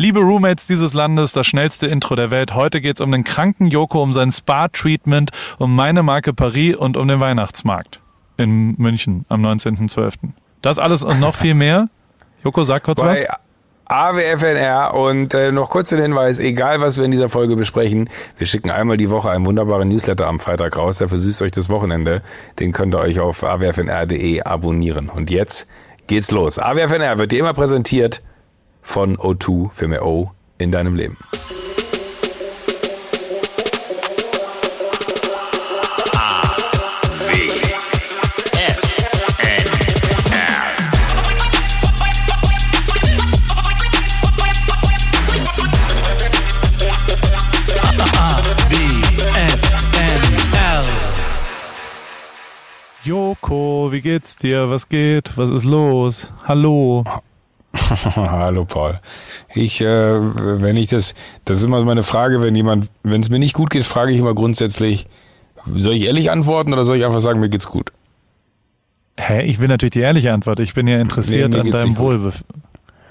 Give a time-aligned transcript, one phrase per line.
[0.00, 2.54] Liebe Roommates dieses Landes, das schnellste Intro der Welt.
[2.54, 7.06] Heute geht's um den kranken Joko, um sein Spa-Treatment, um meine Marke Paris und um
[7.06, 8.00] den Weihnachtsmarkt
[8.38, 10.14] in München am 19.12.
[10.62, 11.90] Das alles und noch viel mehr.
[12.42, 13.26] Joko, sag kurz Bei was.
[13.84, 18.08] AWFNR und äh, noch kurz den Hinweis, egal was wir in dieser Folge besprechen,
[18.38, 21.68] wir schicken einmal die Woche einen wunderbaren Newsletter am Freitag raus, der versüßt euch das
[21.68, 22.22] Wochenende.
[22.58, 25.10] Den könnt ihr euch auf awfnr.de abonnieren.
[25.10, 25.68] Und jetzt
[26.06, 26.58] geht's los.
[26.58, 28.22] AWFNR wird dir immer präsentiert
[28.82, 31.16] von O2 für mehr O in deinem Leben.
[53.02, 54.70] Joko, wie geht's dir?
[54.70, 55.36] Was geht?
[55.36, 56.32] Was ist los?
[56.44, 57.04] Hallo.
[58.16, 59.00] Hallo Paul.
[59.54, 59.86] Ich, äh,
[60.62, 63.70] wenn ich das, das ist immer meine Frage, wenn jemand, wenn es mir nicht gut
[63.70, 65.06] geht, frage ich immer grundsätzlich,
[65.66, 67.92] soll ich ehrlich antworten oder soll ich einfach sagen, mir geht's gut?
[69.18, 69.42] Hä?
[69.44, 70.60] Ich will natürlich die ehrliche Antwort.
[70.60, 71.98] Ich bin ja interessiert Nee, an deinem.
[71.98, 72.62] Wohlbefinden.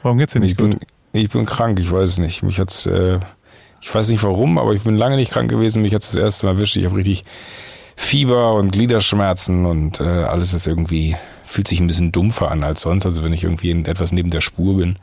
[0.02, 0.72] Warum geht's dir Ich nicht gut?
[0.72, 0.80] bin,
[1.14, 2.41] ich bin krank, ich weiß es nicht.
[2.44, 3.19] Mich hat's, äh,
[3.81, 5.81] ich weiß nicht warum, aber ich bin lange nicht krank gewesen.
[5.81, 6.75] Mich hat's das erste Mal erwischt.
[6.75, 7.25] Ich habe richtig
[7.95, 11.16] Fieber und Gliederschmerzen und äh, alles ist irgendwie,
[11.50, 13.05] fühlt sich ein bisschen dumpfer an als sonst.
[13.05, 14.97] Also wenn ich irgendwie in, etwas neben der Spur bin.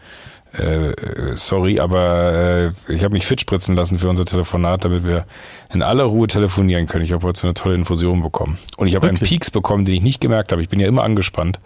[0.56, 5.04] Äh, äh, sorry, aber äh, ich habe mich fit spritzen lassen für unser Telefonat, damit
[5.04, 5.26] wir
[5.72, 7.04] in aller Ruhe telefonieren können.
[7.04, 8.56] Ich habe heute so eine tolle Infusion bekommen.
[8.76, 9.18] Und ich habe einen?
[9.18, 10.62] Peaks bekommen, den ich nicht gemerkt habe.
[10.62, 11.58] Ich bin ja immer angespannt.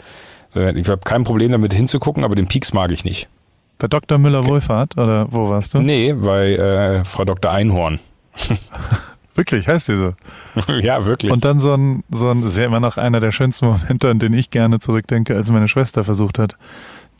[0.56, 3.28] Äh, Ich habe kein Problem damit hinzugucken, aber den Peaks mag ich nicht.
[3.78, 4.19] Bei Dr.
[4.19, 4.97] Müller-Wohlfahrt?
[4.97, 5.81] Oder wo warst du?
[5.81, 7.50] Nee, bei äh, Frau Dr.
[7.50, 8.00] Einhorn.
[9.34, 10.14] Wirklich, heißt die so.
[10.81, 11.31] ja, wirklich.
[11.31, 14.19] Und dann so ein, so ein, ist ja immer noch einer der schönsten Momente, an
[14.19, 16.56] den ich gerne zurückdenke, als meine Schwester versucht hat,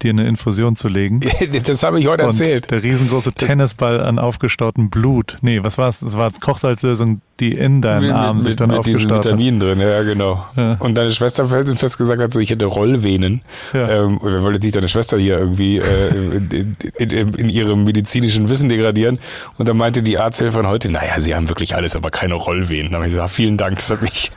[0.03, 1.20] dir eine Infusion zu legen.
[1.65, 2.70] das habe ich heute Und erzählt.
[2.70, 5.39] der riesengroße Tennisball an aufgestautem Blut.
[5.42, 6.01] Nee, was war's?
[6.01, 9.25] Das war Kochsalzlösung, die in deinen Arm sich dann mit aufgestaut hat.
[9.25, 10.47] Vitaminen drin, ja genau.
[10.57, 10.77] Ja.
[10.79, 13.42] Und deine Schwester felsenfest gesagt hat, so ich hätte Rollvenen.
[13.73, 13.89] Ja.
[13.89, 17.85] Ähm, und wir wollten sich deine Schwester hier irgendwie äh, in, in, in, in ihrem
[17.85, 19.19] medizinischen Wissen degradieren.
[19.58, 22.92] Und dann meinte die Arzthelferin heute, naja, sie haben wirklich alles, aber keine Rollvenen.
[22.92, 23.77] Da habe ich gesagt, vielen Dank.
[23.77, 24.30] Das hat mich,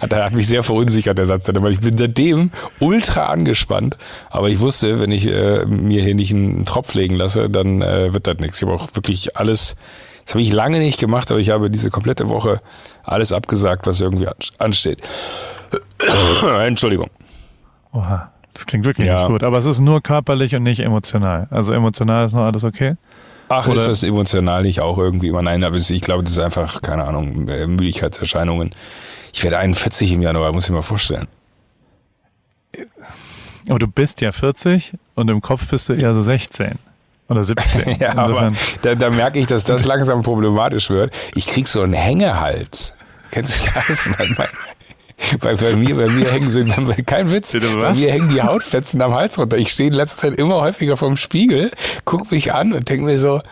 [0.00, 1.44] hat, hat mich sehr verunsichert, der Satz.
[1.44, 3.96] dann, Weil ich bin seitdem ultra angespannt.
[4.30, 8.12] Aber ich wusste, wenn ich äh, mir hier nicht einen Tropf legen lasse, dann äh,
[8.12, 8.60] wird das nichts.
[8.60, 9.76] Ich habe auch wirklich alles
[10.26, 12.60] das habe ich lange nicht gemacht, aber ich habe diese komplette Woche
[13.02, 14.98] alles abgesagt, was irgendwie an- ansteht.
[16.66, 17.08] Entschuldigung.
[17.92, 19.20] Oha, das klingt wirklich Ja.
[19.22, 19.42] nicht gut.
[19.42, 21.48] Aber es ist nur körperlich und nicht emotional.
[21.50, 22.94] Also emotional ist noch alles okay.
[23.48, 25.42] Ach, Oder- ist das emotional nicht auch irgendwie immer?
[25.42, 28.72] Nein, aber ich glaube, das ist einfach, keine Ahnung, äh, Müdigkeitserscheinungen.
[29.32, 31.28] Ich werde 41 im Januar, muss ich mir mal vorstellen.
[33.68, 36.78] Aber du bist ja 40 und im Kopf bist du eher so 16
[37.28, 37.96] oder 17.
[38.00, 38.50] Ja, aber
[38.82, 41.14] da, da merke ich, dass das langsam problematisch wird.
[41.34, 42.94] Ich krieg so einen Hängehals.
[43.30, 44.08] Kennst du das?
[45.38, 49.14] Bei, bei, mir, bei mir hängen bei, kein Witz, bei mir hängen die Hautfetzen am
[49.14, 49.58] Hals runter.
[49.58, 51.70] Ich stehe in letzter Zeit immer häufiger vorm Spiegel,
[52.06, 53.42] guck mich an und denke mir so,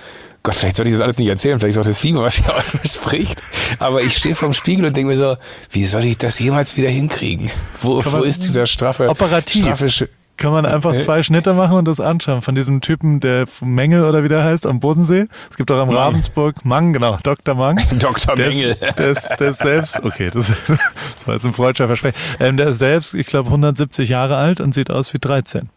[0.49, 2.55] Gott, vielleicht sollte ich das alles nicht erzählen, vielleicht ist auch das Fieber, was hier
[2.57, 3.41] aus mir spricht.
[3.79, 5.37] Aber ich stehe vorm Spiegel und denke mir so,
[5.71, 7.51] wie soll ich das jemals wieder hinkriegen?
[7.81, 9.63] Wo, wo ist dieser straffe, Operativ.
[9.63, 13.47] straffe Sch- kann man einfach zwei Schnitte machen und das anschauen von diesem Typen, der
[13.61, 15.27] Mengel oder wie der heißt, am Bodensee.
[15.51, 15.91] Es gibt auch am.
[15.91, 17.57] Ravensburg Mang, genau, Dr.
[17.57, 17.83] Mang.
[17.99, 18.37] Dr.
[18.37, 18.77] Der Mengel.
[18.77, 22.17] der, ist, der ist selbst, okay, das, das war jetzt ein freudscher Versprechen.
[22.39, 25.71] Ähm, der ist selbst, ich glaube, 170 Jahre alt und sieht aus wie 13.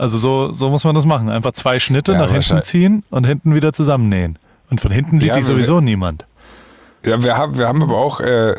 [0.00, 1.28] Also so, so muss man das machen.
[1.28, 4.38] Einfach zwei Schnitte Ja, nach hinten ziehen und hinten wieder zusammennähen.
[4.70, 6.26] Und von hinten sieht Ja, die wir- sowieso niemand.
[7.04, 8.50] Ja, wir haben, wir haben aber auch äh,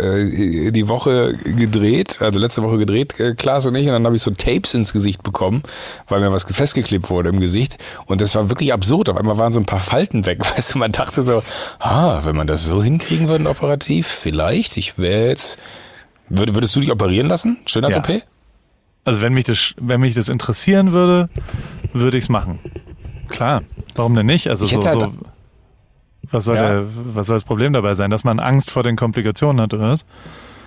[0.68, 4.16] äh, die Woche gedreht, also letzte Woche gedreht, äh, Klaas und ich, und dann habe
[4.16, 5.62] ich so Tapes ins Gesicht bekommen,
[6.08, 7.78] weil mir was festgeklebt wurde im Gesicht.
[8.08, 9.10] Und das war wirklich absurd.
[9.10, 10.40] Auf einmal waren so ein paar Falten weg.
[10.58, 11.44] Weißt du, man dachte so,
[11.80, 15.60] ah, wenn man das so hinkriegen würde, operativ, vielleicht, ich wäre jetzt.
[16.30, 17.58] Würd, würdest du dich operieren lassen?
[17.68, 18.10] Schönheits-OP?
[18.10, 18.20] Ja.
[19.04, 21.30] Also wenn mich das, wenn mich das interessieren würde,
[21.94, 22.60] würde ich es machen.
[23.30, 23.64] Klar,
[23.96, 24.48] warum denn nicht?
[24.48, 25.12] Also so, halt- so
[26.30, 26.62] was soll Ja.
[26.74, 29.92] der, was soll das Problem dabei sein, dass man Angst vor den Komplikationen hat oder
[29.92, 30.06] was?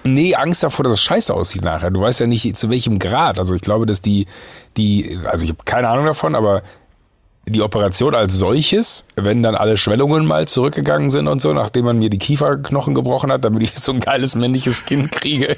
[0.02, 1.90] Nee, Angst davor, dass es scheiße aussieht nachher.
[1.90, 3.38] Du weißt ja nicht, zu welchem Grad.
[3.38, 4.26] Also ich glaube, dass die,
[4.76, 6.62] die, also ich habe keine Ahnung davon, aber
[7.46, 11.98] die Operation als solches, wenn dann alle Schwellungen mal zurückgegangen sind und so, nachdem man
[11.98, 15.56] mir die Kieferknochen gebrochen hat, damit ich so ein geiles männliches Kind kriege.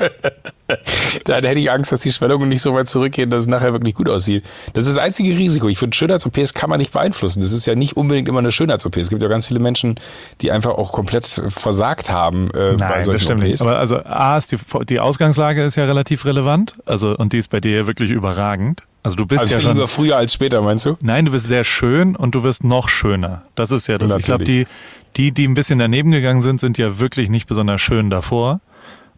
[1.24, 3.94] Dann hätte ich Angst, dass die Schwellungen nicht so weit zurückgehen, dass es nachher wirklich
[3.94, 4.44] gut aussieht.
[4.72, 5.68] Das ist das einzige Risiko.
[5.68, 7.40] Ich finde, Schönheits-OPs kann man nicht beeinflussen.
[7.40, 8.96] Das ist ja nicht unbedingt immer eine Schönheits-OP.
[8.96, 9.96] Es gibt ja ganz viele Menschen,
[10.40, 13.62] die einfach auch komplett versagt haben äh, bei Nein, solchen das stimmt OPs.
[13.62, 14.58] Aber also A ist die,
[14.88, 16.76] die Ausgangslage ist ja relativ relevant.
[16.86, 18.82] Also und die ist bei dir wirklich überragend.
[19.02, 19.72] Also du bist Also ja schon.
[19.72, 20.96] lieber früher als später, meinst du?
[21.02, 23.42] Nein, du bist sehr schön und du wirst noch schöner.
[23.54, 24.14] Das ist ja das.
[24.14, 24.66] Ich glaube, die,
[25.16, 28.60] die, die ein bisschen daneben gegangen sind, sind ja wirklich nicht besonders schön davor.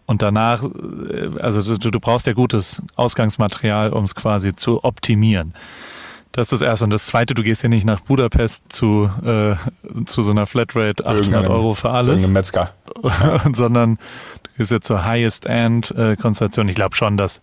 [0.06, 5.54] Und danach, äh, also du, du brauchst ja gutes Ausgangsmaterial, um es quasi zu optimieren.
[6.32, 6.84] Das ist das Erste.
[6.84, 9.54] Und das Zweite, du gehst ja nicht nach Budapest zu, äh,
[10.06, 12.72] zu so einer Flatrate 800 Irgendeinem- Euro für Zu alles, irgendeinem Metzger.
[13.54, 13.96] sondern
[14.42, 16.68] du gehst ja zur Highest-End-Konstellation.
[16.68, 17.40] Ich glaube schon, dass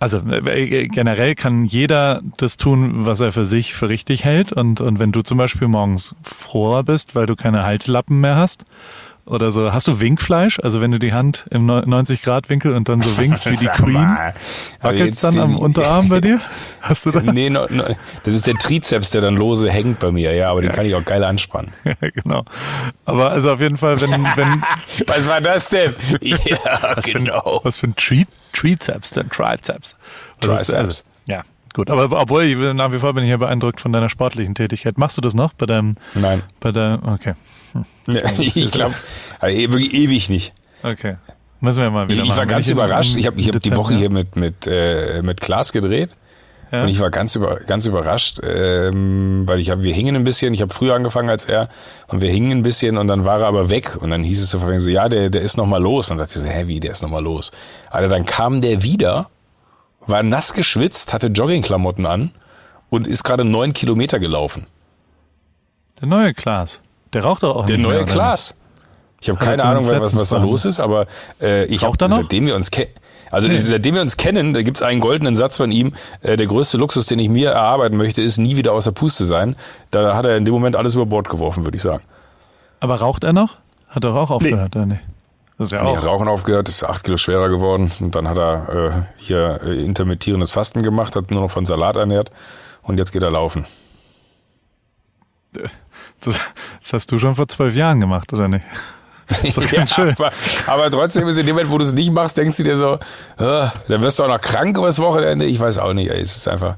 [0.00, 4.52] also äh, generell kann jeder das tun, was er für sich für richtig hält.
[4.52, 8.64] Und, und wenn du zum Beispiel morgens froher bist, weil du keine Halslappen mehr hast,
[9.26, 10.60] oder so, hast du Winkfleisch?
[10.60, 14.16] Also wenn du die Hand im 90-Grad-Winkel und dann so winkst wie die Queen,
[14.80, 16.40] wackelt's jetzt dann am Unterarm bei dir?
[16.80, 17.20] Hast du da?
[17.20, 17.84] Nee, no, no,
[18.24, 20.94] das ist der Trizeps, der dann lose hängt bei mir, ja, aber den kann ich
[20.94, 21.72] auch geil anspannen.
[21.84, 22.44] Ja, genau.
[23.04, 24.62] Aber also auf jeden Fall, wenn, wenn
[25.06, 25.94] Was war das denn?
[26.20, 26.36] Ja,
[26.96, 27.60] was für genau.
[27.62, 29.28] was für ein Tri Trizeps denn?
[29.28, 29.96] Triceps.
[30.40, 30.72] Was.
[30.72, 31.42] Also, ja,
[31.72, 31.88] gut.
[31.88, 34.98] Aber obwohl, ich, nach wie vor bin ich ja beeindruckt von deiner sportlichen Tätigkeit.
[34.98, 36.42] Machst du das noch bei deinem, Nein.
[36.60, 37.34] bei der, okay,
[38.06, 38.94] Ja, ich glaube,
[39.40, 40.52] wirklich ewig nicht.
[40.82, 41.16] okay.
[41.60, 42.38] Müssen wir mal wieder Ich machen.
[42.38, 43.16] war ganz im- überrascht.
[43.16, 46.10] Ich habe ich hab die Woche hier mit, mit, äh, mit Klaas gedreht.
[46.70, 46.82] Ja.
[46.82, 50.52] Und ich war ganz über, ganz überrascht, ähm, weil ich hab, wir hingen ein bisschen.
[50.52, 51.70] Ich habe früher angefangen als er
[52.08, 54.50] und wir hingen ein bisschen und dann war er aber weg und dann hieß es
[54.50, 56.10] so, so ja, der, der ist noch mal los.
[56.10, 57.50] Und dann dachte ich so, hä, wie, der ist noch mal los.
[57.90, 59.30] Alter, dann kam der wieder,
[60.06, 62.32] war nass geschwitzt, hatte Joggingklamotten an
[62.90, 64.66] und ist gerade neun Kilometer gelaufen.
[66.00, 66.80] Der neue Klaas.
[67.14, 68.04] Der raucht doch auch Der nicht neue mehr?
[68.04, 68.56] Klaas.
[69.20, 71.06] Ich habe keine Ahnung, was, was da los ist, aber
[71.40, 72.90] äh, ich hab, seitdem wir uns kennen,
[73.30, 73.56] also Nee.
[73.58, 77.06] seitdem wir uns kennen, da gibt's einen goldenen Satz von ihm, äh, der größte Luxus,
[77.06, 79.56] den ich mir erarbeiten möchte, ist nie wieder außer Puste sein.
[79.90, 82.04] Da hat er in dem Moment alles über Bord geworfen, würde ich sagen.
[82.80, 83.56] Aber raucht er noch?
[83.88, 85.00] Hat er auch aufgehört, oder nicht?
[85.56, 85.96] Das ist ja Nee, auch.
[85.96, 89.82] hat Rauchen aufgehört, ist acht Kilo schwerer geworden und dann hat er äh, hier äh,
[89.84, 92.30] intermittierendes Fasten gemacht, hat nur noch von Salat ernährt
[92.82, 93.64] und jetzt geht er laufen.
[96.20, 96.40] Das,
[96.84, 98.64] das hast du schon vor zwölf Jahren gemacht, oder nicht?
[99.42, 100.10] ist doch ganz schön.
[100.18, 100.30] Aber,
[100.66, 102.94] aber trotzdem ist in dem Moment, wo du es nicht machst, denkst du dir so,
[103.38, 105.46] äh, dann wirst du auch noch krank übers Wochenende.
[105.46, 106.76] Ich weiß auch nicht, ey, es ist einfach,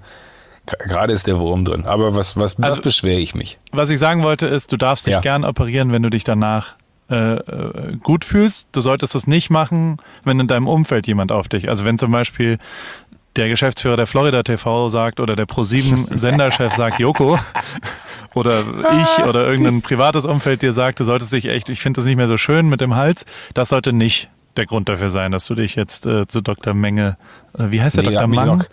[0.67, 1.85] gerade ist der Wurm drin.
[1.87, 3.59] Aber was, was, was Also- beschwere ich mich?
[3.73, 5.21] Was ich sagen wollte ist, du darfst dich Ja.
[5.21, 6.75] gern operieren, wenn du dich danach
[7.11, 8.69] äh, äh, gut fühlst.
[8.73, 11.69] Du solltest das nicht machen, wenn in deinem Umfeld jemand auf dich.
[11.69, 12.59] Also wenn zum Beispiel
[13.37, 17.39] der Geschäftsführer der Florida TV sagt oder der Pro7 Senderchef sagt, Joko,
[18.37, 22.05] oder ich oder irgendein privates Umfeld dir sagt, du solltest dich echt, ich finde das
[22.05, 23.25] nicht mehr so schön mit dem Hals,
[23.55, 26.73] das sollte nicht der Grund dafür sein, dass du dich jetzt äh, zu Dr.
[26.75, 27.17] Menge,
[27.59, 28.27] äh, wie heißt der Nee, Dr.
[28.29, 28.59] Mang?
[28.59, 28.65] noch-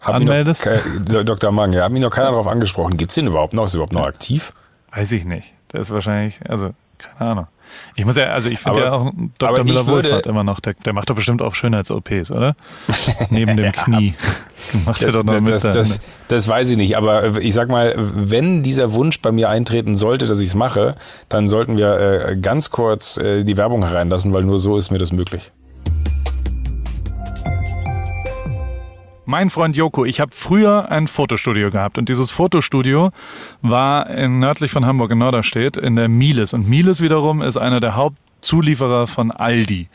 [0.00, 0.68] anmeldest?
[1.10, 1.50] Noch, Dr.
[1.50, 2.96] Mang, ja, hat mich noch keiner darauf angesprochen.
[2.96, 3.64] Gibt's den überhaupt noch?
[3.64, 4.52] Ist er überhaupt noch aktiv?
[4.94, 5.52] Weiß ich nicht.
[5.72, 7.46] Der ist wahrscheinlich, also, keine Ahnung.
[7.94, 9.50] Ich muss ja, also ich finde ja auch Dr.
[9.64, 12.54] Müller-Wohlfahrt immer noch, der, der macht doch bestimmt auch Schönheits-OPs, oder?
[13.30, 14.14] Neben dem Knie.
[14.84, 15.52] Macht er doch noch mit.
[15.52, 19.30] das, da- das, das weiß ich nicht, aber ich sag mal, wenn dieser Wunsch bei
[19.30, 20.96] mir eintreten sollte, dass ich es mache,
[21.28, 24.98] dann sollten wir äh, ganz kurz äh, die Werbung hereinlassen, weil nur so ist mir
[24.98, 25.50] das möglich.
[29.28, 33.10] Mein Freund Joko, ich habe früher ein Fotostudio gehabt und dieses Fotostudio
[33.60, 37.80] war in, nördlich von Hamburg in Norderstedt in der Miles und Miles wiederum ist einer
[37.80, 39.88] der Hauptzulieferer von Aldi.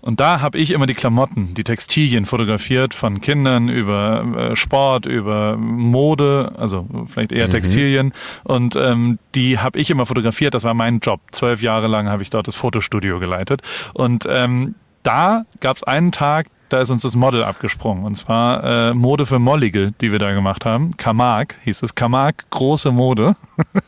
[0.00, 5.06] Und da habe ich immer die Klamotten, die Textilien fotografiert, von Kindern über äh, Sport,
[5.06, 8.12] über Mode, also vielleicht eher Textilien.
[8.42, 11.20] Und ähm, die habe ich immer fotografiert, das war mein Job.
[11.30, 13.62] Zwölf Jahre lang habe ich dort das Fotostudio geleitet.
[13.94, 18.04] Und ähm, da gab es einen Tag, da ist uns das Model abgesprungen.
[18.04, 20.96] Und zwar äh, Mode für Mollige, die wir da gemacht haben.
[20.96, 21.94] Camargue hieß es.
[21.94, 23.36] Camargue, große Mode.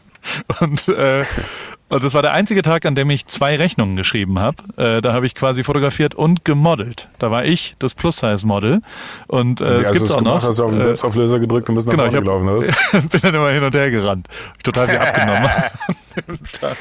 [0.60, 1.24] und, äh,
[1.88, 4.56] und das war der einzige Tag, an dem ich zwei Rechnungen geschrieben habe.
[4.76, 7.08] Äh, da habe ich quasi fotografiert und gemodelt.
[7.18, 8.80] Da war ich das Plus-Size-Model.
[9.26, 10.44] Und äh, es hast gibt auch gemacht, noch.
[10.44, 12.66] Hast du auf den äh, Selbstauflöser gedrückt und bist nach Genau, vorne gelaufen, oder?
[12.92, 13.02] was?
[13.08, 14.28] bin dann immer hin und her gerannt.
[14.28, 15.44] Hab ich total viel abgenommen
[16.16, 16.76] an dem Tag.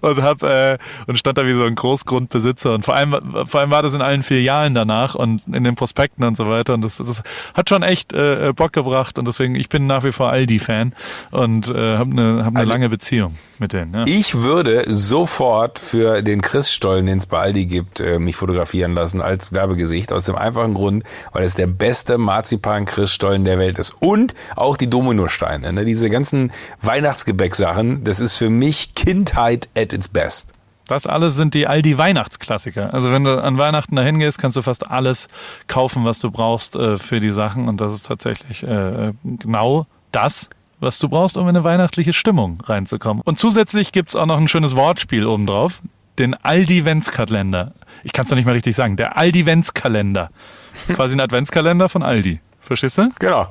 [0.00, 2.74] Und hab, äh, und stand da wie so ein Großgrundbesitzer.
[2.74, 6.24] Und vor allem, vor allem war das in allen Filialen danach und in den Prospekten
[6.24, 6.74] und so weiter.
[6.74, 7.22] Und das, das
[7.54, 9.18] hat schon echt äh, Bock gebracht.
[9.18, 10.94] Und deswegen, ich bin nach wie vor Aldi-Fan
[11.30, 13.92] und äh, habe eine hab ne Also- lange Beziehung mit denen.
[13.94, 14.04] Ja.
[14.06, 14.47] Ich würde
[14.86, 20.12] sofort für den Chris-Stollen, den es bei Aldi gibt, äh, mich fotografieren lassen als Werbegesicht.
[20.12, 23.96] Aus dem einfachen Grund, weil es der beste Marzipan-Chris-Stollen der Welt ist.
[24.00, 25.72] Und auch die Dominosteine.
[25.72, 25.84] Ne?
[25.84, 30.54] Diese ganzen Weihnachtsgebäcksachen, das ist für mich Kindheit at its best.
[30.88, 32.94] Das alles sind die Aldi Weihnachtsklassiker.
[32.94, 35.28] Also wenn du an Weihnachten dahin gehst, kannst du fast alles
[35.66, 37.68] kaufen, was du brauchst äh, für die Sachen.
[37.68, 40.48] Und das ist tatsächlich äh, genau das,
[40.80, 43.22] was du brauchst, um in eine weihnachtliche Stimmung reinzukommen.
[43.24, 45.80] Und zusätzlich gibt's auch noch ein schönes Wortspiel obendrauf.
[46.18, 47.72] Den Aldi-Ventskalender.
[48.02, 48.96] Ich kann es doch nicht mal richtig sagen.
[48.96, 50.30] Der Aldi-Ventskalender.
[50.72, 52.40] Das ist quasi ein Adventskalender von Aldi.
[52.60, 53.08] Verstehst du?
[53.18, 53.48] Genau.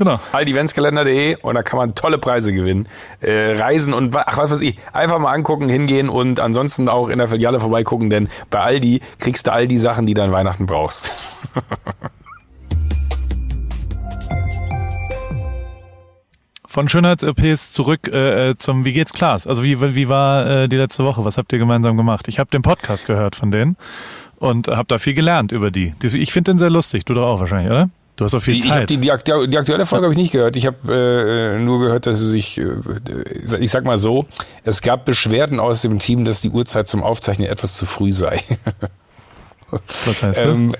[0.00, 0.18] Genau.
[0.32, 2.88] Aldiventskalender.de und da kann man tolle Preise gewinnen.
[3.20, 4.78] Äh, Reisen und ach, was weiß ich.
[4.94, 9.46] Einfach mal angucken, hingehen und ansonsten auch in der Filiale vorbeigucken, denn bei Aldi kriegst
[9.46, 11.12] du all die Sachen, die du an Weihnachten brauchst.
[16.70, 19.48] Von Schönheits-OPs zurück äh, zum Wie geht's Klaas?
[19.48, 21.24] Also wie, wie war äh, die letzte Woche?
[21.24, 22.28] Was habt ihr gemeinsam gemacht?
[22.28, 23.76] Ich habe den Podcast gehört von denen
[24.36, 25.94] und habe da viel gelernt über die.
[26.00, 27.04] Ich finde den sehr lustig.
[27.04, 27.90] Du doch auch wahrscheinlich, oder?
[28.14, 28.88] Du hast auch viel die, Zeit.
[28.88, 30.54] Die, die, die, aktuelle Folge habe ich nicht gehört.
[30.54, 32.68] Ich habe äh, nur gehört, dass sie sich, äh,
[33.58, 34.26] ich sag mal so,
[34.62, 38.44] es gab Beschwerden aus dem Team, dass die Uhrzeit zum Aufzeichnen etwas zu früh sei.
[40.06, 40.56] Was heißt das?
[40.56, 40.76] Ähm,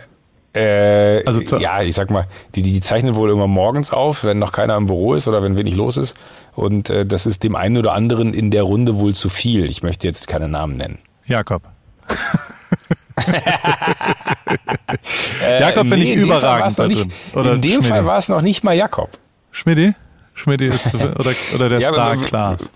[0.53, 4.53] äh, also ja, ich sag mal, die, die zeichnen wohl immer morgens auf, wenn noch
[4.53, 6.17] keiner im Büro ist oder wenn wenig los ist.
[6.55, 9.71] Und äh, das ist dem einen oder anderen in der Runde wohl zu viel.
[9.71, 10.99] Ich möchte jetzt keine Namen nennen.
[11.25, 11.63] Jakob.
[15.61, 16.79] Jakob finde nee, ich überragend.
[16.89, 17.89] Nicht, oder in dem Schmidi.
[17.89, 19.11] Fall war es noch nicht mal Jakob.
[19.53, 19.95] Schmidti?
[20.35, 21.15] Schmidti ist oder,
[21.55, 22.71] oder der ja, Star Klaas.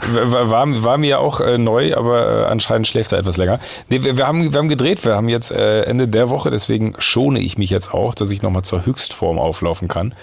[0.00, 3.58] War, war mir auch äh, neu, aber äh, anscheinend schläft er etwas länger.
[3.88, 6.94] Nee, wir, wir, haben, wir haben gedreht, wir haben jetzt äh, Ende der Woche, deswegen
[6.98, 10.14] schone ich mich jetzt auch, dass ich nochmal zur Höchstform auflaufen kann.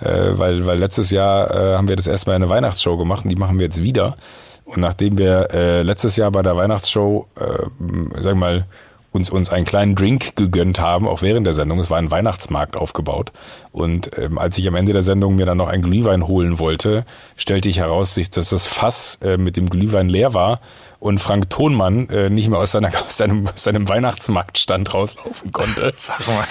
[0.00, 3.36] Äh, weil, weil letztes Jahr äh, haben wir das erstmal eine Weihnachtsshow gemacht und die
[3.36, 4.16] machen wir jetzt wieder.
[4.64, 8.66] Und nachdem wir äh, letztes Jahr bei der Weihnachtsshow, äh, sag mal,
[9.14, 11.78] uns, uns einen kleinen Drink gegönnt haben, auch während der Sendung.
[11.78, 13.30] Es war ein Weihnachtsmarkt aufgebaut.
[13.70, 17.04] Und ähm, als ich am Ende der Sendung mir dann noch ein Glühwein holen wollte,
[17.36, 20.60] stellte ich heraus, dass das Fass äh, mit dem Glühwein leer war
[20.98, 25.92] und Frank Thonmann äh, nicht mehr aus, seiner, aus, seinem, aus seinem Weihnachtsmarktstand rauslaufen konnte.
[25.96, 26.46] Sag mal.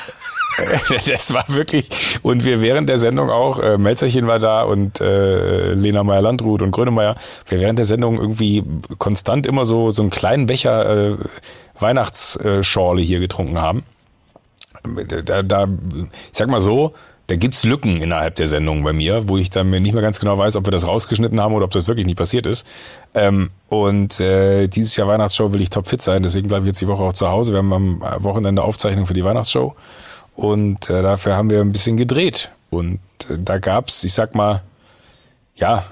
[1.05, 1.89] das war wirklich,
[2.21, 6.71] und wir während der Sendung auch, äh, Melzerchen war da und äh, Lena Meyer-Landrut und
[6.71, 7.15] Grönemeyer,
[7.49, 8.63] wir während der Sendung irgendwie
[8.99, 11.17] konstant immer so, so einen kleinen Becher äh,
[11.79, 13.85] Weihnachtsschorle hier getrunken haben.
[15.25, 16.93] Da, da, ich sag mal so,
[17.27, 20.19] da gibt's Lücken innerhalb der Sendung bei mir, wo ich dann mir nicht mehr ganz
[20.19, 22.67] genau weiß, ob wir das rausgeschnitten haben oder ob das wirklich nicht passiert ist.
[23.13, 26.87] Ähm, und äh, dieses Jahr Weihnachtsshow will ich topfit sein, deswegen bleibe ich jetzt die
[26.87, 27.53] Woche auch zu Hause.
[27.53, 29.73] Wir haben am Wochenende Aufzeichnung für die Weihnachtsshow
[30.35, 32.51] und äh, dafür haben wir ein bisschen gedreht.
[32.69, 32.99] Und
[33.29, 34.61] äh, da gab's, ich sag mal,
[35.55, 35.85] ja,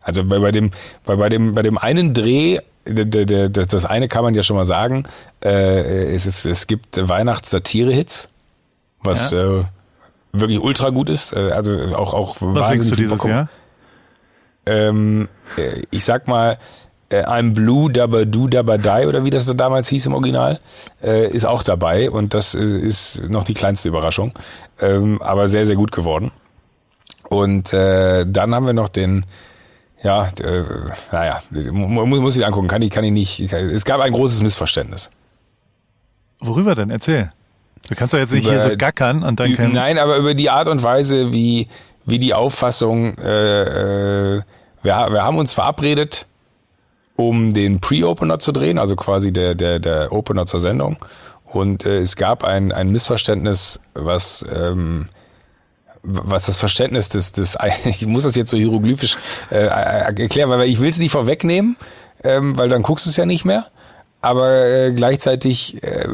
[0.00, 0.72] also bei, bei dem,
[1.04, 5.04] bei, bei dem, bei dem einen Dreh das eine kann man ja schon mal sagen.
[5.44, 8.28] Äh, es, ist, es gibt Weihnachts-Satire-Hits,
[9.02, 9.60] was ja.
[9.60, 9.64] äh,
[10.32, 11.32] wirklich ultra gut ist.
[11.32, 13.48] Äh, also auch, auch Was singst du dieses Jahr?
[14.66, 16.58] Ähm, äh, ich sag mal,
[17.12, 20.60] I'm Blue Dabba Do Dabba Die oder wie das da damals hieß im Original,
[21.00, 24.32] ist auch dabei und das ist noch die kleinste Überraschung,
[24.80, 26.30] ähm, aber sehr, sehr gut geworden.
[27.28, 29.24] Und dann haben wir noch den
[30.02, 30.64] ja, äh,
[31.12, 33.52] naja, muss, muss ich angucken, kann ich, kann ich nicht.
[33.52, 35.10] Es gab ein großes Missverständnis.
[36.40, 36.90] Worüber denn?
[36.90, 37.32] Erzähl.
[37.88, 39.74] Du kannst doch jetzt nicht über, hier so gackern und dann können.
[39.74, 41.68] Nein, aber über die Art und Weise, wie,
[42.06, 44.42] wie die Auffassung, äh, äh,
[44.82, 46.26] wir, wir haben uns verabredet,
[47.16, 50.96] um den Pre-Opener zu drehen, also quasi der, der, der Opener zur Sendung.
[51.44, 55.08] Und äh, es gab ein, ein Missverständnis, was ähm,
[56.02, 59.16] was das Verständnis des, des ich muss das jetzt so hieroglyphisch
[59.50, 61.76] äh, erklären, weil ich will es nicht vorwegnehmen,
[62.24, 63.66] ähm, weil dann guckst du es ja nicht mehr
[64.22, 66.06] aber äh, gleichzeitig äh,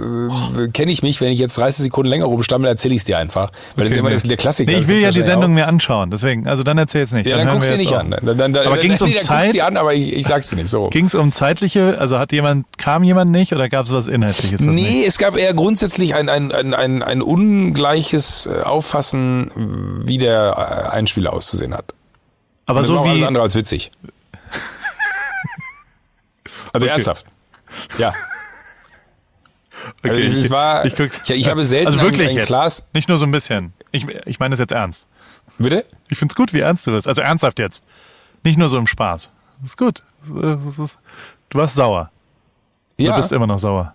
[0.73, 3.51] kenne ich mich, wenn ich jetzt 30 Sekunden länger rumstammel, erzähle ich es dir einfach.
[3.51, 4.15] Weil okay, das ist immer nee.
[4.15, 4.73] das, der Klassiker.
[4.73, 5.55] Nee, ich will ja die Sendung auch.
[5.55, 7.27] mir anschauen, deswegen, also dann erzähl es nicht.
[7.27, 7.99] Ja, dann, dann guckst du nicht auch.
[7.99, 8.15] an.
[8.23, 9.55] Dann, dann, aber ging es um nee, Zeit?
[9.55, 10.89] Die an, aber ich, ich sag's dir nicht so.
[10.91, 14.61] Ging es um zeitliche, also hat jemand, kam jemand nicht oder gab es was Inhaltliches?
[14.61, 15.09] Was nee, nicht?
[15.09, 20.95] es gab eher grundsätzlich ein, ein, ein, ein, ein ungleiches äh, Auffassen, wie der äh,
[20.95, 21.93] Einspieler auszusehen hat.
[22.67, 23.09] Aber so wie...
[23.09, 23.91] alles andere als witzig.
[26.73, 26.95] also okay.
[26.95, 27.27] ernsthaft.
[27.99, 28.13] Ja.
[30.03, 32.89] Okay, also ich, war, ich, guck, ich, ich, habe selten also wirklich ein, ein Glas.
[32.93, 33.73] Nicht nur so ein bisschen.
[33.93, 35.07] Ich, ich meine das jetzt ernst.
[35.59, 35.85] Bitte?
[36.09, 37.07] Ich finde es gut, wie ernst du das.
[37.07, 37.85] Also ernsthaft jetzt.
[38.43, 39.31] Nicht nur so im Spaß.
[39.61, 40.03] Das ist gut.
[40.29, 40.99] Das ist,
[41.51, 42.11] du warst sauer.
[42.97, 43.11] Ja.
[43.11, 43.95] Du bist immer noch sauer.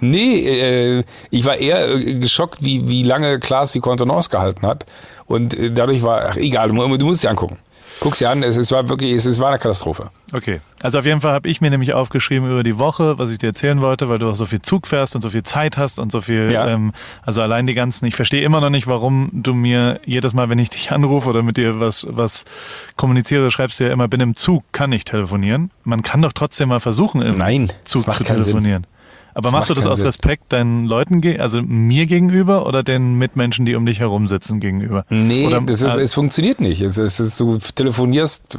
[0.00, 4.86] Nee, äh, ich war eher äh, geschockt, wie, wie lange Klaas die Kontenance gehalten hat.
[5.26, 7.58] Und äh, dadurch war, ach egal, du, du musst sie angucken.
[7.98, 10.10] Guck's dir an, es, es war wirklich, es, es war eine Katastrophe.
[10.32, 10.60] Okay.
[10.82, 13.48] Also auf jeden Fall habe ich mir nämlich aufgeschrieben über die Woche, was ich dir
[13.48, 16.10] erzählen wollte, weil du auch so viel Zug fährst und so viel Zeit hast und
[16.12, 16.68] so viel, ja.
[16.68, 16.92] ähm,
[17.22, 20.58] also allein die ganzen, ich verstehe immer noch nicht, warum du mir jedes Mal, wenn
[20.58, 22.44] ich dich anrufe oder mit dir was, was
[22.96, 25.70] kommuniziere, schreibst du ja immer, bin im Zug, kann ich telefonieren.
[25.84, 28.84] Man kann doch trotzdem mal versuchen, im Nein, Zug zu telefonieren.
[28.84, 28.99] Sinn.
[29.34, 30.06] Aber das machst du das aus Sinn.
[30.06, 35.04] Respekt deinen Leuten, also mir gegenüber oder den Mitmenschen, die um dich herum sitzen, gegenüber?
[35.08, 36.80] Nee, oder, das ist, äh, es funktioniert nicht.
[36.80, 38.58] Es, es ist, du telefonierst,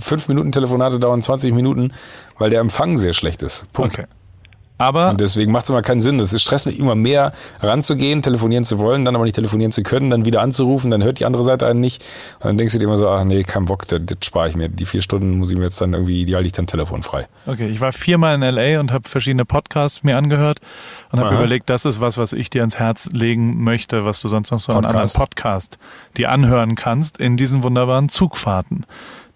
[0.00, 1.92] fünf Minuten Telefonate dauern 20 Minuten,
[2.38, 3.70] weil der Empfang sehr schlecht ist.
[3.72, 3.98] Punkt.
[3.98, 4.06] Okay.
[4.78, 6.18] Aber Und deswegen macht es immer keinen Sinn.
[6.18, 9.82] Das ist stresst mich immer mehr, ranzugehen, telefonieren zu wollen, dann aber nicht telefonieren zu
[9.82, 12.02] können, dann wieder anzurufen, dann hört die andere Seite einen nicht.
[12.40, 14.56] Und dann denkst du dir immer so, ach nee, kein Bock, das, das spare ich
[14.56, 14.68] mir.
[14.68, 17.28] Die vier Stunden muss ich mir jetzt dann irgendwie, die halte ich dann telefonfrei.
[17.46, 20.58] Okay, ich war viermal in LA und habe verschiedene Podcasts mir angehört
[21.12, 24.28] und habe überlegt, das ist was, was ich dir ans Herz legen möchte, was du
[24.28, 25.78] sonst noch so an anderen Podcast.
[26.16, 28.84] Dir anhören kannst in diesen wunderbaren Zugfahrten,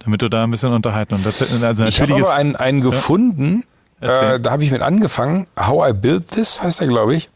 [0.00, 3.62] damit du da ein bisschen unterhalten und das, also Ich habe aber einen, einen gefunden,
[3.62, 3.75] Erzähl.
[4.00, 5.46] Äh, da habe ich mit angefangen.
[5.58, 7.30] How I Built This heißt er, glaube ich.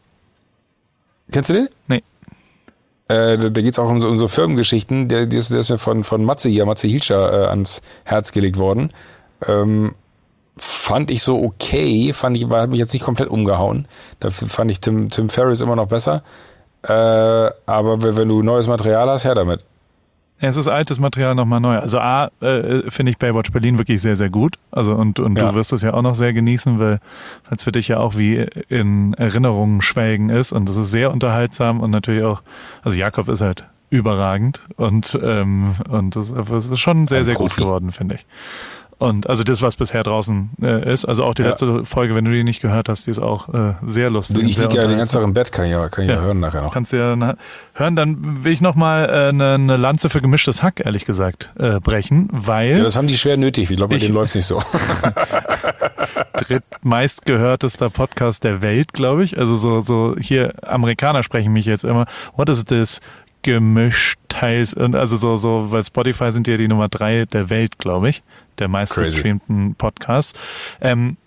[1.31, 1.69] Kennst du den?
[1.87, 2.03] nee,
[3.07, 5.07] Äh, da da geht's auch um so, um so Firmengeschichten.
[5.07, 8.31] Der, der, ist, der ist mir von, von Matze hier, Matze Hilscher, äh, ans Herz
[8.31, 8.91] gelegt worden.
[9.47, 9.95] Ähm,
[10.57, 13.87] fand ich so okay, fand ich, war, hat mich jetzt nicht komplett umgehauen.
[14.19, 16.23] Dafür fand ich Tim, Tim Ferriss immer noch besser.
[16.83, 19.63] Äh, aber wenn wenn du neues Material hast, her damit.
[20.49, 21.77] Es ist altes Material nochmal neu.
[21.77, 24.57] Also A, äh, finde ich Baywatch Berlin wirklich sehr, sehr gut.
[24.71, 25.49] Also und, und Ja.
[25.49, 26.99] du wirst es ja auch noch sehr genießen, weil
[27.49, 31.79] es für dich ja auch wie in Erinnerungen schwelgen ist und es ist sehr unterhaltsam
[31.79, 32.41] und natürlich auch,
[32.83, 37.35] also Jakob ist halt überragend und ähm, und das, das ist schon sehr, Ein sehr
[37.35, 38.25] gut geworden, finde ich.
[39.01, 41.49] Und also das, was bisher draußen äh, ist, also auch die Ja.
[41.49, 44.35] letzte Folge, wenn du die nicht gehört hast, die ist auch äh, sehr lustig.
[44.37, 45.15] Du, ich liege ja den ganzen.
[45.15, 46.17] Tag im Bett, kann ich ja, kann ich ja.
[46.17, 46.21] Ja.
[46.21, 46.71] hören nachher noch.
[46.71, 47.35] Kannst du ja
[47.73, 51.79] hören, dann will ich nochmal äh, eine, eine Lanze für gemischtes Hack, ehrlich gesagt, äh,
[51.79, 53.71] brechen, weil Ja, das haben die schwer nötig.
[53.71, 54.61] Ich glaube, bei denen läuft's nicht so.
[56.35, 59.37] drittmeistgehörtester Podcast der Welt, glaube ich.
[59.37, 62.05] Also so, so hier Amerikaner sprechen mich jetzt immer.
[62.35, 63.01] What is this?
[63.43, 67.79] Gemischt teils und also so so weil Spotify sind ja die Nummer drei der Welt,
[67.79, 68.21] glaube ich,
[68.59, 70.37] der meistgestreamten Podcasts.
[70.81, 71.17] Ähm,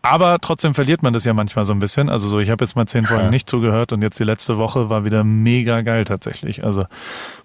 [0.00, 2.08] aber trotzdem verliert man das ja manchmal so ein bisschen.
[2.08, 3.30] Also so, ich habe jetzt mal zehn Folgen Ja.
[3.30, 6.64] nicht zugehört und jetzt die letzte Woche war wieder mega geil tatsächlich.
[6.64, 6.86] Also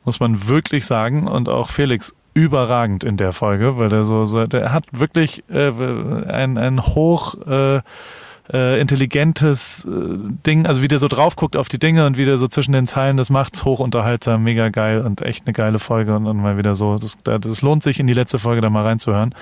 [0.05, 4.45] muss man wirklich sagen und auch Felix überragend in der Folge, weil der so, so
[4.47, 5.69] der hat wirklich äh,
[6.27, 7.81] ein, ein hoch äh,
[8.51, 12.25] äh, intelligentes äh, Ding, also wie der so drauf guckt auf die Dinge und wie
[12.25, 15.79] der so zwischen den Zeilen das macht's hoch unterhaltsam, mega geil und echt eine geile
[15.79, 18.69] Folge und, und mal wieder so, das, das lohnt sich in die letzte Folge da
[18.69, 19.33] mal reinzuhören,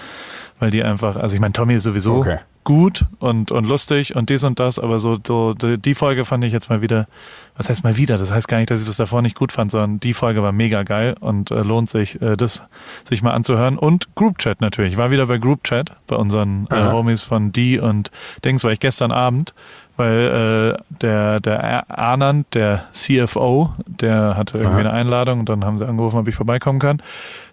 [0.59, 2.39] weil die einfach, also ich meine, Tommy ist sowieso Okay.
[2.63, 6.43] Gut und, und lustig und dies und das, aber so, so die, die Folge fand
[6.43, 7.07] ich jetzt mal wieder,
[7.55, 8.17] was heißt mal wieder?
[8.17, 10.51] Das heißt gar nicht, dass ich das davor nicht gut fand, sondern die Folge war
[10.51, 12.63] mega geil und äh, lohnt sich, äh, das
[13.07, 13.77] sich mal anzuhören.
[13.77, 14.93] Und Group Chat natürlich.
[14.93, 16.75] Ich war wieder bei Group Chat, bei unseren äh.
[16.75, 18.11] Homies von D und
[18.45, 19.53] Dings, war ich gestern Abend,
[19.97, 24.89] weil äh, der, der Arnand, der CFO, der hatte irgendwie Aha.
[24.89, 27.01] eine Einladung und dann haben sie angerufen, ob ich vorbeikommen kann.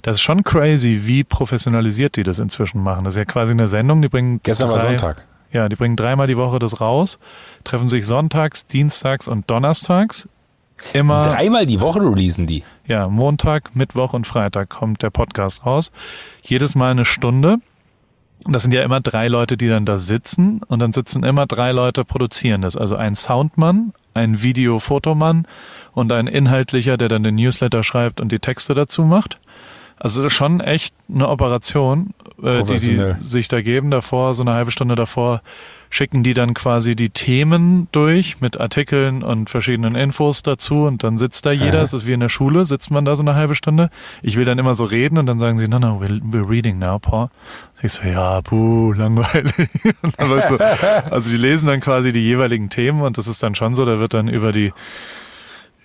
[0.02, 3.04] Das ist schon crazy, wie professionalisiert die das inzwischen machen.
[3.04, 5.24] Das ist ja quasi eine Sendung, die bringen Gestern war drei- Sonntag.
[5.52, 7.18] ja, die bringen dreimal die Woche das raus,
[7.64, 10.28] treffen sich sonntags, dienstags und donnerstags.
[10.92, 12.62] Immer, Dreimal die Woche releasen die.
[12.86, 15.90] ja, Montag, Mittwoch und Freitag kommt der Podcast raus.
[16.42, 17.56] Jedes Mal eine Stunde.
[18.48, 20.62] Und das sind ja immer drei Leute, die dann da sitzen.
[20.68, 22.78] Und dann sitzen immer drei Leute produzieren das.
[22.78, 25.46] Also ein Soundmann, ein Video-Fotomann
[25.92, 29.38] und ein Inhaltlicher, der dann den Newsletter schreibt und die Texte dazu macht.
[29.98, 33.16] Also schon echt eine Operation, äh, die Professionell.
[33.20, 33.90] sich da geben.
[33.90, 35.42] Davor, so eine halbe Stunde davor,
[35.90, 41.18] schicken die dann quasi die Themen durch mit Artikeln und verschiedenen Infos dazu und dann
[41.18, 43.54] sitzt da jeder, es ist wie in der Schule, sitzt man da so eine halbe
[43.54, 43.88] Stunde.
[44.22, 46.78] Ich will dann immer so reden und dann sagen sie, no, no, we're, we're reading
[46.78, 47.28] now, Paul.
[47.82, 49.54] Ich so, ja, puh, langweilig.
[50.18, 50.58] So,
[51.10, 53.98] also die lesen dann quasi die jeweiligen Themen und das ist dann schon so, da
[53.98, 54.72] wird dann über die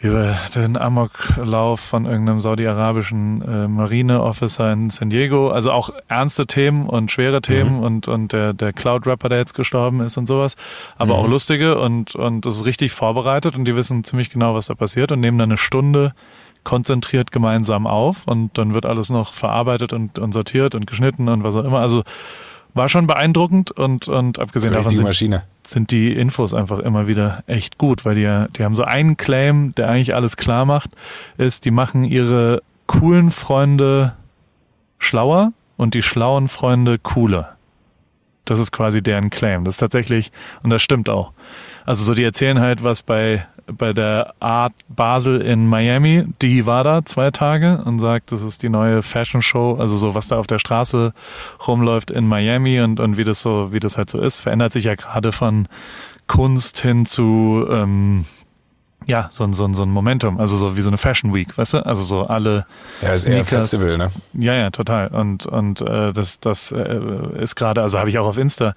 [0.03, 5.49] über den Amoklauf von irgendeinem saudi-arabischen äh, Marineofficer in San Diego.
[5.49, 10.01] Also auch ernste Themen und schwere Themen und, und der, der Cloud-Rapper, der jetzt gestorben
[10.01, 10.57] ist und sowas.
[10.97, 14.67] Aber auch lustige und, und das ist richtig vorbereitet und die wissen ziemlich genau, was
[14.67, 16.13] da passiert und nehmen dann eine Stunde
[16.65, 21.43] konzentriert gemeinsam auf und dann wird alles noch verarbeitet und, und sortiert und geschnitten und
[21.43, 21.79] was auch immer.
[21.79, 22.03] Also
[22.73, 25.43] war schon beeindruckend und, und abgesehen eine davon sind Maschine.
[25.65, 29.15] sind die Infos einfach immer wieder echt gut, weil die, ja- die haben so einen
[29.17, 30.91] Claim, der eigentlich alles klar macht,
[31.37, 34.13] ist, die machen ihre coolen Freunde
[34.99, 37.55] schlauer und die schlauen Freunde cooler.
[38.45, 39.63] Das ist quasi deren Claim.
[39.63, 40.31] Das ist tatsächlich,
[40.63, 41.31] und das stimmt auch.
[41.85, 46.83] Also so, die erzählen halt, was bei, bei der Art Basel in Miami, die war
[46.83, 50.37] da zwei Tage und sagt, das ist die neue Fashion Show, also so, was da
[50.37, 51.13] auf der Straße
[51.67, 54.85] rumläuft in Miami und, und wie das so, wie das halt so ist, verändert sich
[54.85, 55.67] ja gerade von
[56.27, 58.25] Kunst hin zu, ähm,
[59.05, 61.57] ja, so ein, so ein, so ein Momentum, also so wie so eine Fashion Week,
[61.57, 61.85] weißt du?
[61.85, 62.65] Also so alle
[63.01, 63.69] Ja, ist eher Sneakers.
[63.71, 64.07] Festival, ne?
[64.33, 65.07] ja, ja, total.
[65.09, 66.99] Und und äh, das das äh,
[67.39, 68.73] ist gerade, also habe ich auch auf Insta.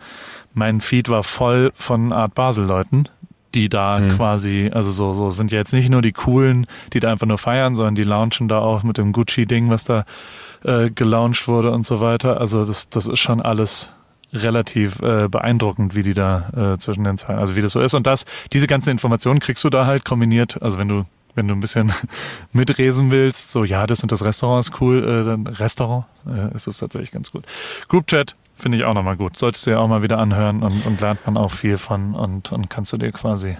[0.54, 3.08] Mein Feed war voll von Art Basel Leuten,
[3.54, 4.08] die da Mhm.
[4.10, 7.38] quasi, also so so sind ja jetzt nicht nur die coolen, die da einfach nur
[7.38, 10.04] feiern, sondern die launchen da auch mit dem Gucci Ding, was da
[10.64, 12.40] äh, gelauncht wurde und so weiter.
[12.40, 13.92] Also das das ist schon alles
[14.32, 17.94] relativ äh, beeindruckend, wie die da äh, zwischen den Zeilen, also wie das so ist.
[17.94, 20.60] Und das, diese ganzen Informationen kriegst du da halt kombiniert.
[20.62, 21.04] Also wenn du
[21.36, 21.92] wenn du ein bisschen
[22.52, 26.66] mitresen willst, so ja, das und das Restaurant ist cool, äh, dann Restaurant äh, ist
[26.66, 27.44] es tatsächlich ganz gut.
[27.88, 29.38] Group Chat finde ich auch nochmal gut.
[29.38, 32.52] Solltest du ja auch mal wieder anhören und, und lernt man auch viel von und,
[32.52, 33.56] und kannst du dir quasi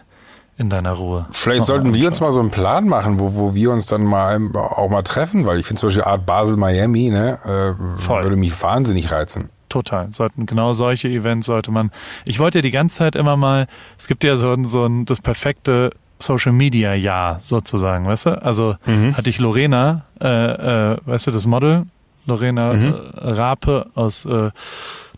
[0.58, 1.26] in deiner Ruhe.
[1.32, 4.40] Vielleicht sollten wir uns mal so einen Plan machen, wo, wo wir uns dann mal
[4.54, 8.22] auch mal treffen, weil ich finde zum Beispiel Art Basel Miami, ne, äh, Voll.
[8.22, 9.50] würde mich wahnsinnig reizen.
[9.68, 10.08] Total.
[10.12, 11.90] Sollten genau solche Events sollte man.
[12.24, 13.66] Ich wollte ja die ganze Zeit immer mal.
[13.98, 18.42] Es gibt ja so ein, so ein das perfekte Social Media Jahr sozusagen, weißt du?
[18.42, 19.16] Also mhm.
[19.16, 21.86] hatte ich Lorena, äh, äh, weißt du, das Model,
[22.26, 22.94] Lorena mhm.
[23.14, 24.50] Äh, Rape aus äh,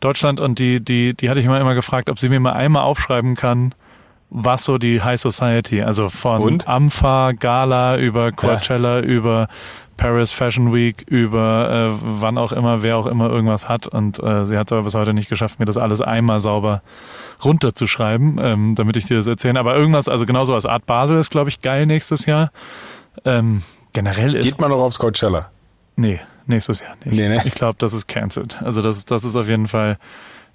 [0.00, 2.82] Deutschland und die, die, die hatte ich immer immer gefragt, ob sie mir mal einmal
[2.82, 3.74] aufschreiben kann,
[4.30, 6.68] was so die High Society, also von und?
[6.68, 9.04] Amfa, Gala über Coachella, ja.
[9.04, 9.48] über
[9.98, 13.87] Paris Fashion Week, über äh, wann auch immer, wer auch immer irgendwas hat.
[13.87, 16.80] Und äh, sie hat es aber bis heute nicht geschafft, mir das alles einmal sauber
[17.44, 19.61] runterzuschreiben, ähm, damit ich dir das erzähle.
[19.61, 22.50] Aber irgendwas, also genauso als Art Basel ist, glaube ich, geil nächstes Jahr.
[23.26, 24.44] Ähm, generell ist.
[24.44, 25.50] Geht man noch aufs Coachella?
[25.96, 27.14] Nee, nächstes Jahr nicht.
[27.14, 27.42] Nee, ne?
[27.44, 28.62] Ich glaube, das ist cancelled.
[28.62, 29.98] Also das, das ist auf jeden Fall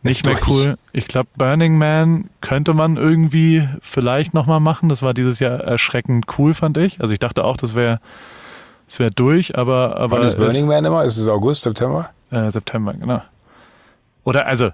[0.03, 0.77] nicht mehr cool.
[0.93, 4.87] Ich glaube, Burning Man könnte man irgendwie vielleicht nochmal machen.
[4.87, 7.01] Das war dieses Jahr erschreckend cool, fand ich.
[7.01, 7.99] Also ich dachte auch, das wäre
[8.87, 9.97] das wäre durch, aber.
[9.97, 11.03] aber Wann ist Burning Man immer?
[11.03, 12.09] Ist es August, September?
[12.31, 13.21] Äh, September, genau.
[14.23, 14.71] Oder also,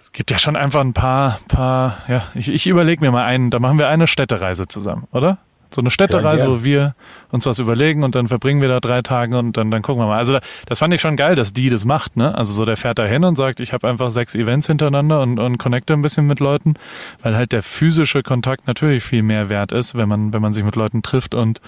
[0.00, 3.50] es gibt ja schon einfach ein paar, paar, ja, ich, ich überlege mir mal einen,
[3.50, 5.38] da machen wir eine Städtereise zusammen, oder?
[5.70, 6.94] So eine Städtereise, ja, wo wir
[7.30, 10.06] uns was überlegen und dann verbringen wir da drei Tage und dann, dann gucken wir
[10.06, 10.16] mal.
[10.16, 12.34] Also das fand ich schon geil, dass die das macht, ne?
[12.34, 15.38] Also so der fährt da hin und sagt, ich habe einfach sechs Events hintereinander und,
[15.38, 16.74] und connecte ein bisschen mit Leuten,
[17.22, 20.64] weil halt der physische Kontakt natürlich viel mehr wert ist, wenn man, wenn man sich
[20.64, 21.60] mit Leuten trifft und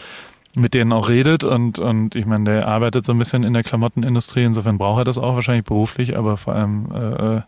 [0.54, 3.62] mit denen auch redet und, und ich meine, der arbeitet so ein bisschen in der
[3.62, 7.40] Klamottenindustrie, insofern braucht er das auch wahrscheinlich beruflich, aber vor allem äh, äh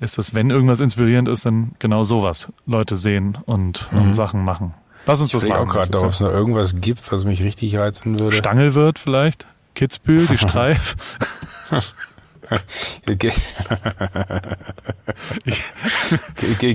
[0.00, 2.48] ist das, wenn irgendwas inspirierend ist, dann genau sowas.
[2.66, 4.00] Leute sehen und, mhm.
[4.00, 4.72] und Sachen machen.
[5.06, 5.62] Lass uns ich das machen.
[5.62, 8.34] Ich auch gerade, ob es noch irgendwas gibt, was mich richtig reizen würde.
[8.34, 9.46] Stangelwirt vielleicht?
[9.74, 10.96] Kitzbühel, die Streif?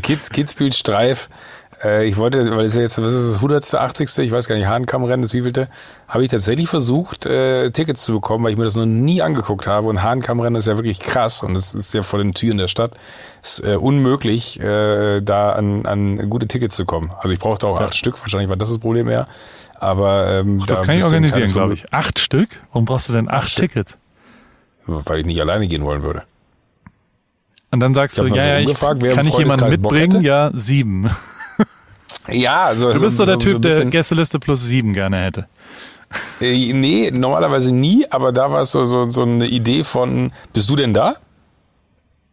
[0.01, 1.29] Kids, Kitzbühel Streif
[1.83, 4.55] äh, ich wollte, weil es ja jetzt, was ist das, 100., 80., ich weiß gar
[4.55, 5.69] nicht, Hahnkammrennen, das wievielte,
[6.07, 9.67] habe ich tatsächlich versucht, äh, Tickets zu bekommen, weil ich mir das noch nie angeguckt
[9.67, 9.87] habe.
[9.87, 12.95] Und Hahnkammrennen ist ja wirklich krass und es ist ja vor den Türen der Stadt.
[13.41, 17.11] Es ist äh, unmöglich, äh, da an, an gute Tickets zu kommen.
[17.19, 17.87] Also ich brauchte auch ja.
[17.87, 19.27] acht Stück, wahrscheinlich war das das Problem eher.
[19.77, 21.93] Aber ähm, Ach, das da kann ich organisieren, glaube ich.
[21.93, 22.49] Acht Stück?
[22.71, 23.97] Warum brauchst du denn acht, acht Tickets?
[24.87, 26.23] Weil ich nicht alleine gehen wollen würde.
[27.71, 30.21] Und dann sagst du, ja, ja, ich, kann ich jemanden mitbringen?
[30.21, 31.09] Ja, sieben.
[32.29, 32.93] Ja, also.
[32.93, 35.47] Du bist so, so der Typ, so der Gästeliste plus sieben gerne hätte.
[36.39, 40.69] Äh, nee, normalerweise nie, aber da war es so, so, so eine Idee von, bist
[40.69, 41.17] du denn da?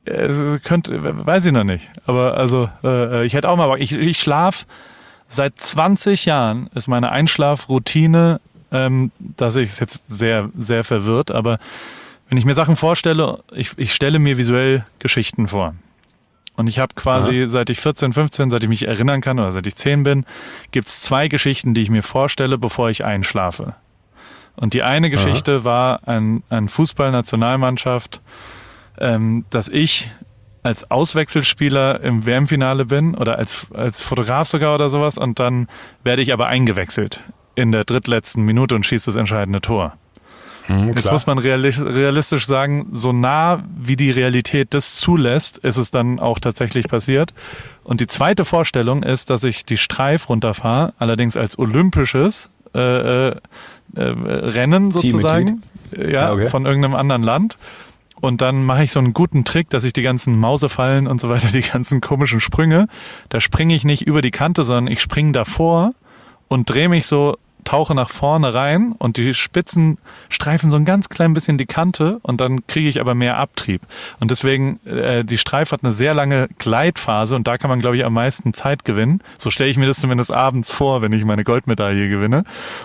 [0.04, 1.90] Äh, könnte, weiß ich noch nicht.
[2.06, 4.66] Aber also, äh, ich hätte auch mal, ich, ich schlaf
[5.28, 8.40] seit 20 Jahren ist meine Einschlafroutine,
[8.70, 11.58] ähm, dass ich es jetzt sehr, sehr verwirrt, aber
[12.28, 15.74] wenn ich mir Sachen vorstelle, ich, ich stelle mir visuell Geschichten vor.
[16.54, 17.48] Und ich habe quasi, Aha.
[17.48, 20.26] seit ich 14, 15, seit ich mich erinnern kann oder seit ich 10 bin,
[20.70, 23.74] gibt's zwei Geschichten, die ich mir vorstelle, bevor ich einschlafe.
[24.54, 25.64] Und die eine Geschichte Aha.
[25.64, 28.20] war ein, ein Fußballnationalmannschaft,
[28.98, 30.10] ähm, dass ich
[30.62, 35.68] als Auswechselspieler im WM-Finale bin oder als, als Fotograf sogar oder sowas und dann
[36.04, 37.20] werde ich aber eingewechselt
[37.54, 39.96] in der drittletzten Minute und schieße das entscheidende Tor.
[40.66, 45.90] Hm, Jetzt muss man realistisch sagen, so nah wie die Realität das zulässt, ist es
[45.90, 47.34] dann auch tatsächlich passiert.
[47.84, 53.36] Und die zweite Vorstellung ist, dass ich die Streif runterfahre, allerdings als olympisches äh, äh,
[53.96, 55.62] äh Rennen sozusagen,
[55.96, 56.48] ja, ah, okay.
[56.48, 57.58] von irgendeinem anderen Land.
[58.20, 61.28] Und dann mache ich so einen guten Trick, dass ich die ganzen Mausefallen und so
[61.28, 62.86] weiter, die ganzen komischen Sprünge,
[63.30, 65.92] da springe ich nicht über die Kante, sondern ich springe davor
[66.46, 69.98] und drehe mich so tauche nach vorne rein und die Spitzen
[70.28, 73.82] streifen so ein ganz klein bisschen die Kante und dann kriege ich aber mehr Abtrieb.
[74.20, 77.96] Und deswegen, äh, die Streif hat eine sehr lange Gleitphase und da kann man, glaube
[77.96, 79.22] ich, am meisten Zeit gewinnen.
[79.38, 82.44] So stelle ich mir das zumindest abends vor, wenn ich meine Goldmedaille gewinne.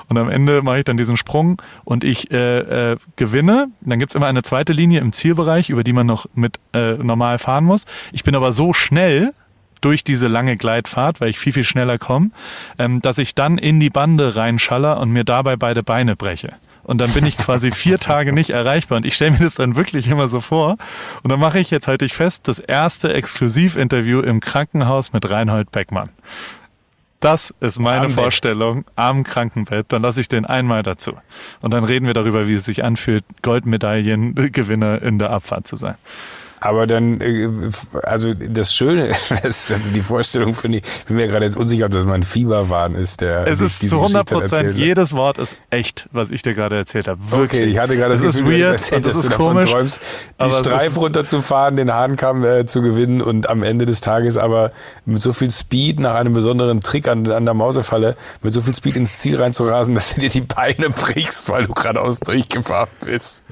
[0.10, 3.70] Und am Ende mache ich dann diesen Sprung und ich äh, äh, gewinne.
[3.82, 7.38] Dann gibt's immer eine zweite Linie im Zielbereich, über die man noch mit äh, normal
[7.38, 7.86] fahren muss.
[8.12, 9.34] Ich bin aber so schnell,
[9.82, 12.32] durch diese lange Gleitfahrt, weil ich viel, viel schneller komme,
[12.78, 16.54] ähm, dass ich dann in die Bande reinschaller und mir dabei beide Beine breche.
[16.84, 18.98] Und dann bin ich quasi vier Tage nicht erreichbar.
[18.98, 20.78] Und ich stelle mir das dann wirklich immer so vor.
[21.22, 25.72] Und dann mache ich, jetzt halte ich fest, das erste Exklusivinterview im Krankenhaus mit Reinhold
[25.72, 26.10] Beckmann.
[27.20, 28.94] Das ist meine am Vorstellung Bett.
[28.96, 29.88] am Krankenbett.
[29.90, 31.13] Dann lasse ich den einmal dazu.
[31.62, 35.96] Und dann reden wir darüber, wie es sich anfühlt, Goldmedaillengewinner in der Abfahrt zu sein.
[36.60, 37.50] Aber dann, äh,
[38.04, 39.10] also das Schöne,
[39.43, 42.24] das ist also die Vorstellung, finde ich, bin mir gerade jetzt unsicher, ob das mein
[42.24, 43.48] Fieberwahn ist, der.
[43.48, 47.20] Es ist zu 100 Prozent, jedes Wort ist echt, was ich dir gerade erzählt habe.
[47.30, 47.62] Wirklich.
[47.62, 50.00] Okay, ich hatte gerade das, das Gefühl, ist weird erzählt, das ist komisch, träumst,
[50.41, 54.72] die Streife runterzufahren, den Hahnkamm äh, zu gewinnen und am Ende des Tages aber
[55.06, 58.74] mit so viel Speed nach einem besonderen Trick an, an der Mausefalle, mit so viel
[58.74, 63.43] Speed ins Ziel reinzurasen, dass du dir die Beine brichst, weil du geradeaus durchgefahren bist.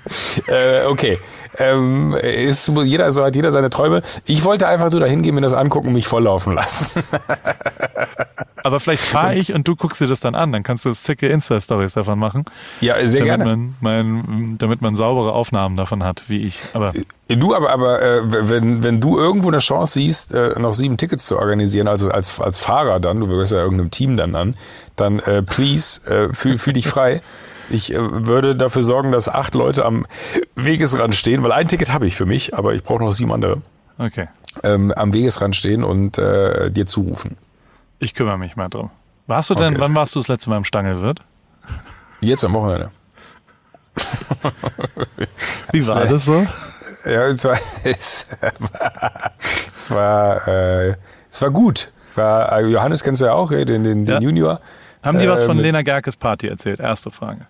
[0.48, 1.20] äh, okay.
[1.58, 4.02] Ähm, ist jeder, so hat jeder seine Träume.
[4.26, 7.04] Ich wollte einfach nur dahin gehen, mir das angucken und mich volllaufen lassen.
[8.64, 11.28] Aber vielleicht fahre ich und du guckst dir das dann an, dann kannst du zicke
[11.28, 12.46] Insta-Stories davon machen.
[12.82, 13.46] Ja, sehr damit gerne.
[13.46, 16.60] Man, mein, damit man saubere Aufnahmen davon hat, wie ich.
[16.74, 16.92] Aber
[17.28, 21.26] Du, aber, aber äh, wenn, wenn du irgendwo eine Chance siehst, äh, noch sieben Tickets
[21.26, 24.56] zu organisieren, also als, als Fahrer dann, du wirst ja irgendeinem Team dann an,
[24.96, 27.22] dann äh, please, äh, fühl, fühl dich frei.
[27.70, 30.06] Ich äh, würde dafür sorgen, dass acht Leute am
[30.56, 33.62] Wegesrand stehen, weil ein Ticket habe ich für mich, aber ich brauche noch sieben andere.
[33.98, 34.28] Okay.
[34.64, 37.38] Ähm, am Wegesrand stehen und äh, dir zurufen.
[38.00, 38.90] Ich kümmere mich mal drum.
[39.28, 39.80] Warst du denn, Okay.
[39.80, 41.20] wann warst du das letzte Mal im Stangelwirt?
[42.22, 42.92] Jetzt am Wochenende.
[45.72, 46.46] Wie war das so?
[47.06, 49.32] Ja, es war, es war,
[49.74, 50.96] es war, äh,
[51.32, 51.92] es war gut.
[52.16, 54.20] War, äh, Johannes kennst du ja auch, den, den, den Ja.
[54.20, 54.60] Junior.
[55.04, 56.80] Haben die was von mit- Lena Gerkes Party erzählt?
[56.80, 57.46] Erste Frage.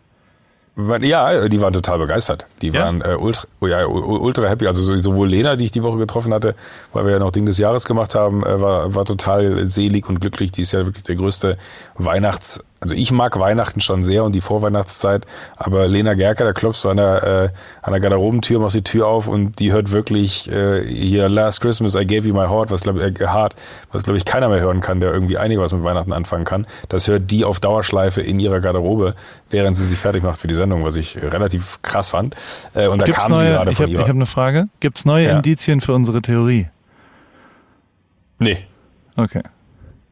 [0.78, 2.46] Ja, die waren total begeistert.
[2.62, 2.84] Die Ja?
[2.86, 4.68] waren äh, ultra, oh ja, ultra happy.
[4.68, 6.54] Also so- sowohl Lena, die ich die Woche getroffen hatte,
[6.92, 10.20] weil wir ja noch Ding des Jahres gemacht haben, äh, war, war total selig und
[10.20, 10.52] glücklich.
[10.52, 11.58] Die ist ja wirklich der größte
[11.98, 12.64] Weihnachts...
[12.86, 15.26] Also ich mag Weihnachten schon sehr und die Vorweihnachtszeit,
[15.58, 17.50] aber Lena Gerker, da klopfst du an der, äh,
[17.82, 21.96] an der Garderobentür, machst die Tür auf und die hört wirklich äh, hier Last Christmas
[21.96, 23.56] I gave you my heart, was glaube ich, äh, heart,
[23.92, 26.68] was glaube ich keiner mehr hören kann, der irgendwie einige was mit Weihnachten anfangen kann.
[26.88, 29.16] Das hört die auf Dauerschleife in ihrer Garderobe,
[29.50, 32.36] während sie sich fertig macht für die Sendung, was ich relativ krass fand.
[32.76, 34.04] Äh, und da Gibt's kam sie neue, gerade ich von habe ihrer.
[34.04, 34.68] hab eine Frage.
[34.80, 35.38] Gibt es neue Ja.
[35.38, 36.68] Indizien für unsere Theorie?
[38.38, 38.60] nee,
[39.18, 39.42] Okay.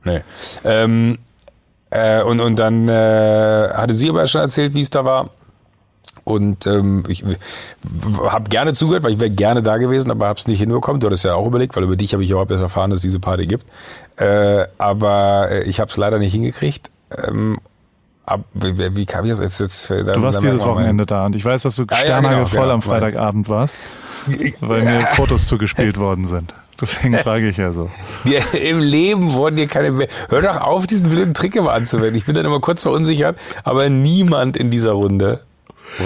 [0.05, 0.21] nee.
[0.63, 1.19] Ähm,
[1.93, 5.29] äh, und, und dann äh, hatte sie aber schon erzählt, wie es da war.
[6.23, 7.23] Und ähm, ich
[8.23, 11.01] habe gerne zugehört, weil ich wäre gerne da gewesen, aber habe es nicht hinbekommen.
[11.01, 13.03] Du hattest ja auch überlegt, weil über dich habe ich überhaupt erst erfahren, dass es
[13.03, 13.65] diese Party gibt.
[14.15, 16.89] Äh, aber äh, ich habe es leider nicht hingekriegt.
[17.27, 17.59] Ähm,
[18.25, 19.59] ab, wie, wie kam ich das jetzt?
[19.59, 22.61] jetzt Du warst dieses Wochenende da und ich weiß, dass du Ah, ja, genau, voll
[22.61, 23.77] genau, am Freitagabend warst,
[24.61, 26.53] weil mir Fotos zugespielt worden sind.
[26.79, 27.89] Deswegen frage ich ja so.
[28.23, 30.07] Ja, Im Leben wurden dir keine mehr.
[30.29, 32.15] Hör doch auf, diesen blöden Trick immer anzuwenden.
[32.15, 35.41] Ich bin dann immer kurz verunsichert, aber niemand in dieser Runde.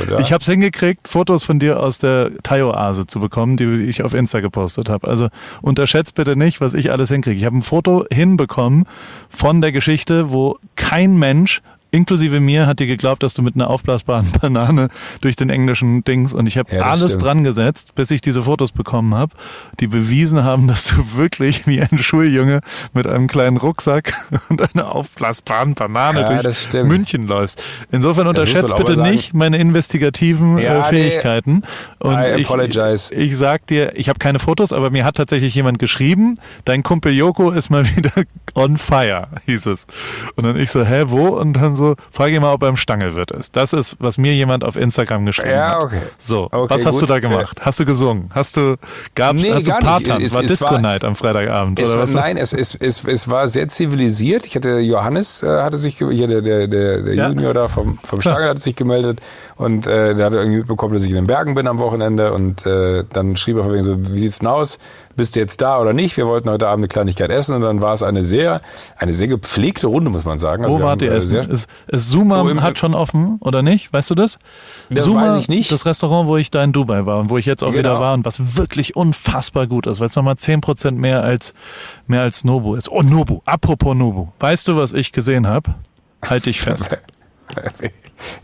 [0.01, 0.19] Oder?
[0.19, 4.13] Ich habe es hingekriegt, Fotos von dir aus der Thai-Oase zu bekommen, die ich auf
[4.13, 5.08] Insta gepostet habe.
[5.08, 5.30] Also
[5.62, 7.38] unterschätzt bitte nicht, was ich alles hinkriege.
[7.38, 8.86] Ich habe ein Foto hinbekommen
[9.30, 13.69] von der Geschichte, wo kein Mensch inklusive mir hat dir geglaubt, dass du mit einer
[13.69, 14.89] aufblasbaren Banane
[15.21, 17.23] durch den englischen Dings und ich habe Ja, alles stimmt.
[17.23, 19.34] dran gesetzt, bis ich diese Fotos bekommen habe,
[19.80, 22.62] die bewiesen haben, dass du wirklich wie ein Schuljunge
[22.93, 24.13] mit einem kleinen Rucksack
[24.50, 26.73] und einer aufblasbaren Banane Ja, durch.
[26.84, 27.63] München läufst.
[27.91, 29.10] Insofern unterschätzt bitte sagen.
[29.12, 31.63] nicht meine investigativen Ja, äh, Fähigkeiten.
[32.00, 33.13] Und I ich, apologize.
[33.15, 37.13] ich sag dir, ich habe keine Fotos, aber mir hat tatsächlich jemand geschrieben, dein Kumpel
[37.13, 38.12] Joko ist mal wieder
[38.56, 39.88] on fire, hieß es.
[40.36, 41.28] Und dann ich so, hä, wo?
[41.30, 43.56] Und dann so, frage mal, ob er im Stangelwirt ist.
[43.56, 45.84] Das ist, was mir jemand auf Instagram geschrieben Ja, hat.
[45.84, 46.02] okay.
[46.18, 47.04] So, Okay, was hast gut.
[47.04, 47.60] du da gemacht?
[47.62, 48.30] Hast du gesungen?
[48.34, 48.76] Hast du,
[49.16, 49.72] gab's, Nee, hast du.
[49.72, 50.24] Partanz?
[50.24, 51.80] Es- War es Disco war- Night am Freitagabend?
[51.80, 52.13] Oder war, was?
[52.13, 54.46] nein, es, es, es, es war sehr zivilisiert.
[54.46, 57.28] Ich hatte Johannes äh, hatte sich hier der der der, der Ja.
[57.30, 59.22] Junior da vom vom Stangel hatte sich gemeldet
[59.58, 62.65] und äh, der hatte irgendwie mitbekommen, dass ich in den Bergen bin am Wochenende und
[62.65, 64.78] äh, dann schrieb er von wegen so, wie sieht's denn aus?
[65.15, 66.15] Bist du jetzt da oder nicht?
[66.15, 68.62] Wir wollten heute Abend eine Kleinigkeit essen und dann war es eine sehr
[68.98, 70.63] eine sehr gepflegte Runde, muss man sagen.
[70.63, 71.30] Also Wo wart ihr äh, essen?
[71.32, 73.91] sehr- Ist, ist Zuma Oh, im- hat schon offen oder nicht?
[73.91, 74.38] Weißt du das?
[74.91, 75.72] Das Zuma, weiß ich nicht.
[75.72, 77.80] Das Restaurant, wo ich da in Dubai war und wo ich jetzt auch Genau.
[77.80, 81.56] wieder war und was wirklich unfassbar gut ist, weil es nochmal 10% mehr als,
[82.06, 82.91] mehr als Nobu ist.
[82.91, 83.39] Oh, Nobu.
[83.46, 84.28] Apropos Nobu.
[84.39, 85.74] Weißt du, was ich gesehen habe?
[86.24, 86.96] Halt dich fest.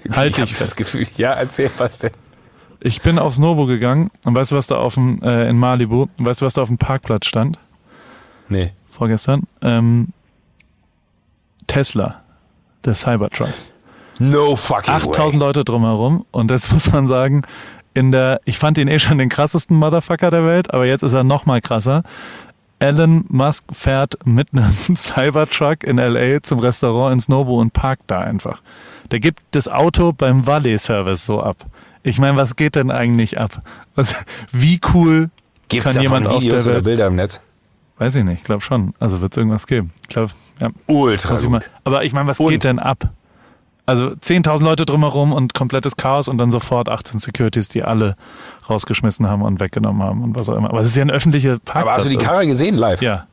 [0.04, 0.76] ich Halt habe dich das.
[0.76, 2.12] Gefühl, ja, erzähl was denn.
[2.80, 6.08] Ich bin aufs Nobu gegangen und weißt du, was da auf dem, äh, in Malibu,
[6.18, 7.58] weißt du, was da auf dem Parkplatz stand?
[8.50, 8.74] Nee.
[8.92, 9.44] Vorgestern?
[9.62, 10.10] Ähm,
[11.68, 12.22] Tesla.
[12.84, 13.50] Der Cybertruck.
[14.20, 15.48] No fucking 8000 way.
[15.48, 17.44] Leute drumherum und jetzt muss man sagen,
[17.94, 21.14] in der, ich fand ihn eh schon den krassesten Motherfucker der Welt, aber jetzt ist
[21.14, 22.04] er noch mal krasser.
[22.84, 28.20] Elon Musk fährt mit einem Cybertruck in LA zum Restaurant ins Nobu und parkt da
[28.20, 28.62] einfach.
[29.10, 31.66] Der gibt das Auto beim Valet-Service so ab.
[32.04, 33.62] Ich meine, was geht denn eigentlich ab?
[33.96, 35.30] Was, wie cool
[35.70, 36.84] Gibt's kann davon jemand auf Videos der oder Welt?
[36.84, 37.42] Bilder im Netz?
[38.00, 38.94] Weiß ich nicht, ich glaube schon.
[39.00, 39.94] Also wird es irgendwas geben.
[40.02, 40.68] Ich glaube, ja.
[40.88, 42.50] Ultra ich aber ich meine, was Und?
[42.50, 43.10] geht denn ab?
[43.86, 48.16] Also 10.000 Leute drumherum und komplettes Chaos und dann sofort 18 Securities, die alle
[48.70, 50.70] rausgeschmissen haben und weggenommen haben und was auch immer.
[50.70, 51.82] Aber es ist ja ein öffentlicher Parkplatz.
[51.82, 53.02] Aber hast du die Karre gesehen live?
[53.02, 53.28] Ja.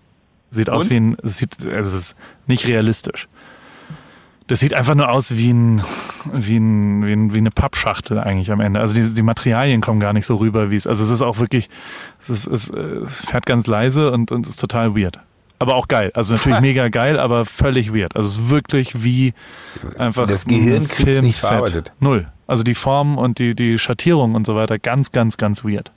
[0.51, 0.91] Sieht aus Und?
[0.91, 2.17] wie ein, es sieht, also es ist
[2.49, 3.29] nicht realistisch.
[4.49, 5.83] Das sieht einfach nur aus wie ein,
[6.33, 8.81] wie ein, wie, ein, wie eine Pappschachtel eigentlich am Ende.
[8.81, 11.39] Also die, die Materialien kommen gar nicht so rüber, wie es, also es ist auch
[11.39, 11.71] wirklich,
[12.21, 15.21] es ist, es, es fährt ganz leise und, und ist total weird.
[15.61, 16.11] Aber auch geil.
[16.15, 18.17] Also natürlich mega geil, aber völlig weird.
[18.17, 19.35] Also es ist wirklich wie
[19.99, 21.93] einfach Das Gehirn ein kriegt's nicht verarbeitet.
[22.01, 22.27] Null.
[22.49, 25.93] Also die Formen und die, die Schattierung und so weiter, ganz, ganz, ganz weird.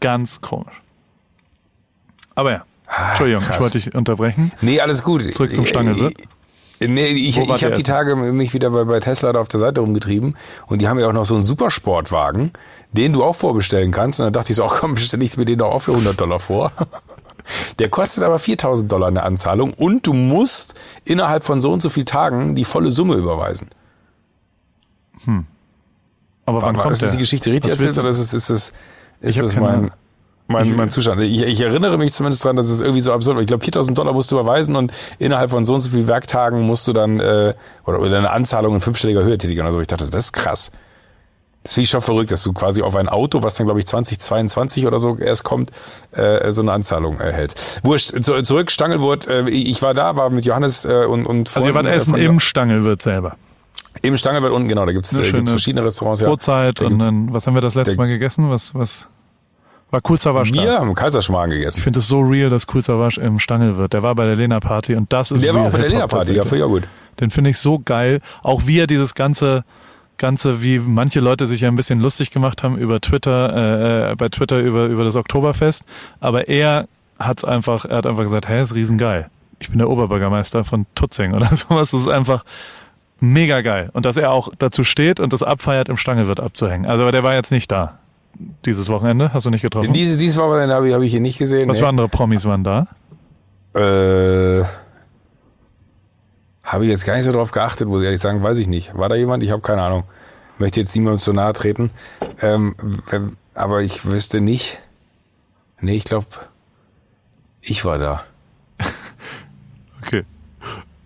[0.00, 0.80] Ganz komisch.
[2.34, 2.64] Aber ja.
[3.10, 3.56] Entschuldigung, Ah, krass.
[3.56, 4.50] ich wollte dich unterbrechen.
[4.62, 5.22] Nee, alles gut.
[5.34, 6.14] Zurück zum Stangelwirt.
[6.80, 7.82] Nee, ich, Wo ich ihr habe die?
[7.82, 11.06] Tage mich wieder bei, bei Tesla da auf der Seite rumgetrieben und die haben ja
[11.08, 12.52] auch noch so einen Supersportwagen,
[12.92, 14.18] den du auch vorbestellen kannst.
[14.18, 16.18] Und dann dachte ich so, ach komm, bestelle ich mir den doch auch für 100
[16.18, 16.72] Dollar vor.
[17.78, 21.88] Der kostet aber 4000 Dollar eine Anzahlung und du musst innerhalb von so und so
[21.88, 23.68] viel Tagen die volle Summe überweisen.
[26.46, 27.18] Aber wann War- kommt ist das der?
[27.18, 28.72] die Geschichte richtig erzählt oder ist es, ist es,
[29.20, 29.90] ist es mein,
[30.48, 31.20] mein, mein Zustand?
[31.22, 33.42] Ich, ich erinnere mich zumindest dran, dass es irgendwie so absurd war.
[33.42, 36.62] Ich glaube, 4000 Dollar musst du überweisen und innerhalb von so und so viel Werktagen
[36.62, 39.80] musst du dann, äh, oder, oder eine Anzahlung in fünfstelliger Höhe tätigen oder so.
[39.80, 40.72] Ich dachte, das ist krass.
[41.62, 43.86] Das finde ich schon verrückt, dass du quasi auf ein Auto, was dann glaube ich
[43.86, 45.70] 2022 oder so erst kommt,
[46.12, 47.80] äh, so eine Anzahlung erhältst.
[47.84, 51.68] Wurscht, zu, zurück, Stangelwurt, äh, ich war da, war mit Johannes äh, und, und Also
[51.68, 53.36] ihr wart äh, essen von- im Stangelwirt selber.
[54.00, 56.22] im Stangelwirt unten, genau, da gibt's Eine äh, verschiedene Restaurants.
[56.22, 56.28] Ja.
[56.28, 58.48] Brotzeit Da und dann, was haben wir das letzte da- Mal gegessen?
[58.48, 59.08] Was, was
[59.90, 60.62] war Kulzerwasch da?
[60.62, 61.76] Wir haben Kaiserschmarrn gegessen.
[61.78, 63.92] Ich finde es so real, dass Kulzerwasch im Stangelwirt.
[63.92, 66.32] Der war bei der Lena Party und das ist Der war auch bei der Lena-Party,
[66.32, 66.84] ja, ich auch gut.
[67.20, 68.20] Den finde ich so geil.
[68.42, 69.64] Auch wie er dieses ganze,
[70.20, 74.28] ganze, wie manche Leute sich ja ein bisschen lustig gemacht haben über Twitter, äh, bei
[74.28, 75.84] Twitter über, über das Oktoberfest.
[76.20, 76.86] Aber er
[77.18, 79.28] hat's einfach, er hat einfach gesagt, hey, ist riesengeil.
[79.58, 81.90] Ich bin der Oberbürgermeister von Tutzing oder sowas.
[81.90, 82.44] Das ist einfach
[83.18, 83.90] mega geil.
[83.92, 86.86] Und dass er auch dazu steht und das abfeiert, im Stangelwirt abzuhängen.
[86.86, 87.98] Also, aber der war jetzt nicht da.
[88.64, 89.32] Dieses Wochenende.
[89.34, 89.92] Hast du nicht getroffen?
[89.92, 91.68] Dieses, dieses Wochenende habe ich, habe ich hier nicht gesehen.
[91.68, 91.82] Was nee.
[91.82, 92.86] für andere Promis waren da?
[93.74, 94.64] Äh,
[96.62, 98.96] habe ich jetzt gar nicht so drauf geachtet, muss ich ehrlich sagen, weiß ich nicht.
[98.96, 99.42] War da jemand?
[99.42, 100.04] Ich habe keine Ahnung.
[100.58, 101.90] Möchte jetzt niemandem zu nahe treten.
[102.42, 102.74] Ähm,
[103.54, 104.78] aber ich wüsste nicht.
[105.80, 106.26] Nee, ich glaube,
[107.62, 108.24] ich war da.
[110.02, 110.24] Okay.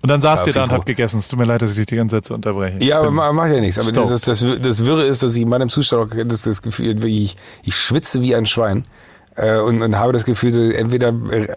[0.03, 1.19] Und dann saßt Ja, ihr da und habt gegessen.
[1.19, 2.85] Es tut mir leid, dass ich dich die ganze Zeit so unterbreche.
[2.85, 3.79] Ja, aber macht ja nichts.
[3.79, 6.63] Aber das, das, das, das Wirre ist, dass ich in meinem Zustand auch das, das
[6.63, 8.85] Gefühl, ich, ich schwitze wie ein Schwein.
[9.37, 11.13] Äh, und, und habe das Gefühl, so entweder,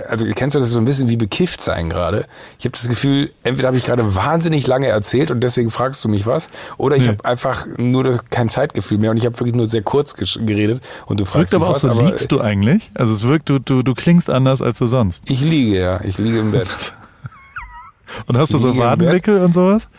[0.09, 2.25] also kennst du das so ein bisschen wie bekifft sein gerade?
[2.57, 6.09] Ich habe das Gefühl, entweder habe ich gerade wahnsinnig lange erzählt und deswegen fragst du
[6.09, 7.09] mich was, oder ich Nee.
[7.09, 10.81] habe einfach nur das, kein Zeitgefühl mehr und ich habe wirklich nur sehr kurz geredet
[11.05, 11.81] und du Wirkt fragst aber mich auch was.
[11.81, 12.89] so, aber liegst du eigentlich?
[12.95, 15.29] Also es wirkt, du, du, du klingst anders als du sonst.
[15.29, 16.67] Ich liege, ja, ich liege im Bett.
[18.25, 19.89] Und hast du so Wadenwickel und sowas?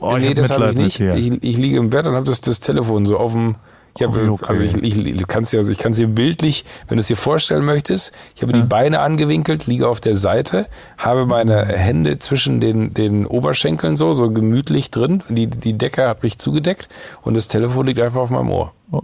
[0.00, 1.00] Oh, nee, hab das habe ich nicht.
[1.00, 3.54] Ich, ich liege im Bett und habe das, das Telefon so auf dem.
[3.96, 4.44] Ich habe, Oh, okay.
[4.48, 7.16] also ich, ich, du kannst ja, ich kann es dir bildlich, wenn du es dir
[7.16, 8.12] vorstellen möchtest.
[8.34, 13.26] Ich habe die Beine angewinkelt, liege auf der Seite, habe meine Hände zwischen den, den
[13.26, 15.22] Oberschenkeln so, so gemütlich drin.
[15.28, 16.88] Die, die Decke hat mich zugedeckt
[17.22, 18.72] und das Telefon liegt einfach auf meinem Ohr.
[18.90, 19.02] Oh,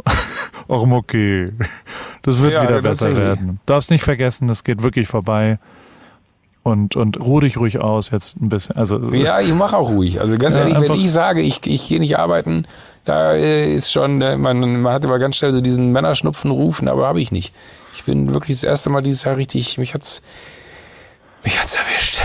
[0.69, 1.53] okay.
[2.23, 3.61] Das wird Ja, wieder besser werden.
[3.67, 5.59] Darfst nicht vergessen, das geht wirklich vorbei.
[6.69, 8.77] Und, und ruh dich ruhig aus jetzt ein bisschen.
[8.77, 10.21] Also, Ja, ich mache auch ruhig.
[10.21, 12.67] Also ganz Ja, ehrlich, wenn ich sage, ich, ich gehe nicht arbeiten,
[13.05, 16.89] da äh, ist schon, äh, man, man hat immer ganz schnell so diesen Männerschnupfen rufen,
[16.89, 17.55] aber habe ich nicht.
[17.95, 20.23] Ich bin wirklich das erste Mal dieses Jahr richtig, mich hat's,
[21.43, 22.21] mich hat's erwischt.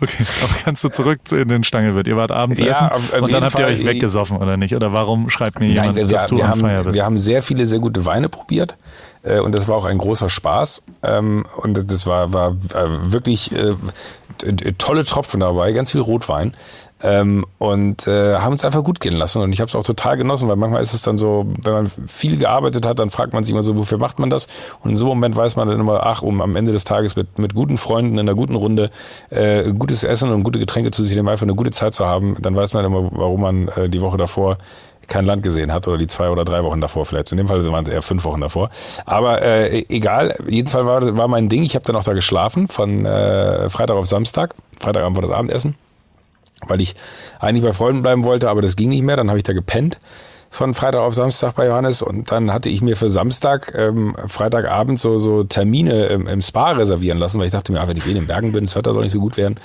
[0.00, 0.24] Okay.
[0.42, 2.06] Aber kannst du zurück in den Stangelwirt?
[2.06, 3.72] Ihr wart abends Ja, essen auf- auf und dann habt ihr Fall.
[3.74, 4.74] euch weggesoffen oder nicht?
[4.74, 6.94] Oder warum schreibt mir jemand, Nein, wir, dass du wir, am Feier haben, bist?
[6.96, 8.76] wir haben sehr viele sehr gute Weine probiert
[9.22, 13.50] äh, und das war auch ein großer Spaß ähm, und das war, war äh, wirklich
[13.52, 13.74] äh,
[14.78, 16.54] tolle Tropfen dabei, ganz viel Rotwein
[17.04, 20.16] ähm, und äh, haben uns einfach gut gehen lassen und ich habe es auch total
[20.16, 23.44] genossen, weil manchmal ist es dann so, wenn man viel gearbeitet hat, dann fragt man
[23.44, 24.48] sich immer so, wofür macht man das?
[24.82, 27.14] Und in so einem Moment weiß man dann immer, ach, um am Ende des Tages
[27.14, 28.90] mit, mit guten Freunden in einer guten Runde
[29.30, 32.36] äh, gutes Essen und gute Getränke zu sich nehmen, einfach eine gute Zeit zu haben,
[32.40, 34.58] dann weiß man immer, warum man äh, die Woche davor
[35.06, 37.30] kein Land gesehen hat oder die zwei oder drei Wochen davor vielleicht.
[37.32, 38.70] In dem Fall waren es eher fünf Wochen davor.
[39.04, 41.62] Aber äh, egal, jedenfalls war, war mein Ding.
[41.62, 44.54] Ich habe dann auch da geschlafen von äh, Freitag auf Samstag.
[44.78, 45.76] Freitagabend war das Abendessen,
[46.68, 46.94] weil ich
[47.40, 49.16] eigentlich bei Freunden bleiben wollte, aber das ging nicht mehr.
[49.16, 49.98] Dann habe ich da gepennt
[50.54, 55.00] von Freitag auf Samstag bei Johannes und dann hatte ich mir für Samstag, ähm, Freitagabend
[55.00, 58.06] so, so Termine im, im Spa reservieren lassen, weil ich dachte mir, ah, wenn ich
[58.06, 59.56] eh in den Bergen bin, das Wetter soll nicht so gut werden,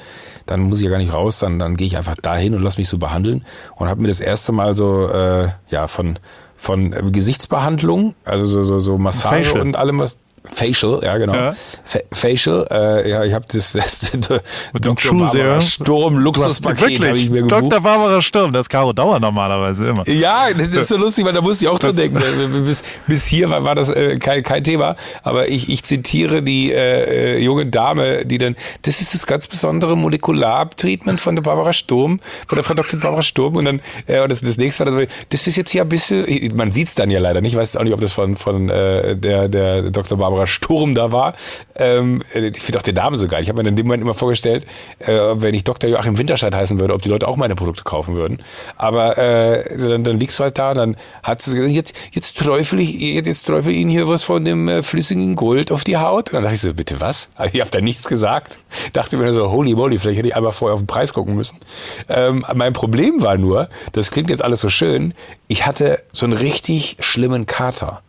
[0.48, 2.80] dann muss ich ja gar nicht raus, dann, dann gehe ich einfach dahin und lass
[2.80, 3.46] mich so behandeln
[3.76, 6.18] und habe mir das erste Mal so äh, ja von
[6.58, 9.62] von äh, Gesichtsbehandlung, also so so, so Massage Facial.
[9.62, 10.18] und allem was
[10.50, 11.34] Facial, ja genau.
[11.34, 11.56] Ja.
[11.84, 15.18] Fa Facial, äh, ja, ich habe das, das Mit dem Dr.
[15.18, 17.72] Barbara Sturm Luxuspaket habe ich mir gebucht.
[17.72, 17.82] Dr.
[17.82, 20.08] Barbara Sturm, das ist Caro Dauer normalerweise immer.
[20.08, 22.20] Ja, das ist so lustig, weil da musste ich auch dran denken.
[22.66, 24.96] Bis, bis hier war, war das äh, kein, kein Thema.
[25.24, 29.48] Aber ich, ich zitiere die äh, äh, junge Dame, die dann, das ist das ganz
[29.48, 33.00] besondere Molekulartreatment von der Barbara Sturm, von der Frau Dr.
[33.00, 33.56] Barbara Sturm.
[33.56, 36.26] Und dann, äh, und das, das nächste war, das, das ist jetzt hier ein bisschen,
[36.56, 38.70] man sieht es dann ja leider nicht, ich weiß auch nicht, ob das von, von
[38.70, 40.18] äh, der, der Dr.
[40.18, 41.34] Barbara Sturm da war.
[41.76, 43.44] Ähm, ich finde auch den Namen so geil.
[43.44, 44.66] Ich habe mir in dem Moment immer vorgestellt,
[45.00, 45.90] äh, wenn ich Dr.
[45.90, 48.42] Joachim Winterscheid heißen würde, ob die Leute auch meine Produkte kaufen würden.
[48.78, 52.38] Aber äh, dann, dann liegst du halt da und dann hat sie gesagt, jetzt, jetzt
[52.38, 55.98] träufel ich, jetzt träufel ich Ihnen hier was von dem äh, flüssigen Gold auf die
[55.98, 56.30] Haut.
[56.30, 57.30] Und dann dachte ich so, bitte was?
[57.36, 58.60] Also ich habe da nichts gesagt.
[58.94, 61.60] Dachte mir so, holy moly, vielleicht hätte ich einfach vorher auf den Preis gucken müssen.
[62.08, 65.14] Ähm, mein Problem war nur, das klingt jetzt alles so schön,
[65.48, 68.02] ich hatte so einen richtig schlimmen Kater.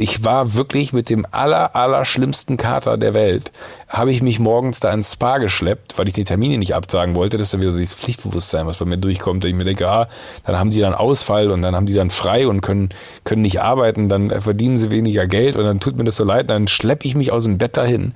[0.00, 3.50] Ich war wirklich mit dem aller, aller schlimmsten Kater der Welt.
[3.88, 7.36] Habe ich mich morgens da ins Spa geschleppt, weil ich die Termine nicht absagen wollte.
[7.36, 9.44] Das ist dann wieder so dieses Pflichtbewusstsein, was bei mir durchkommt.
[9.44, 10.06] Ich mir denke, ah,
[10.46, 12.90] dann haben die dann Ausfall und dann haben die dann frei und können,
[13.24, 14.08] können nicht arbeiten.
[14.08, 16.48] Dann verdienen sie weniger Geld und dann tut mir das so leid.
[16.48, 18.14] Dann schleppe ich mich aus dem Bett dahin.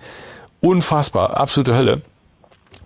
[0.61, 2.03] Unfassbar, absolute Hölle.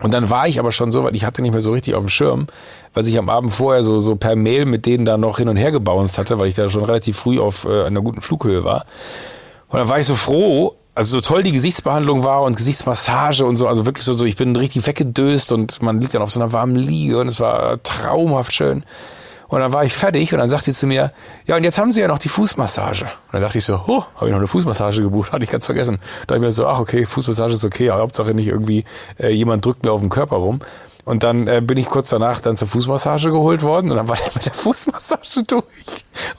[0.01, 2.03] Und dann war ich aber schon so weit, ich hatte nicht mehr so richtig auf
[2.03, 2.47] dem Schirm,
[2.93, 5.57] was ich am Abend vorher so, so per Mail mit denen da noch hin und
[5.57, 8.85] her gebounced hatte, weil ich da schon relativ früh auf äh, einer guten Flughöhe war.
[9.69, 13.57] Und dann war ich so froh, also so toll die Gesichtsbehandlung war und Gesichtsmassage und
[13.57, 16.39] so, also wirklich so, so ich bin richtig weggedöst und man liegt dann auf so
[16.39, 18.83] einer warmen Liege und es war traumhaft schön.
[19.47, 21.11] Und dann war ich fertig und dann sagte sie zu mir,
[21.45, 23.03] ja, und jetzt haben sie ja noch die Fußmassage.
[23.05, 25.31] Und dann dachte ich so, oh, habe ich noch eine Fußmassage gebucht?
[25.31, 25.99] Hatte ich ganz vergessen.
[26.21, 28.83] Da dachte ich mir so, ach okay, Fußmassage ist okay, aber Hauptsache nicht irgendwie
[29.19, 30.59] äh, jemand drückt mir auf den Körper rum.
[31.05, 34.17] Und dann äh, bin ich kurz danach dann zur Fußmassage geholt worden und dann war
[34.17, 35.63] der mit der Fußmassage durch.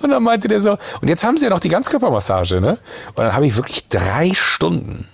[0.02, 2.78] Und dann meinte der so, und jetzt haben sie ja noch die Ganzkörpermassage, ne?
[3.14, 5.08] Und dann habe ich wirklich drei Stunden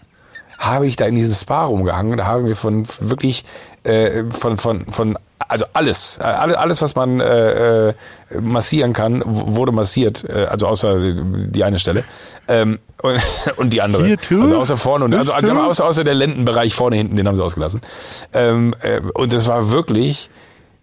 [0.59, 2.17] habe ich da in diesem Spa rumgehangen.
[2.17, 3.45] Da haben wir von wirklich
[3.85, 7.95] äh, von, von, von also alles, alles, was man äh, äh
[8.41, 12.03] massieren kann, wurde massiert, äh, also außer die eine Stelle
[12.49, 13.21] ähm, und,
[13.57, 14.07] und die andere.
[14.07, 14.43] Hier too?
[14.43, 17.45] Also außer vorne und also, also außer, außer der Lendenbereich vorne hinten, den haben sie
[17.45, 17.81] ausgelassen.
[18.33, 20.31] Ähm, äh, und das war wirklich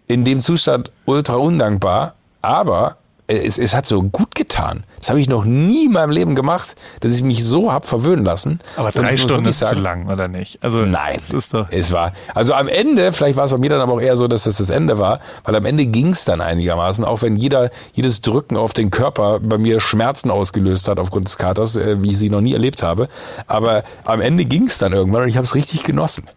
[0.06, 2.96] in dem Zustand ultra undankbar, aber
[3.32, 4.84] es, es hat so gut getan.
[4.98, 8.24] Das habe ich noch nie in meinem Leben gemacht, dass ich mich so hab verwöhnen
[8.24, 8.60] lassen.
[8.76, 10.62] Aber drei Stunden ist sagen, zu lang, oder nicht?
[10.62, 11.66] Also nein, es ist doch.
[11.70, 14.28] Es war also am Ende, vielleicht war es bei mir dann aber auch eher so,
[14.28, 17.70] dass das das Ende war, weil am Ende ging es dann einigermaßen, auch wenn jeder
[17.92, 22.10] jedes Drücken auf den Körper bei mir Schmerzen ausgelöst hat aufgrund des Katers, äh, wie
[22.10, 23.08] ich sie noch nie erlebt habe.
[23.46, 26.28] Aber am Ende ging es dann irgendwann und ich habe es richtig genossen.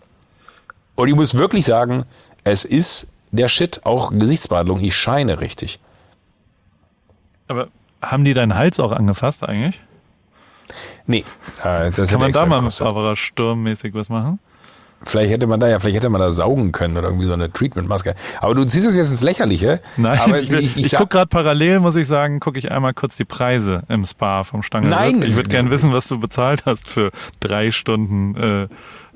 [0.95, 2.05] Und ich muss wirklich sagen,
[2.43, 4.79] es ist der Shit, auch Gesichtsbehandlung.
[4.79, 5.79] Ich scheine richtig.
[7.47, 7.67] Aber
[8.01, 9.81] haben die deinen Hals auch angefasst eigentlich?
[11.07, 11.23] Nee.
[11.63, 14.39] Äh, Kann man da mal mit Barbara Sturm-mäßig was machen?
[15.03, 17.51] Vielleicht hätte man da ja, vielleicht hätte man da saugen können oder irgendwie so eine
[17.51, 18.15] Treatment-Maske.
[18.41, 19.81] Aber du ziehst es jetzt ins Lächerliche.
[19.97, 22.93] Nein, aber ich, ich, ich, ich gucke gerade parallel, muss ich sagen, gucke ich einmal
[22.95, 24.87] kurz die Preise im Spa vom Stange.
[24.87, 25.21] Nein.
[25.21, 28.67] Ich würde gerne wissen, was du bezahlt hast für drei Stunden äh,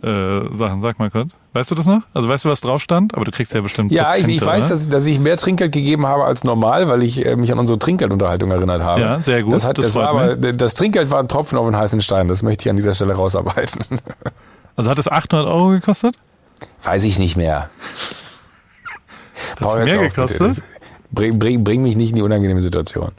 [0.02, 0.82] äh, Sachen.
[0.82, 1.32] Sag mal kurz.
[1.54, 2.02] Weißt du das noch?
[2.14, 3.16] Also weißt du, was drauf stand?
[3.16, 3.92] Aber du kriegst ja bestimmt.
[3.92, 7.26] Ja, ich, ich weiß, dass, dass, ich mehr Trinkgeld gegeben habe als normal, weil ich
[7.26, 9.02] äh, mich an unsere Trinkgeldunterhaltung erinnert habe.
[9.02, 9.54] Ja, sehr gut.
[9.54, 12.28] Das, hat, das, das war aber, das Trinkgeld war ein Tropfen auf den heißen Stein.
[12.28, 14.00] Das möchte ich an dieser Stelle rausarbeiten.
[14.76, 16.16] Also hat es 800 Euro gekostet?
[16.84, 17.70] Weiß ich nicht mehr.
[19.60, 20.64] Hat es mehr auf, gekostet?
[21.12, 23.12] Bring, bring, bring mich nicht in die unangenehme Situation.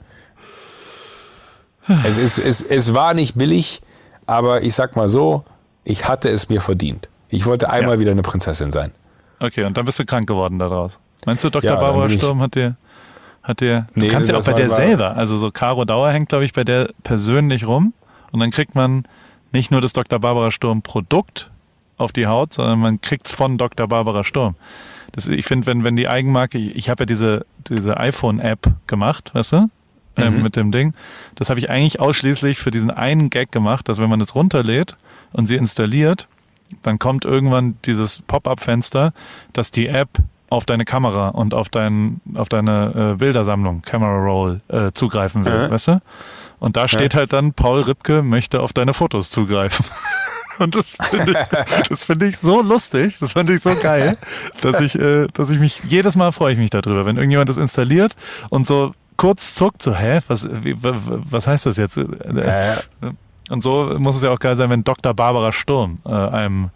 [2.06, 3.82] es, ist, es, es war nicht billig,
[4.24, 5.44] aber ich sag mal so,
[5.84, 7.08] ich hatte es mir verdient.
[7.28, 8.00] Ich wollte einmal ja.
[8.00, 8.92] wieder eine Prinzessin sein.
[9.38, 10.98] Okay, und dann bist du krank geworden daraus.
[11.26, 11.70] Meinst du, Dr.
[11.70, 12.76] Ja, Barbara Sturm hat dir,
[13.42, 16.28] hat dir, du nee, kannst ja auch bei der selber, also so Caro Dauer hängt,
[16.30, 17.92] glaube ich, bei der persönlich rum
[18.32, 19.04] und dann kriegt man
[19.52, 20.18] nicht nur das Dr.
[20.18, 21.50] Barbara Sturm Produkt
[21.96, 23.88] auf die Haut, sondern man kriegt es von Dr.
[23.88, 24.56] Barbara Sturm.
[25.12, 29.34] Das, ich finde, wenn, wenn die Eigenmarke, ich, ich habe ja diese, diese iPhone-App gemacht,
[29.34, 29.70] weißt du?
[30.22, 30.42] Ähm, mhm.
[30.42, 30.94] mit dem Ding.
[31.34, 34.96] Das habe ich eigentlich ausschließlich für diesen einen Gag gemacht, dass wenn man es runterlädt
[35.32, 36.28] und sie installiert,
[36.82, 39.12] dann kommt irgendwann dieses Pop-up-Fenster,
[39.52, 40.08] dass die App
[40.50, 45.68] auf deine Kamera und auf, dein, auf deine äh, Bildersammlung, Camera Roll, äh, zugreifen will,
[45.68, 45.70] mhm.
[45.70, 46.00] weißt du?
[46.58, 47.20] Und da steht ja.
[47.20, 49.86] halt dann, Paul Ripke möchte auf deine Fotos zugreifen.
[50.58, 54.18] Und das finde ich, das finde ich so lustig, das finde ich so geil,
[54.60, 57.56] dass ich, äh, dass ich mich, jedes Mal freue ich mich darüber, wenn irgendjemand das
[57.56, 58.14] installiert
[58.50, 61.98] und so kurz zuckt, so, hä, was, wie, was heißt das jetzt?
[61.98, 62.76] Äh,
[63.50, 65.12] und so muss es ja auch geil sein, wenn Dr.
[65.12, 66.70] Barbara Sturm äh, einem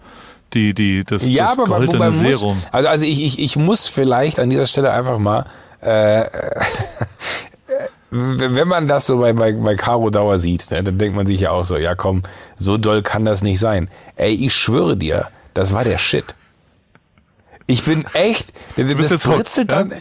[0.52, 2.56] die, die, das, ja, das aber goldene Serum.
[2.56, 5.46] Muss, also, also ich, ich, ich muss vielleicht an dieser Stelle einfach mal,
[5.80, 6.24] äh,
[8.10, 11.40] wenn man das so bei, bei, bei Caro Dauer sieht, ne, dann denkt man sich
[11.40, 12.24] ja auch so, ja komm,
[12.58, 13.88] so doll kann das nicht sein.
[14.16, 16.34] Ey, ich schwöre dir, das war der Shit.
[17.66, 19.90] Ich bin echt, das jetzt britzelt dann.
[19.90, 19.96] ja?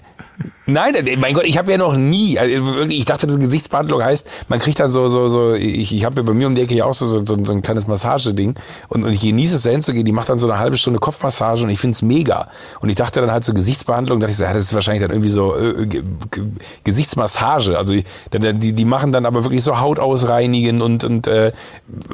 [0.65, 4.27] Nein, mein Gott, ich habe ja noch nie, also wirklich, ich dachte, das Gesichtsbehandlung heißt,
[4.47, 6.73] man kriegt dann so, so, so, ich, ich habe ja bei mir um die Ecke
[6.73, 8.55] ja auch so, so, so ein kleines Massageding
[8.87, 11.63] und, und ich genieße es da hinzugehen, die macht dann so eine halbe Stunde Kopfmassage
[11.63, 12.49] und ich find's mega.
[12.79, 15.11] Und ich dachte dann halt so Gesichtsbehandlung, dachte ich so, ja, das ist wahrscheinlich dann
[15.11, 16.41] irgendwie so äh, G- G-
[16.83, 17.77] Gesichtsmassage.
[17.77, 21.51] Also die, die, die machen dann aber wirklich so Haut ausreinigen und, und äh,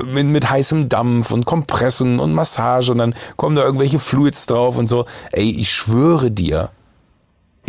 [0.06, 4.78] mit, mit heißem Dampf und Kompressen und Massage und dann kommen da irgendwelche Fluids drauf
[4.78, 5.06] und so.
[5.32, 6.72] Ey, ich schwöre dir,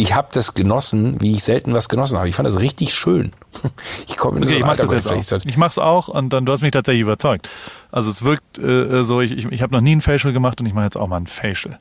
[0.01, 2.29] ich habe das genossen, wie ich selten was genossen habe.
[2.29, 3.33] Ich fand das richtig schön.
[4.07, 5.49] Ich komme in Okay, so ich ein mach Alter, das wo jetzt vielleicht auch.
[5.51, 7.49] Ich mach's auch und dann du hast mich tatsächlich überzeugt.
[7.93, 10.67] Also es wirkt äh, so, ich, ich, ich habe noch nie ein Facial gemacht und
[10.67, 11.79] ich mache jetzt auch mal ein Facial.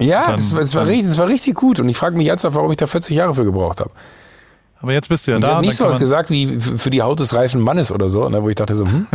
[0.00, 1.78] Ja, Dann- das, war- das, war richtig, das war richtig gut.
[1.80, 3.90] Und ich frage mich ernsthaft, warum ich da 40 Jahre für gebraucht habe.
[4.80, 5.48] Aber jetzt bist du ja Und da.
[5.52, 8.28] hat und nicht so was gesagt wie für die Haut des reifen Mannes oder so,
[8.28, 9.06] ne, wo ich dachte so, hm,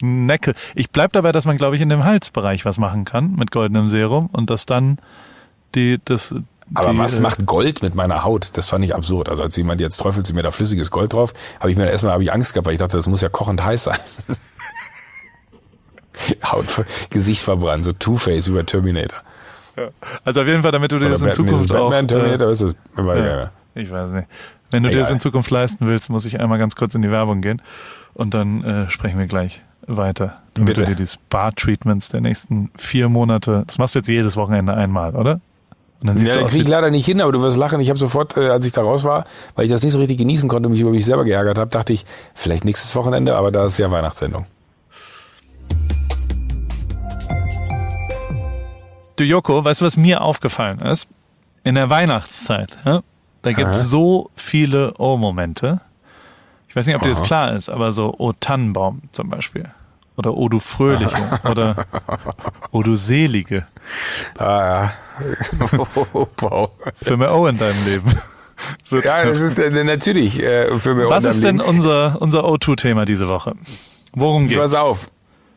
[0.00, 0.54] man Necke.
[0.74, 3.88] Ich bleib dabei, dass man, glaube ich, in dem Halsbereich was machen kann mit goldenem
[3.88, 4.98] Serum und dass dann
[5.74, 6.34] die das.
[6.74, 8.56] Aber die, was macht Gold mit meiner Haut?
[8.56, 9.28] Das fand ich absurd.
[9.28, 12.12] Also als jemand jetzt träufelt sie mir da flüssiges Gold drauf, habe ich mir erstmal
[12.12, 13.98] habe ich Angst gehabt, weil ich dachte, das muss ja kochend heiß sein.
[16.44, 16.66] Haut,
[17.10, 19.20] Gesicht verbrannt, so Two-Face bei Terminator.
[20.24, 21.90] Also auf jeden Fall, damit du dir das in Zukunft auch.
[21.90, 22.76] Batman, Terminator, äh, ist es?
[22.96, 23.50] Ja.
[23.74, 24.28] ich weiß nicht.
[24.70, 25.14] Wenn du dir das Egal.
[25.14, 27.62] in Zukunft leisten willst, muss ich einmal ganz kurz in die Werbung gehen
[28.14, 30.80] und dann äh, sprechen wir gleich weiter, damit Bitte.
[30.80, 33.64] du dir die Spa-Treatments der nächsten vier Monate.
[33.66, 35.40] Das machst du jetzt jedes Wochenende einmal, oder?
[36.00, 37.80] Und dann siehst Ja, du krieg ich leider nicht hin, aber du wirst lachen.
[37.80, 39.24] Ich habe sofort, äh, als ich da raus war,
[39.56, 41.70] weil ich das nicht so richtig genießen konnte und mich über mich selber geärgert habe,
[41.70, 44.46] dachte ich, vielleicht nächstes Wochenende, aber da ist ja Weihnachtssendung.
[49.16, 51.08] Du Joko, weißt du, was mir aufgefallen ist?
[51.64, 53.02] In der Weihnachtszeit, ja,
[53.42, 55.80] da gibt es so viele Oh-Momente.
[56.68, 59.68] Ich weiß nicht, ob dir das klar ist, aber so O Tannenbaum zum Beispiel.
[60.18, 61.14] Oder O du Fröhliche.
[61.48, 61.86] oder
[62.72, 63.66] O du Selige.
[64.36, 64.92] Ah, ja.
[66.14, 66.70] oh, wow.
[67.00, 68.12] Für mehr O in deinem Leben.
[68.90, 73.28] Ja, das ist äh, natürlich äh, für mich was ist denn unser, unser O2-Thema diese
[73.28, 73.54] Woche?
[74.14, 74.74] Worum Pass geht's?
[74.74, 75.06] auf.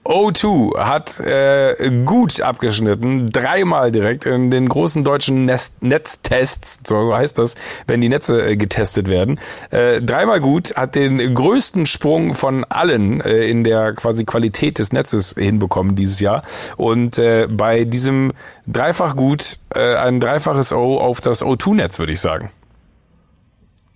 [0.04, 7.38] O2 hat äh, gut abgeschnitten, dreimal direkt in den großen deutschen Nest Netztests, so heißt
[7.38, 9.40] das, wenn die Netze äh, getestet werden.
[9.70, 14.92] Äh, dreimal gut, hat den größten Sprung von allen äh, in der quasi Qualität des
[14.92, 16.42] Netzes hinbekommen dieses Jahr.
[16.78, 18.32] Und äh, bei diesem
[18.66, 22.50] dreifach gut äh, ein dreifaches O auf das O2-Netz, würde ich sagen.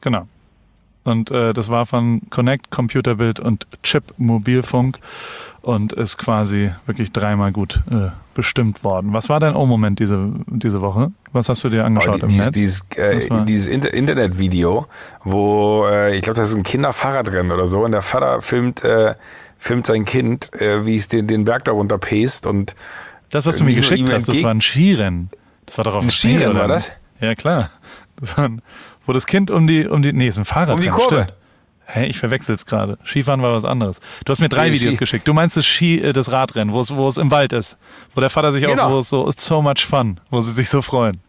[0.01, 0.27] Genau.
[1.05, 4.97] Und äh, das war von Connect, Computerbild und Chip Mobilfunk
[5.61, 9.13] und ist quasi wirklich dreimal gut äh, bestimmt worden.
[9.13, 11.11] Was war dein O-Moment diese, diese Woche?
[11.31, 12.55] Was hast du dir angeschaut Oh, im dieses, Netz?
[12.55, 14.87] dieses, äh, dieses Inter Internetvideo,
[15.23, 19.15] wo äh, ich glaube, das ist ein Kinderfahrradrennen oder so, und der Vater filmt, äh,
[19.57, 22.75] filmt sein Kind, äh, wie es den, den Berg da runter pest und
[23.29, 25.29] Das, was du mir Wie- geschickt hast, das war ein Skirennen.
[25.67, 26.91] Das war doch auf Ein Skirennen war das?
[27.21, 27.69] Ja, klar.
[28.19, 28.61] Das war ein,
[29.05, 30.75] wo das Kind um die, um die, nee, ist ein Fahrrad.
[30.75, 31.27] Um die Kurve.
[31.87, 32.97] Hä, ich verwechsel's gerade.
[33.05, 33.99] Skifahren war was anderes.
[34.25, 35.27] Du hast mir drei Nee, Videos Ski- geschickt.
[35.27, 37.77] Du meinst das Ski, äh, das Radrennen, wo es, wo es im Wald ist.
[38.15, 38.85] Wo der Vater sich Genau.
[38.87, 41.19] auch, wo es so, so much fun, wo sie sich so freuen.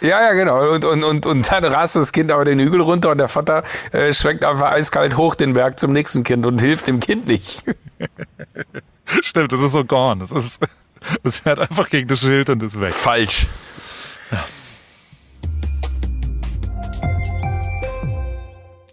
[0.00, 0.74] ja, ja, genau.
[0.74, 3.64] Und, und, und, und dann rast das Kind aber den Hügel runter und der Vater
[3.90, 7.64] äh, schwenkt einfach eiskalt hoch den Berg zum nächsten Kind und hilft dem Kind nicht.
[9.22, 10.20] Stimmt, das ist so gone.
[10.20, 10.62] Das ist,
[11.24, 12.90] es fährt einfach gegen das Schild und ist weg.
[12.92, 13.48] Falsch.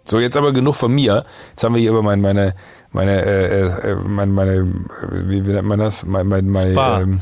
[0.04, 1.24] So, jetzt aber genug von mir.
[1.50, 2.54] Jetzt haben wir hier über mein, meine,
[2.92, 4.64] meine, äh, äh, meine, meine, äh,
[5.10, 6.04] wie, nennt man das?
[6.04, 7.20] Mein, mein, mein, ähm,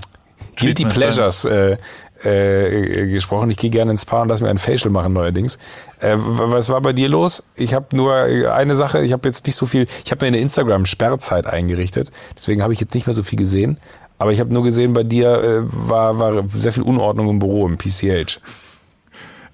[0.57, 1.77] Guilty Treatment, Pleasures äh,
[2.25, 3.51] äh, äh, gesprochen.
[3.51, 5.59] Ich gehe gerne ins Spa und lass mir ein Facial machen neuerdings.
[6.01, 7.43] Äh, was war bei dir los?
[7.57, 10.29] Ich habe nur äh, eine Sache, ich habe jetzt nicht so viel, ich habe mir
[10.29, 13.79] eine Instagram-Sperrzeit eingerichtet, deswegen habe ich jetzt nicht mehr so viel gesehen.
[14.19, 17.67] Aber ich habe nur gesehen, bei dir äh, war, war sehr viel Unordnung im Büro,
[17.67, 18.41] im PCH.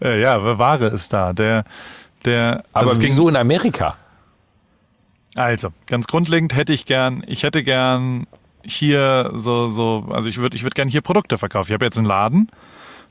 [0.03, 1.33] Äh, ja, Ware ist da.
[1.33, 1.65] Der,
[2.29, 3.97] der, Aber also es ging- wieso in Amerika?
[5.37, 8.27] Also, ganz grundlegend hätte ich gern, ich hätte gern
[8.65, 11.71] hier so, so, also ich würde ich würd gern hier Produkte verkaufen.
[11.71, 12.51] Ich habe jetzt einen Laden,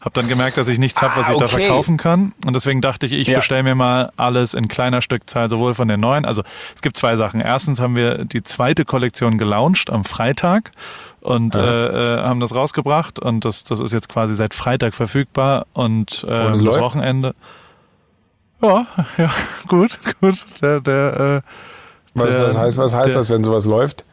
[0.02, 1.66] habe dann gemerkt, dass ich nichts habe, was Ah, ich da okay.
[1.66, 2.34] verkaufen kann.
[2.46, 3.38] Und deswegen dachte ich, ich Ja.
[3.40, 6.26] bestelle mir mal alles in kleiner Stückzahl, sowohl von den neuen.
[6.26, 6.44] Also
[6.76, 7.40] es gibt zwei Sachen.
[7.40, 10.72] Erstens haben wir die zweite Kollektion gelauncht am Freitag
[11.22, 11.60] und äh,
[12.20, 16.46] äh, haben das rausgebracht und das, das ist jetzt quasi seit Freitag verfügbar und, äh,
[16.46, 16.80] Und das läuft?
[16.82, 17.36] Wochenende.
[18.62, 18.88] Ja,
[19.18, 19.34] ja,
[19.68, 20.44] gut, gut.
[20.62, 21.50] Der, der, äh,
[22.14, 24.04] Was, Der- was heißt, was heißt der- das, wenn sowas läuft?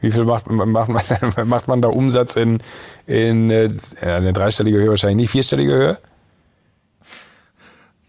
[0.00, 2.62] Wie viel macht, macht, man, macht man da Umsatz in,
[3.06, 3.68] in äh,
[4.00, 5.98] eine dreistellige Höhe wahrscheinlich nicht, vierstellige Höhe?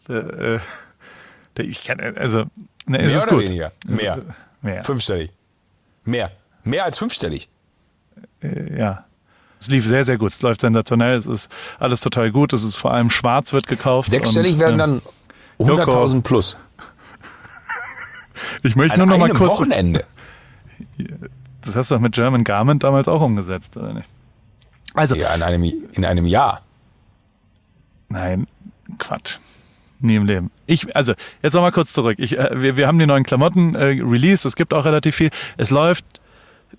[0.10, 0.60] äh,
[1.58, 2.46] der, ich kann, also
[2.86, 3.44] Nee, Mehr es ist oder gut.
[3.44, 3.72] weniger?
[3.86, 4.20] Mehr.
[4.62, 4.84] Mehr.
[4.84, 5.32] Fünfstellig.
[6.06, 6.32] Mehr.
[6.64, 7.50] Mehr als fünfstellig.
[8.42, 9.06] Äh, Ja.
[9.60, 10.32] Es lief sehr, sehr gut.
[10.32, 11.18] Es läuft sensationell.
[11.18, 12.54] Es ist alles total gut.
[12.54, 14.10] Es ist vor allem schwarz wird gekauft.
[14.10, 15.02] Sechsstellig und, werden ähm, dann
[15.60, 16.58] 100.000 plus.
[18.64, 19.58] Ich möchte An nur noch mal kurz.
[19.58, 20.04] Wochenende.
[21.62, 24.08] Das hast du doch mit German Garment damals auch umgesetzt, oder nicht?
[24.94, 26.62] Also, Ja, in einem, in einem Jahr.
[28.08, 28.48] Nein,
[28.98, 29.36] Quatsch.
[30.00, 30.52] Nie im Leben.
[30.66, 32.18] Ich, also, jetzt noch mal kurz zurück.
[32.18, 35.30] Ich, äh, wir, wir haben die neuen Klamotten äh, released, es gibt auch relativ viel.
[35.58, 36.06] Es läuft,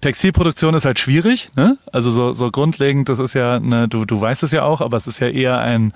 [0.00, 1.76] Textilproduktion ist halt schwierig, ne?
[1.92, 4.96] Also so, so grundlegend, das ist ja, ne, du, du weißt es ja auch, aber
[4.96, 5.92] es ist ja eher ein,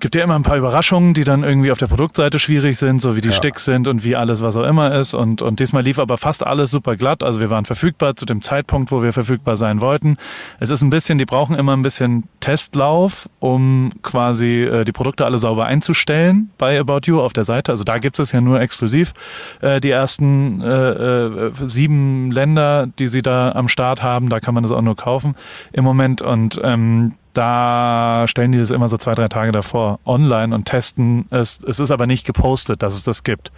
[0.00, 3.14] gibt ja immer ein paar Überraschungen, die dann irgendwie auf der Produktseite schwierig sind, so
[3.16, 3.34] wie die Ja.
[3.34, 5.14] Sticks sind und wie alles, was auch immer ist.
[5.14, 7.22] Und, und diesmal lief aber fast alles super glatt.
[7.22, 10.16] Also wir waren verfügbar zu dem Zeitpunkt, wo wir verfügbar sein wollten.
[10.60, 15.24] Es ist ein bisschen, die brauchen immer ein bisschen Testlauf, um quasi äh, die Produkte
[15.24, 17.70] alle sauber einzustellen bei About You auf der Seite.
[17.70, 19.12] Also da gibt es ja nur exklusiv
[19.60, 24.30] äh, die ersten äh, äh, sieben Länder, die sie da am Start haben.
[24.30, 25.34] Da kann man das auch nur kaufen
[25.72, 26.22] im Moment.
[26.22, 31.26] Und ähm, da stellen die das immer so zwei, drei Tage davor online und testen
[31.30, 31.60] es.
[31.62, 33.52] Es ist aber nicht gepostet, dass es das gibt.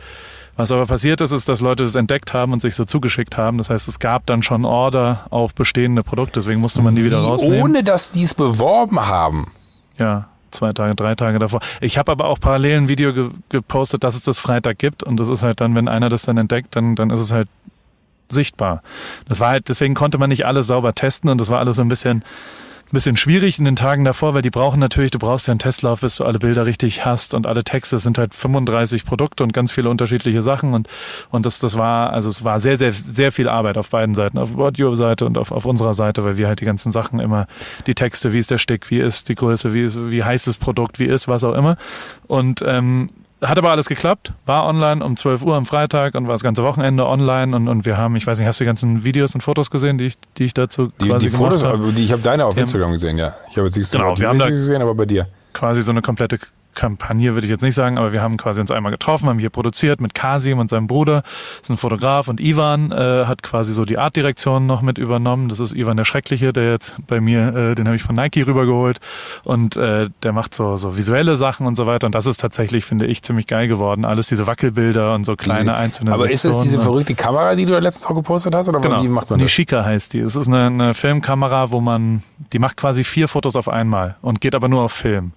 [0.57, 3.59] Was aber passiert ist, ist, dass Leute das entdeckt haben und sich so zugeschickt haben.
[3.59, 7.21] Das heißt, es gab dann schon Order auf bestehende Produkte, deswegen musste man die wieder
[7.21, 7.63] Wie, rausnehmen.
[7.63, 9.51] ohne dass die es beworben haben.
[9.99, 11.61] Ja, zwei Tage, drei Tage davor.
[11.81, 15.19] Ich habe aber auch parallel ein Video ge gepostet, dass es das Freitag gibt und
[15.19, 17.49] das ist halt dann, wenn einer das dann entdeckt, dann, dann ist es halt
[18.29, 18.83] sichtbar.
[19.29, 21.83] Das war halt, deswegen konnte man nicht alles sauber testen und das war alles so
[21.83, 22.25] ein bisschen,
[22.93, 26.01] bisschen schwierig in den Tagen davor, weil die brauchen natürlich, du brauchst ja einen Testlauf,
[26.01, 27.99] bis du alle Bilder richtig hast und alle Texte.
[27.99, 30.89] Sind halt 35 Produkte und ganz viele unterschiedliche Sachen und,
[31.31, 34.39] und das, das war, also es war sehr, sehr, sehr viel Arbeit auf beiden Seiten,
[34.39, 37.47] auf Audio-Seite und auf, auf unserer Seite, weil wir halt die ganzen Sachen immer,
[37.87, 40.57] die Texte, wie ist der Stick, wie ist die Größe, wie ist, wie heißt das
[40.57, 41.77] Produkt, wie ist was auch immer.
[42.27, 43.09] Und, ähm,
[43.49, 46.63] hat aber alles geklappt, war online um 12 Uhr am Freitag und war das ganze
[46.63, 49.41] Wochenende online und, und wir haben, ich weiß nicht, hast du die ganzen Videos und
[49.43, 51.93] Fotos gesehen, die ich, die ich dazu Die, quasi die Fotos, habe?
[51.93, 53.33] die, ich habe deine auf Wir haben- Instagram gesehen, ja.
[53.51, 55.27] Ich habe jetzt nicht Genau, wir haben da- gesehen, aber bei dir.
[55.53, 56.39] quasi so eine komplette
[56.75, 59.51] Kampagne, würde ich jetzt nicht sagen, aber wir haben quasi uns einmal getroffen, haben hier
[59.51, 63.73] produziert mit Kasim und seinem Bruder, das ist ein Fotograf und Ivan äh, hat quasi
[63.73, 65.49] so die Artdirektion noch mit übernommen.
[65.49, 68.47] Das ist Ivan der Schreckliche, der jetzt bei mir, äh, den habe ich von Nike
[68.47, 69.01] rübergeholt
[69.45, 72.85] und äh, der macht so, so visuelle Sachen und so weiter und das ist tatsächlich,
[72.85, 74.05] finde ich, ziemlich geil geworden.
[74.05, 76.83] Alles diese Wackelbilder und so kleine einzelne Aber ist das diese Sektionen.
[76.85, 78.69] verrückte Kamera, die du letztens auch gepostet hast?
[78.69, 79.03] Oder Genau.
[79.03, 79.45] wie macht man das?
[79.45, 80.19] Nishika heißt die.
[80.21, 82.23] Es ist eine, eine Filmkamera, wo man,
[82.53, 85.33] die macht quasi vier Fotos auf einmal und geht aber nur auf Film.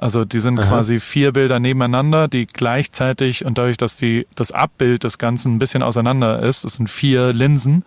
[0.00, 5.04] Also die sind quasi vier Bilder nebeneinander, die gleichzeitig und dadurch, dass die das Abbild
[5.04, 7.84] des Ganzen ein bisschen auseinander ist, das sind vier Linsen,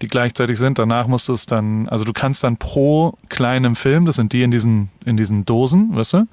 [0.00, 0.78] die gleichzeitig sind.
[0.78, 4.42] Danach musst du es dann, also du kannst dann pro kleinem Film, das sind die
[4.42, 6.26] in diesen in diesen Dosen, weißt du,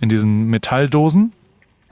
[0.00, 1.32] in diesen Metalldosen,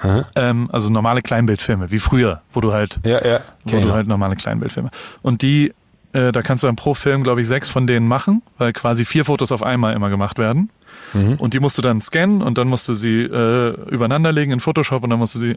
[0.01, 0.24] Aha.
[0.34, 3.41] ähm, also normale Kleinbildfilme, wie früher, wo du halt Ja, ja.
[3.66, 4.91] wo du halt normale Kleinbildfilme.
[5.22, 5.72] Und die,
[6.13, 9.05] äh, da kannst du dann pro Film, glaube ich, sechs von denen machen, weil quasi
[9.05, 10.71] vier Fotos auf einmal immer gemacht werden.
[11.13, 11.35] Mhm.
[11.35, 15.03] Und die musst du dann scannen und dann musst du sie äh, übereinanderlegen in Photoshop
[15.03, 15.57] und dann musst du sie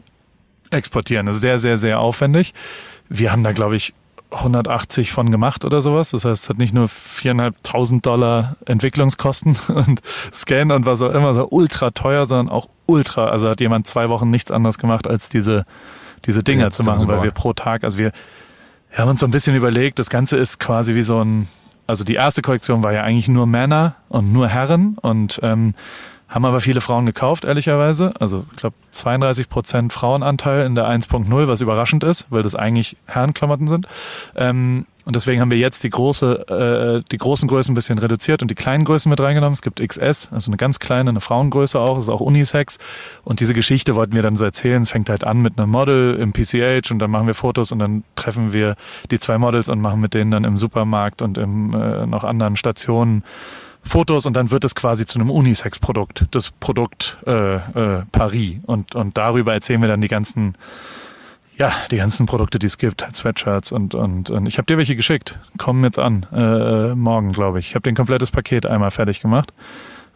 [0.70, 1.26] exportieren.
[1.26, 2.54] Das ist sehr, sehr, sehr aufwendig.
[3.08, 3.94] Wir haben da, glaube ich,
[4.30, 6.10] 180 von gemacht oder sowas.
[6.10, 10.00] Das heißt, es hat nicht nur 4.500 Dollar Entwicklungskosten und
[10.32, 13.26] Scan und was auch immer, so ultra teuer, sondern auch ultra.
[13.26, 15.66] Also hat jemand zwei Wochen nichts anderes gemacht, als diese,
[16.26, 18.12] diese Dinger Jetzt zu machen, weil wir pro Tag, also wir,
[18.94, 21.48] wir haben uns so ein bisschen überlegt, das Ganze ist quasi wie so ein,
[21.88, 25.74] also die erste Kollektion war ja eigentlich nur Männer und nur Herren und ähm,
[26.28, 28.14] haben aber viele Frauen gekauft, ehrlicherweise.
[28.20, 32.96] Also ich glaube 32 Prozent Frauenanteil in der 1.0, was überraschend ist, weil das eigentlich
[33.06, 33.88] Herrenklamotten sind.
[34.36, 38.40] Ähm, und deswegen haben wir jetzt die große, äh, die großen Größen ein bisschen reduziert
[38.42, 39.52] und die kleinen Größen mit reingenommen.
[39.52, 42.78] Es gibt XS, also eine ganz kleine, eine Frauengröße auch, ist auch Unisex.
[43.22, 44.82] Und diese Geschichte wollten wir dann so erzählen.
[44.82, 47.80] Es fängt halt an mit einem Model im PCH und dann machen wir Fotos und
[47.80, 48.76] dann treffen wir
[49.10, 52.56] die zwei Models und machen mit denen dann im Supermarkt und im äh, noch anderen
[52.56, 53.24] Stationen
[53.82, 58.56] Fotos und dann wird es quasi zu einem Unisex-Produkt, das Produkt äh, äh, Paris.
[58.64, 60.54] Und, und darüber erzählen wir dann die ganzen,
[61.56, 64.78] ja, die ganzen Produkte, die es gibt, halt Sweatshirts und, und, und ich habe dir
[64.78, 65.38] welche geschickt.
[65.58, 67.68] Kommen jetzt an, äh, morgen, glaube ich.
[67.68, 69.52] Ich habe den komplettes Paket einmal fertig gemacht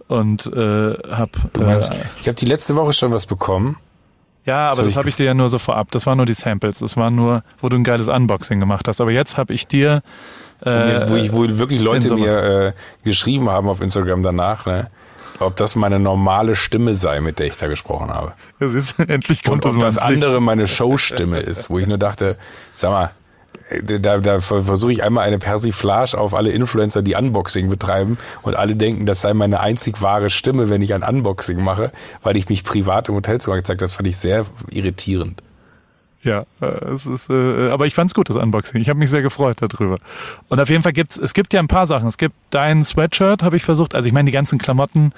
[0.08, 3.76] und äh, habe meinst, ich habe die letzte Woche schon was bekommen.
[4.44, 5.90] ja, aber das habe ich dir ja nur so vorab.
[5.92, 6.78] Das waren nur die Samples.
[6.78, 9.00] Das war nur, wo du ein geiles Unboxing gemacht hast.
[9.00, 10.02] Aber jetzt habe ich dir
[10.62, 12.72] äh, wo, ich, wo wirklich Leute mir äh,
[13.04, 14.90] geschrieben haben auf Instagram danach, ne,
[15.40, 18.34] ob das meine normale Stimme sei, mit der ich da gesprochen habe.
[18.58, 21.98] das ist, endlich kommt Und ob das das andere meine Showstimme ist, wo ich nur
[21.98, 22.36] dachte,
[22.74, 23.10] sag mal,
[23.70, 28.56] äh, da, da versuche ich einmal eine Persiflage auf alle Influencer, die Unboxing betreiben und
[28.56, 32.48] alle denken, das sei meine einzig wahre Stimme, wenn ich ein Unboxing mache, weil ich
[32.48, 33.84] mich privat im Hotelzimmer gezeigt habe.
[33.84, 35.42] Das fand ich sehr irritierend.
[36.28, 38.80] Ja, äh, es ist, äh, aber ich fand's gut, das Unboxing.
[38.80, 39.98] Ich habe mich sehr gefreut darüber.
[40.48, 42.06] Und auf jeden Fall gibt's, es gibt ja ein paar Sachen.
[42.06, 43.94] Es gibt dein Sweatshirt, habe ich versucht.
[43.94, 45.12] Also ich meine, die ganzen Klamotten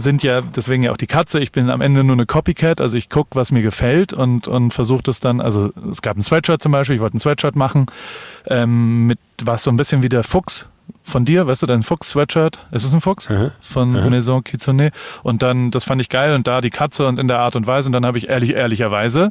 [0.00, 1.40] sind ja deswegen ja auch die Katze.
[1.40, 4.70] Ich bin am Ende nur eine Copycat, also ich guck, was mir gefällt und und
[4.72, 5.40] versuche das dann.
[5.40, 6.94] Also es gab ein Sweatshirt zum Beispiel.
[6.96, 7.86] Ich wollte ein Sweatshirt machen
[8.46, 10.66] ähm, mit was so ein bisschen wie der Fuchs
[11.02, 12.64] von dir, weißt du, dein Fuchs-Sweatshirt.
[12.70, 13.28] Ist es ein Fuchs?
[13.28, 13.50] Mhm.
[13.60, 14.10] Von Mhm.
[14.10, 14.90] Maison Kitsune.
[15.22, 17.66] Und dann, das fand ich geil und da die Katze und in der Art und
[17.66, 17.88] Weise.
[17.88, 19.30] Und dann habe ich ehrlich, ehrlicherweise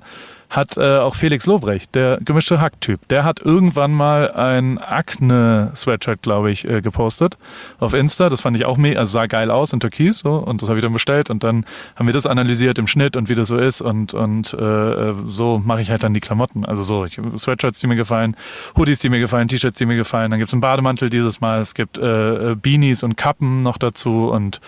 [0.49, 6.51] hat äh, auch Felix Lobrecht, der gemischte Hack-Typ, der hat irgendwann mal ein Akne-Sweatshirt, glaube
[6.51, 7.37] ich, äh, gepostet
[7.79, 8.29] auf Insta.
[8.29, 10.79] Das fand ich auch mega, also sah geil aus in Türkis so und das habe
[10.79, 13.57] ich dann bestellt und dann haben wir das analysiert im Schnitt und wie das so
[13.57, 16.65] ist und und äh, so mache ich halt dann die Klamotten.
[16.65, 18.35] Also so ich, Sweatshirts, die mir gefallen,
[18.77, 20.31] Hoodies, die mir gefallen, T-Shirts, die mir gefallen.
[20.31, 24.29] Dann gibt's einen Bademantel dieses Mal, es gibt äh, äh, Beanies und Kappen noch dazu
[24.29, 24.61] und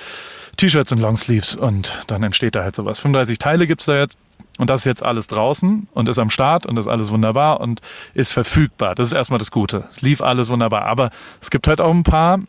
[0.58, 3.00] T-Shirts und Longsleeves und dann entsteht da halt sowas.
[3.00, 4.18] 35 Teile gibt's da jetzt
[4.60, 7.82] und das ist jetzt alles draußen und ist am Start und ist alles wunderbar und
[8.14, 8.94] ist verfügbar.
[8.94, 9.86] Das ist erstmal das Gute.
[9.90, 11.10] Es lief alles wunderbar, aber
[11.42, 12.40] es gibt halt auch ein paar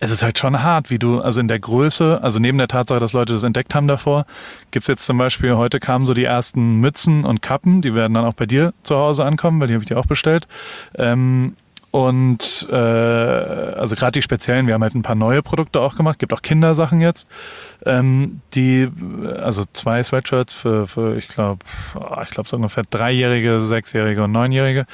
[0.00, 2.98] es ist halt schon hart, wie du, also in der Größe, also neben der Tatsache,
[2.98, 4.26] dass Leute das entdeckt haben davor,
[4.72, 8.24] gibt's jetzt zum Beispiel, heute kamen so die ersten Mützen und Kappen, die werden dann
[8.24, 10.48] auch bei dir zu Hause ankommen, weil die habe ich dir auch bestellt.
[10.96, 11.54] Ähm,
[11.98, 16.20] und äh, also gerade die speziellen, wir haben halt ein paar neue Produkte auch gemacht,
[16.20, 17.26] gibt auch Kindersachen jetzt.
[17.84, 18.88] Ähm, die,
[19.36, 21.64] also zwei Sweatshirts für, für ich glaube,
[22.22, 24.86] ich glaube so ungefähr Dreijährige, Sechsjährige und Neunjährige.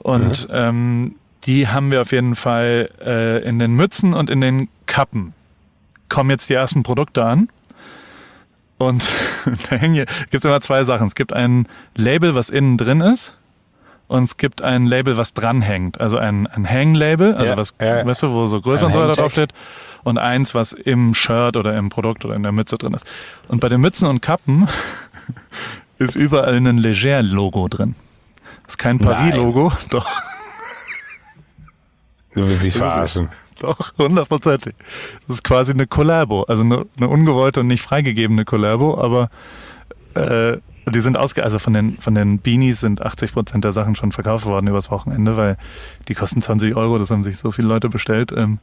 [0.00, 4.68] Und ähm, die haben wir auf jeden Fall äh, in den Mützen und in den
[4.84, 5.32] Kappen.
[6.10, 7.48] Kommen jetzt die ersten Produkte an.
[8.76, 9.02] Und
[9.70, 11.06] da hängen hier, gibt immer zwei Sachen.
[11.06, 13.38] Es gibt ein Label, was innen drin ist.
[14.10, 16.00] Und es gibt ein Label, was dranhängt.
[16.00, 18.04] Also ein, ein Hang-Label, also Ja, was, ja.
[18.04, 19.52] weißt du, wo so Größe Ein und so weiter draufsteht.
[20.02, 23.06] Und eins, was im Shirt oder im Produkt oder in der Mütze drin ist.
[23.46, 24.66] Und bei den Mützen und Kappen
[25.98, 27.94] ist überall ein Leger-Logo drin.
[28.66, 28.98] ist kein.
[28.98, 30.10] Paris-Logo, doch.
[32.34, 33.28] Du willst dich verarschen.
[33.60, 34.74] Doch, hundertprozentig.
[35.28, 39.30] Das ist quasi eine Collabo, also eine, eine ungewollte und nicht freigegebene Collabo, aber
[40.14, 40.58] äh,
[40.90, 41.42] die sind ausge...
[41.42, 44.90] Also von den, von den Beanies sind 80 Prozent der Sachen schon verkauft worden übers
[44.90, 45.56] Wochenende, weil
[46.08, 48.32] die kosten 20 Euro, das haben sich so viele Leute bestellt.
[48.36, 48.58] Ähm,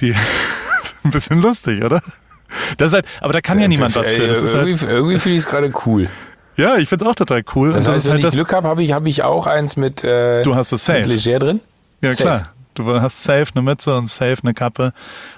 [0.00, 0.14] die
[1.04, 2.00] ein bisschen lustig, oder?
[2.78, 4.26] Das ist halt, aber da kann ja niemand was für.
[4.26, 6.08] Das ist halt, irgendwie irgendwie finde ich es gerade cool.
[6.56, 7.72] ja, ich find's auch total cool.
[7.72, 10.02] Das Und heißt, wenn ich das, Glück habe, habe ich, hab ich auch eins mit,
[10.04, 11.00] äh, du hast es safe.
[11.00, 11.60] mit Leger drin.
[12.00, 12.22] Ja, Safe.
[12.22, 12.52] klar.
[12.84, 14.92] Du hast safe eine Mütze und safe eine Kappe.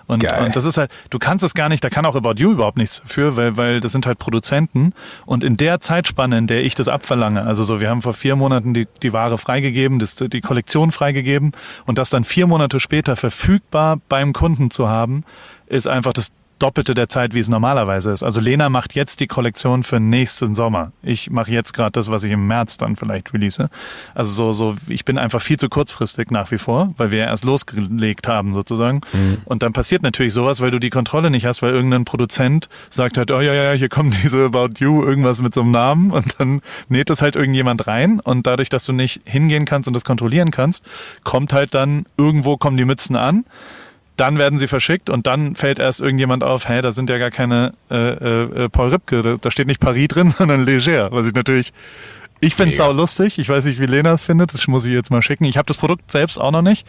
[0.07, 0.45] Und, Geil.
[0.45, 2.77] und das ist halt, du kannst es gar nicht, da kann auch About You überhaupt
[2.77, 4.93] nichts für, weil, weil das sind halt Produzenten.
[5.27, 8.37] Und in der Zeitspanne, in der ich das abverlange, also so, wir haben vor vier
[8.37, 11.53] Monaten die, die Ware freigegeben, das, die Kollektion freigegeben
[11.87, 15.23] und das dann vier Monate später verfügbar beim Kunden zu haben,
[15.67, 16.33] ist einfach das
[16.63, 18.23] Doppelte der Zeit, wie es normalerweise ist.
[18.23, 20.93] Also Lena macht jetzt die Kollektion für nächsten Sommer.
[21.03, 23.69] Ich mache jetzt gerade das, was ich im März dann vielleicht release.
[24.15, 27.25] Also so, so, ich bin einfach viel zu kurzfristig nach wie vor, weil wir ja
[27.27, 29.01] erst losgelegt haben sozusagen.
[29.45, 33.19] Und dann passiert natürlich sowas, weil du die Kontrolle nicht hast, weil irgendein Produzent sagt
[33.19, 36.13] halt, oh ja, ja, ja, hier kommen diese About You, irgendwas mit so einem Namen
[36.13, 39.95] und dann näht das halt irgendjemand rein und dadurch, dass du nicht hingehen kannst und
[39.95, 40.85] das kontrollieren kannst,
[41.25, 43.45] kommt halt dann, irgendwo kommen die Mützen an
[44.17, 47.31] dann werden sie verschickt und dann fällt erst irgendjemand auf, hey, da sind ja gar
[47.31, 51.73] keine äh, äh, Paul Ripke, da, steht nicht Paris drin, sondern Leger, was ich natürlich,
[52.41, 55.11] ich find's sau lustig, ich weiß nicht, wie Lena es findet, das muss ich jetzt
[55.11, 55.45] mal schicken.
[55.45, 56.87] Ich habe das Produkt selbst auch noch nicht.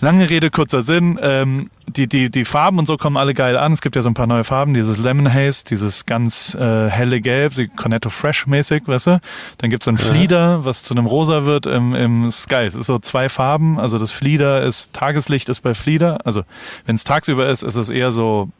[0.00, 1.18] Lange Rede, kurzer Sinn.
[1.20, 3.72] Ähm, die, die, die Farben und so kommen alle geil an.
[3.72, 4.74] Es gibt ja so ein paar neue Farben.
[4.74, 9.20] Dieses Lemon Haze, dieses ganz äh, helle Gelb, die Cornetto Fresh mäßig, weißt du?
[9.58, 12.64] Dann gibt's so ein Flieder, was zu einem Rosa wird im, im Sky.
[12.66, 13.80] Es ist so zwei Farben.
[13.80, 16.24] Also das Flieder ist, Tageslicht ist bei Flieder.
[16.24, 16.42] Also
[16.86, 18.50] wenn es tagsüber ist, ist es eher so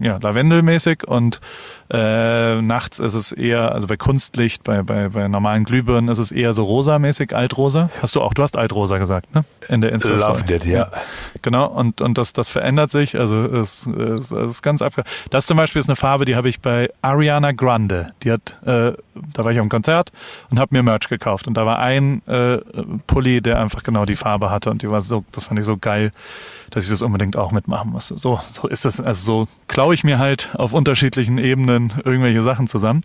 [0.00, 1.40] ja, lavendelmäßig und
[1.90, 6.30] äh, nachts ist es eher, also bei Kunstlicht, bei, bei, bei normalen Glühbirnen ist es
[6.30, 7.88] eher so rosamäßig, altrosa.
[8.02, 9.44] Hast du auch, du hast altrosa gesagt, ne?
[9.68, 10.90] In der insta Loved it, ja.
[11.42, 15.02] Genau, und, und das, das verändert sich, also es, es, es ist ganz abge...
[15.30, 18.12] Das zum Beispiel ist eine Farbe, die habe ich bei Ariana Grande.
[18.22, 18.92] Die hat, äh,
[19.34, 20.12] da war ich auf einem Konzert
[20.50, 22.58] und habe mir Merch gekauft und da war ein äh,
[23.06, 25.76] Pulli, der einfach genau die Farbe hatte und die war so, das fand ich so
[25.76, 26.12] geil,
[26.70, 28.18] dass ich das unbedingt auch mitmachen musste.
[28.18, 32.68] So, so ist das, also so klaue ich mir halt auf unterschiedlichen Ebenen irgendwelche Sachen
[32.68, 33.02] zusammen.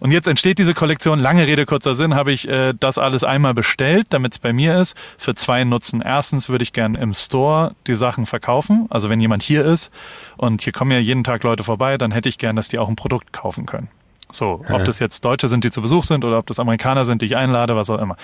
[0.00, 3.54] Und jetzt entsteht diese Kollektion, lange Rede, kurzer Sinn, habe ich äh, das alles einmal
[3.54, 6.00] bestellt, damit es bei mir ist, für zwei Nutzen.
[6.00, 8.86] Erstens würde ich gern im Store die Sachen verkaufen.
[8.90, 9.90] Also wenn jemand hier ist
[10.36, 12.88] und hier kommen ja jeden Tag Leute vorbei, dann hätte ich gern, dass die auch
[12.88, 13.88] ein Produkt kaufen können.
[14.30, 17.22] So, ob das jetzt Deutsche sind, die zu Besuch sind oder ob das Amerikaner sind,
[17.22, 18.16] die ich einlade, was auch immer.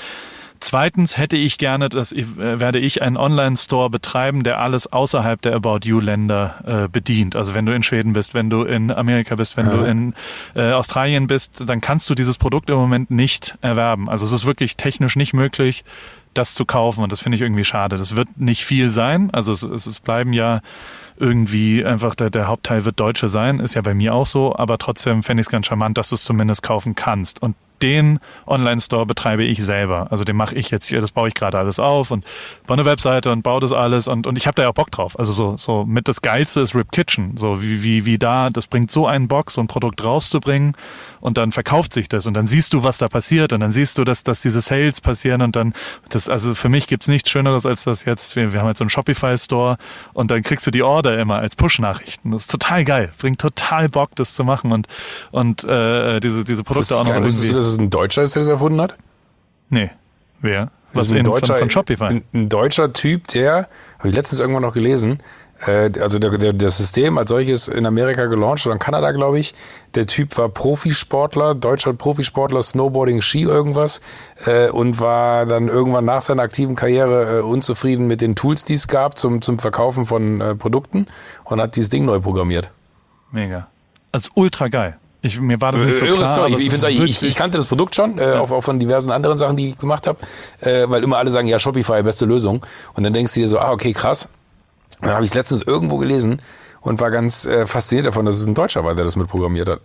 [0.61, 5.40] Zweitens hätte ich gerne, dass ich, äh, werde ich einen Online-Store betreiben, der alles außerhalb
[5.40, 7.34] der About You-Länder äh, bedient.
[7.34, 9.76] Also wenn du in Schweden bist, wenn du in Amerika bist, wenn ja.
[9.76, 10.14] du in
[10.54, 14.11] äh, Australien bist, dann kannst du dieses Produkt im Moment nicht erwerben.
[14.11, 15.82] Also es ist wirklich technisch nicht möglich,
[16.34, 17.96] das zu kaufen und das finde ich irgendwie schade.
[17.96, 19.30] Das wird nicht viel sein.
[19.32, 20.61] Also es, es, es bleiben ja
[21.16, 24.78] irgendwie einfach der, der Hauptteil wird Deutsche sein, ist ja bei mir auch so, aber
[24.78, 27.42] trotzdem fände ich es ganz charmant, dass du es zumindest kaufen kannst.
[27.42, 30.09] Und den Online-Store betreibe ich selber.
[30.11, 32.24] Also den mache ich jetzt hier, das baue ich gerade alles auf und
[32.66, 34.91] baue eine Webseite und baue das alles und, und ich habe da ja auch Bock
[34.91, 35.18] drauf.
[35.18, 37.37] Also so, so mit das Geilste ist Rip Kitchen.
[37.37, 40.74] So wie, wie, wie da, das bringt so einen Bock, so ein Produkt rauszubringen
[41.20, 43.99] und dann verkauft sich das und dann siehst du, was da passiert und dann siehst
[43.99, 45.74] du, dass, dass diese Sales passieren und dann,
[46.09, 48.85] das, also für mich gibt's nichts Schöneres als das jetzt, wir, wir haben jetzt so
[48.85, 49.76] einen Shopify-Store
[50.12, 52.31] und dann kriegst du die Order immer als Push-Nachrichten.
[52.31, 54.87] Das ist total geil, bringt total Bock, das zu machen und,
[55.31, 57.49] und äh, diese, diese Produkte auch noch irgendwie.
[57.72, 58.96] Es ein Deutscher ist, der das erfunden hat?
[59.68, 59.90] Nee.
[60.40, 60.70] Wer?
[60.92, 62.04] Was ein Deutscher, von, von Shopify?
[62.04, 63.68] Ein, ein, deutscher Typ, der,
[63.98, 65.18] habe ich letztens irgendwann noch gelesen,
[65.66, 69.38] äh, also der, der, das System als solches in Amerika gelauncht oder in Kanada, glaube
[69.38, 69.54] ich.
[69.94, 74.00] Der Typ war Profisportler, deutscher Profisportler, Snowboarding, Ski irgendwas
[74.46, 78.74] äh, und war dann irgendwann nach seiner aktiven Karriere äh, unzufrieden mit den Tools, die
[78.74, 81.06] es gab zum, zum Verkaufen von äh, Produkten
[81.44, 82.70] und hat dieses Ding neu programmiert.
[83.30, 83.68] Mega.
[84.12, 84.96] Also ultra geil.
[85.22, 86.28] Ich, mir war das nicht so Irre klar.
[86.28, 86.54] Story.
[86.58, 88.40] Ich, ich, ich, kannte das Produkt schon, äh, ja.
[88.40, 90.18] auch, auch, von diversen anderen Sachen, die ich gemacht habe,
[90.60, 92.64] äh, weil immer alle sagen, ja, Shopify, beste Lösung.
[92.94, 94.28] Und dann denkst du dir so, ah, okay, krass.
[95.00, 96.40] Dann habe ich es letztens irgendwo gelesen
[96.80, 99.80] und war ganz äh, fasziniert davon, dass es ein Deutscher war, der das mitprogrammiert hat.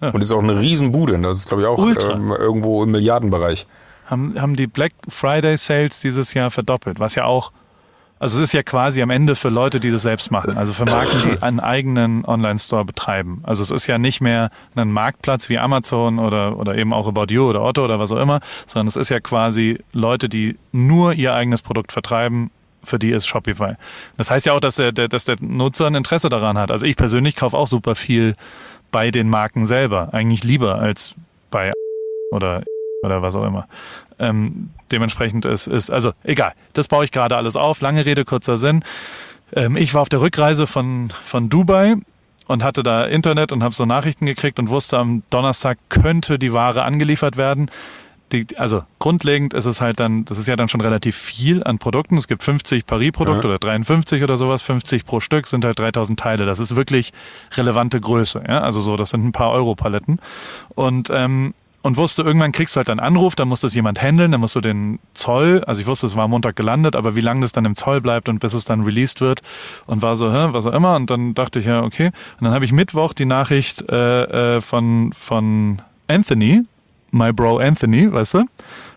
[0.00, 0.10] Ja.
[0.10, 1.18] Und ist auch eine Riesenbude.
[1.18, 1.78] Das ist, glaube ich, auch
[2.10, 3.66] ähm, irgendwo im Milliardenbereich.
[4.06, 7.52] Haben, haben die Black Friday Sales dieses Jahr verdoppelt, was ja auch,
[8.22, 10.84] also es ist ja quasi am Ende für Leute, die das selbst machen, also für
[10.84, 13.40] Marken, die einen eigenen Online-Store betreiben.
[13.42, 17.34] Also es ist ja nicht mehr ein Marktplatz wie Amazon oder, oder eben auch About
[17.34, 21.14] You oder Otto oder was auch immer, sondern es ist ja quasi Leute, die nur
[21.14, 22.52] ihr eigenes Produkt vertreiben
[22.84, 23.74] für die ist Shopify.
[24.16, 26.70] Das heißt ja auch, dass der, der, dass der Nutzer ein Interesse daran hat.
[26.70, 28.36] Also ich persönlich kaufe auch super viel
[28.92, 30.14] bei den Marken selber.
[30.14, 31.16] Eigentlich lieber als
[31.50, 31.72] bei
[32.30, 32.62] oder,
[33.04, 33.66] oder was auch immer.
[34.20, 36.52] Ähm, dementsprechend ist, ist, also egal.
[36.72, 37.80] Das baue ich gerade alles auf.
[37.80, 38.84] Lange Rede, kurzer Sinn.
[39.54, 41.96] Ähm, ich war auf der Rückreise von, von Dubai
[42.46, 46.52] und hatte da Internet und habe so Nachrichten gekriegt und wusste, am Donnerstag könnte die
[46.52, 47.70] Ware angeliefert werden
[48.32, 51.78] die, also grundlegend ist es halt dann, das ist ja dann schon relativ viel an
[51.78, 52.16] Produkten.
[52.16, 53.54] Es gibt 50 Paris-Produkte ja.
[53.54, 56.46] oder 53 oder sowas, 50 pro Stück sind halt 3000 Teile.
[56.46, 57.12] Das ist wirklich
[57.54, 58.42] relevante Größe.
[58.46, 58.62] Ja?
[58.62, 60.18] Also so, das sind ein paar Euro-Paletten.
[60.74, 64.32] Und ähm, und wusste, irgendwann kriegst du halt einen Anruf, dann muss das jemand handeln,
[64.32, 67.40] dann musst du den Zoll, also ich wusste, es war Montag gelandet, aber wie lange
[67.40, 69.42] das dann im Zoll bleibt und bis es dann released wird
[69.86, 72.06] und war so, hä, was auch immer und dann dachte ich ja, okay.
[72.38, 76.62] Und dann habe ich Mittwoch die Nachricht äh, äh, von, von Anthony,
[77.10, 78.38] My Bro Anthony, weißt du?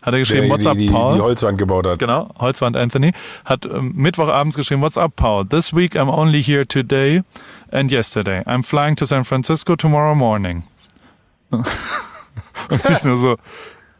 [0.02, 1.16] Hat er geschrieben, Der, What's up, die, Paul?
[1.16, 2.00] Die Holzwand gebaut hat.
[2.00, 3.12] Genau, Holzwand Anthony.
[3.44, 5.46] Hat ähm, Mittwochabends geschrieben, What's up, Paul?
[5.46, 7.24] This week I'm only here today
[7.72, 8.42] and yesterday.
[8.46, 10.64] I'm flying to San Francisco tomorrow morning.
[12.70, 13.36] Und ich nur so,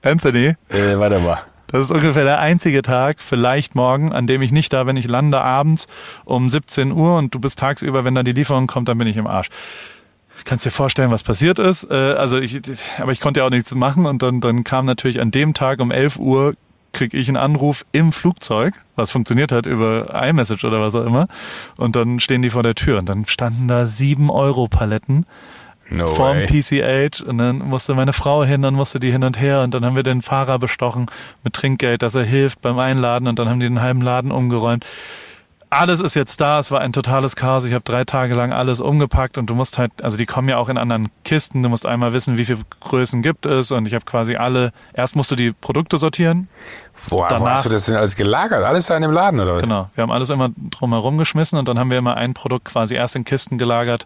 [0.02, 0.56] Anthony.
[0.70, 1.40] Äh, warte mal.
[1.68, 4.98] Das ist ungefähr der einzige Tag, vielleicht morgen, an dem ich nicht da bin.
[4.98, 5.88] Ich lande abends
[6.24, 9.18] um 17 Uhr und du bist tagsüber, wenn da die Lieferung kommt, dann bin ich
[9.18, 9.50] im Arsch
[10.44, 11.90] kannst dir vorstellen, was passiert ist.
[11.90, 12.62] Äh, also ich,
[13.00, 15.80] aber ich konnte ja auch nichts machen und dann, dann kam natürlich an dem Tag
[15.80, 16.56] um 11 Uhr
[16.94, 21.28] krieg ich einen Anruf im Flugzeug, was funktioniert hat über iMessage oder was auch immer.
[21.76, 25.26] Und dann stehen die vor der Tür und dann standen da sieben Euro Paletten
[25.90, 26.48] no vom way.
[26.48, 29.86] PCH und dann musste meine Frau hin, dann musste die hin und her und dann
[29.86, 31.08] haben wir den Fahrer bestochen
[31.44, 34.86] mit Trinkgeld, dass er hilft beim Einladen und dann haben die den halben Laden umgeräumt
[35.70, 37.64] alles ist jetzt da, es war ein totales Chaos.
[37.66, 40.58] Ich habe drei Tage lang alles umgepackt und du musst halt, also die kommen ja
[40.58, 43.94] auch in anderen Kisten, du musst einmal wissen, wie viele Größen gibt es und ich
[43.94, 46.48] habe quasi alle, erst musst du die Produkte sortieren.
[47.10, 48.64] Boah, danach, wo hast du das denn alles gelagert?
[48.64, 49.64] Alles da in dem Laden oder was?
[49.64, 52.96] Genau, wir haben alles immer drumherum geschmissen und dann haben wir immer ein Produkt quasi
[52.96, 54.06] erst in Kisten gelagert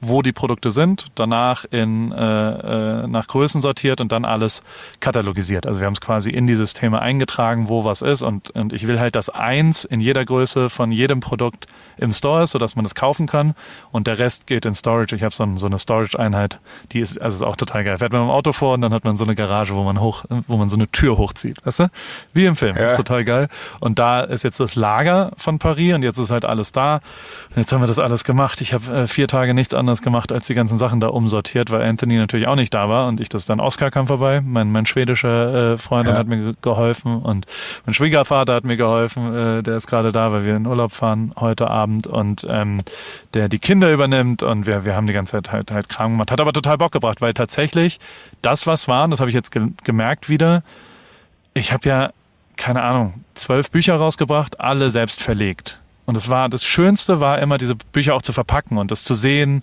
[0.00, 4.62] wo die Produkte sind, danach in, äh, äh, nach Größen sortiert und dann alles
[5.00, 5.66] katalogisiert.
[5.66, 8.86] Also wir haben es quasi in die Systeme eingetragen, wo was ist und, und ich
[8.86, 11.66] will halt, dass eins in jeder Größe von jedem Produkt
[11.98, 13.54] im Store ist, sodass man es kaufen kann
[13.92, 15.14] und der Rest geht in Storage.
[15.14, 16.60] Ich habe so, ein, so eine Storage-Einheit,
[16.92, 17.98] die ist, also ist auch total geil.
[17.98, 20.24] Fährt man dem Auto vor und dann hat man so eine Garage, wo man hoch,
[20.46, 21.90] wo man so eine Tür hochzieht, weißt du?
[22.32, 22.74] Wie im Film.
[22.76, 22.84] Ja.
[22.84, 23.48] Das ist total geil.
[23.80, 27.00] Und da ist jetzt das Lager von Paris und jetzt ist halt alles da.
[27.50, 28.62] Und jetzt haben wir das alles gemacht.
[28.62, 31.70] Ich habe äh, vier Tage nichts anderes anders gemacht, als die ganzen Sachen da umsortiert,
[31.70, 34.70] weil Anthony natürlich auch nicht da war und ich das dann, Oscar kam vorbei, mein,
[34.70, 36.14] mein schwedischer äh, Freund ja.
[36.14, 37.46] hat mir geholfen und
[37.84, 41.32] mein Schwiegervater hat mir geholfen, äh, der ist gerade da, weil wir in Urlaub fahren
[41.36, 42.78] heute Abend und ähm,
[43.34, 46.30] der die Kinder übernimmt und wir, wir haben die ganze Zeit halt, halt Kram gemacht.
[46.30, 47.98] Hat aber total Bock gebracht, weil tatsächlich
[48.42, 50.62] das, was war, das habe ich jetzt ge gemerkt wieder,
[51.52, 52.10] ich habe ja
[52.56, 55.80] keine Ahnung, zwölf Bücher rausgebracht, alle selbst verlegt.
[56.10, 59.14] Und es war, das Schönste war immer, diese Bücher auch zu verpacken und das zu
[59.14, 59.62] sehen,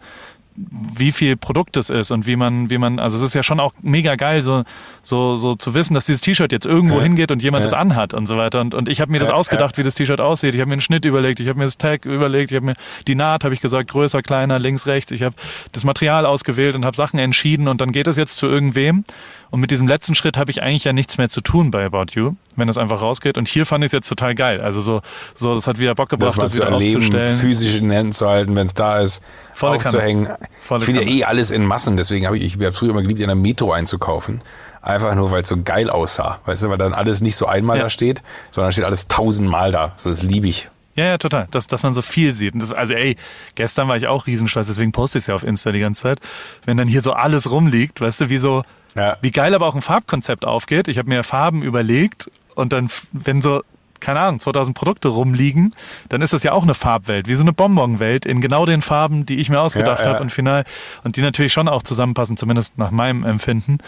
[0.58, 3.60] wie viel Produkt es ist und wie man, wie man, also es ist ja schon
[3.60, 4.64] auch mega geil, so,
[5.04, 7.04] so, so zu wissen, dass dieses T-Shirt jetzt irgendwo Ja.
[7.04, 7.68] hingeht und jemand Ja.
[7.68, 8.60] es anhat und so weiter.
[8.62, 10.56] Und, und ich habe mir das Ja, ausgedacht, wie das T-Shirt aussieht.
[10.56, 12.76] Ich habe mir einen Schnitt überlegt, ich habe mir das Tag überlegt, ich habe mir
[13.08, 15.12] die Naht, habe ich gesagt, größer, kleiner, links, rechts.
[15.12, 15.36] Ich habe
[15.74, 19.04] das Material ausgewählt und habe Sachen entschieden und dann geht es jetzt zu irgendwem.
[19.50, 22.08] Und mit diesem letzten Schritt habe ich eigentlich ja nichts mehr zu tun bei About
[22.14, 23.38] You, wenn das einfach rausgeht.
[23.38, 24.60] Und hier fand ich es jetzt total geil.
[24.60, 25.02] Also so,
[25.36, 27.38] so, das hat wieder Bock gebracht, das das, zu wieder erleben, aufzustellen.
[27.38, 30.38] physisch in den Händen zu halten, wenn es da ist, Volle Kanne.
[30.62, 33.02] Volle ich finde ja eh alles in Massen, deswegen habe ich, ich habe früher immer
[33.02, 34.42] geliebt, in der Metro einzukaufen.
[34.82, 36.40] Einfach nur, weil es so geil aussah.
[36.46, 37.84] Weißt du, weil dann alles nicht so einmal Ja.
[37.84, 38.22] da steht,
[38.52, 39.94] sondern steht alles tausendmal da.
[39.98, 40.70] So, das liebe ich.
[40.96, 41.48] Ja, ja, total.
[41.52, 42.54] Dass, dass man so viel sieht.
[42.54, 43.18] Und das, also ey,
[43.56, 46.20] gestern war ich auch riesenstolz, deswegen poste ich es ja auf Insta die ganze Zeit.
[46.66, 48.64] Wenn dann hier so alles rumliegt, weißt du, wie so,
[48.96, 49.18] Ja.
[49.22, 50.88] wie geil aber auch ein Farbkonzept aufgeht.
[50.88, 53.62] Ich habe mir Farben überlegt und dann, wenn so,
[54.00, 55.74] keine Ahnung, 2000 Produkte rumliegen,
[56.10, 59.26] dann ist das ja auch eine Farbwelt, wie so eine Bonbonwelt in genau den Farben,
[59.26, 60.14] die ich mir ausgedacht Ja, ja.
[60.14, 60.64] habe und final
[61.04, 63.80] und die natürlich schon auch zusammenpassen, zumindest nach meinem Empfinden.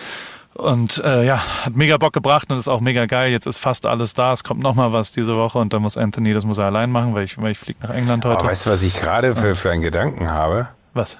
[0.55, 3.32] Und äh, ja, hat mega Bock gebracht und ist auch mega geil.
[3.32, 4.34] Jetzt ist fast alles da.
[4.34, 6.91] Es kommt noch mal was diese Woche und dann muss Anthony, das muss er allein
[6.91, 8.39] machen, weil ich, weil ich fliege nach England heute.
[8.39, 10.70] Aber weißt du, was ich gerade für, für einen Gedanken habe?
[10.93, 11.18] was?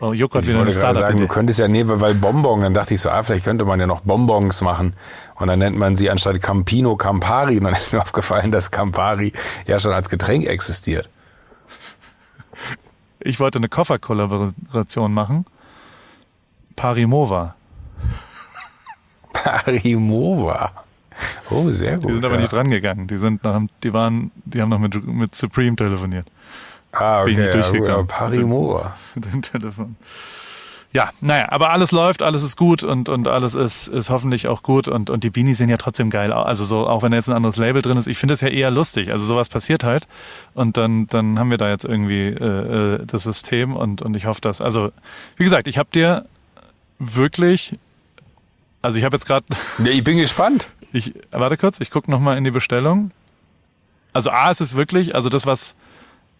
[0.00, 2.62] Oh, Joko hat Ich wieder eine wollte gerade sagen, du könntest ja, nee, weil Bonbon,
[2.62, 4.94] dann dachte ich so, ah, vielleicht könnte man ja noch Bonbons machen.
[5.34, 7.58] Und dann nennt man sie anstatt Campino Campari.
[7.58, 9.32] Und dann ist mir aufgefallen, dass Campari
[9.66, 11.08] ja schon als Getränk existiert.
[13.18, 15.44] Ich wollte eine Kofferkollaboration machen.
[16.76, 17.54] Parimova.
[19.34, 20.72] Parimova.
[21.50, 22.08] Oh, sehr gut.
[22.08, 22.40] Die sind aber ja.
[22.40, 23.06] nicht drangegangen.
[23.06, 23.42] Die sind
[23.82, 26.26] die waren, die haben noch mit, mit Supreme telefoniert.
[26.92, 27.92] Ah, bin ich okay, nicht ja, gut, durchgekommen.
[27.92, 28.96] aber Parimova.
[29.14, 29.96] Mit dem Telefon.
[30.92, 34.64] Ja, naja, aber alles läuft, alles ist gut und, und alles ist, ist hoffentlich auch
[34.64, 36.46] gut und, und die Beanies sehen ja trotzdem geil aus.
[36.46, 38.48] Also so, auch wenn da jetzt ein anderes Label drin ist, ich finde es ja
[38.48, 39.12] eher lustig.
[39.12, 40.08] Also sowas passiert halt
[40.54, 44.26] und dann, dann haben wir da jetzt irgendwie äh, äh, das System und, und ich
[44.26, 44.90] hoffe, dass, also
[45.36, 46.26] wie gesagt, ich habe dir
[46.98, 47.78] wirklich,
[48.82, 49.46] also ich habe jetzt gerade
[49.78, 50.68] Ja, ich bin gespannt.
[50.92, 53.12] Ich warte kurz, ich gucke nochmal in die Bestellung.
[54.12, 55.76] Also A, es ist wirklich, also das, was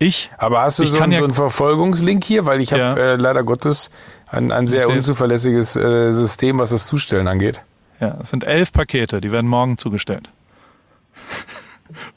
[0.00, 0.30] ich.
[0.38, 2.44] Aber hast du so, einen- ja- so einen Verfolgungslink hier?
[2.46, 2.96] Weil ich habe Ja.
[2.96, 3.90] äh, leider Gottes
[4.26, 7.60] ein, ein sehr unzuverlässiges äh, System, was das Zustellen angeht.
[8.00, 10.30] Ja, es sind elf Pakete, die werden morgen zugestellt.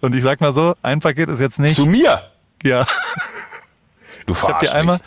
[0.02, 1.76] Und ich sag mal so, ein Paket ist jetzt nicht.
[1.76, 2.22] Zu mir?
[2.64, 2.86] ja,
[4.26, 4.96] Du ich hab verarschst dir einmal.
[4.98, 5.06] mich.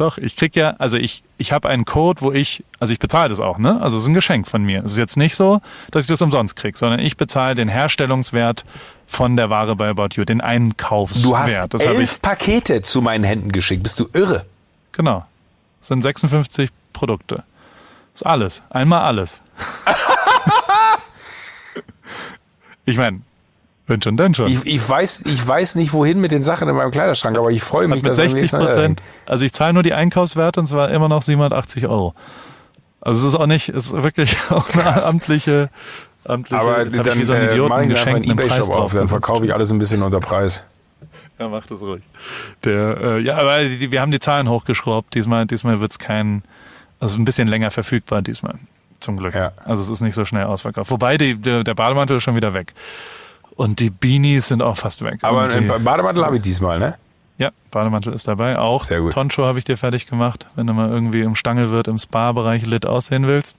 [0.00, 3.28] Doch, ich krieg ja, also ich, ich habe einen Code, wo ich, also ich bezahle
[3.28, 3.82] das auch, ne?
[3.82, 4.82] Also es ist ein Geschenk von mir.
[4.82, 8.64] Es ist jetzt nicht so, dass ich das umsonst krieg, sondern ich bezahle den Herstellungswert
[9.06, 11.22] von der Ware bei About You, den Einkaufswert.
[11.22, 13.82] Du hast das elf Pakete zu meinen Händen geschickt.
[13.82, 14.46] Bist du irre?
[14.92, 15.26] Genau.
[15.80, 17.44] Das sind 56 Produkte.
[18.14, 18.62] Das ist alles.
[18.70, 19.38] Einmal alles.
[22.86, 23.20] ich meine,
[23.90, 24.46] wenn schon, dann schon.
[24.46, 27.62] Ich, ich, weiß, ich weiß nicht, wohin mit den Sachen in meinem Kleiderschrank, aber ich
[27.62, 30.60] freue mich, mit dass am 60 nächsten Mal- Prozent, also ich zahle nur die Einkaufswerte
[30.60, 32.14] und zwar immer noch 780 Euro.
[33.00, 35.06] Also es ist auch nicht, es ist wirklich auch eine Krass.
[35.06, 35.68] amtliche,
[36.24, 38.92] amtliche Aber hab ich dann wie so ein äh, Idioten mache ich einen Ebay-Shop auf,
[38.94, 40.64] dann verkaufe ich alles ein bisschen unter Preis.
[41.38, 42.02] Ja, mach das ruhig.
[42.64, 45.14] Der, äh, ja, aber die, wir haben die Zahlen hochgeschraubt.
[45.14, 46.42] Diesmal, diesmal wird's kein,
[47.00, 48.56] also ein bisschen länger verfügbar diesmal.
[49.00, 49.34] Zum Glück.
[49.34, 49.52] Ja.
[49.64, 50.90] Also es ist nicht so schnell ausverkauft.
[50.90, 52.74] Wobei die, der, der Bademantel ist schon wieder weg.
[53.60, 55.18] Und die Beanies sind auch fast weg.
[55.20, 56.94] Aber einen die, Bademantel habe ich diesmal, ne?
[57.36, 58.58] ja, Bademantel ist dabei.
[58.58, 59.12] Auch Sehr gut.
[59.12, 60.46] Tonschuh habe ich dir fertig gemacht.
[60.56, 63.58] Wenn du mal irgendwie im Stangelwirt im Spa-Bereich lit aussehen willst,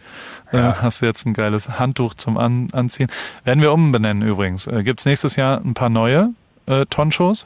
[0.52, 3.10] äh, hast du jetzt ein geiles Handtuch zum An Anziehen.
[3.44, 4.66] Werden wir umbenennen übrigens.
[4.66, 6.30] Äh, gibt's nächstes Jahr ein paar neue
[6.66, 7.46] äh, Tonschuhs.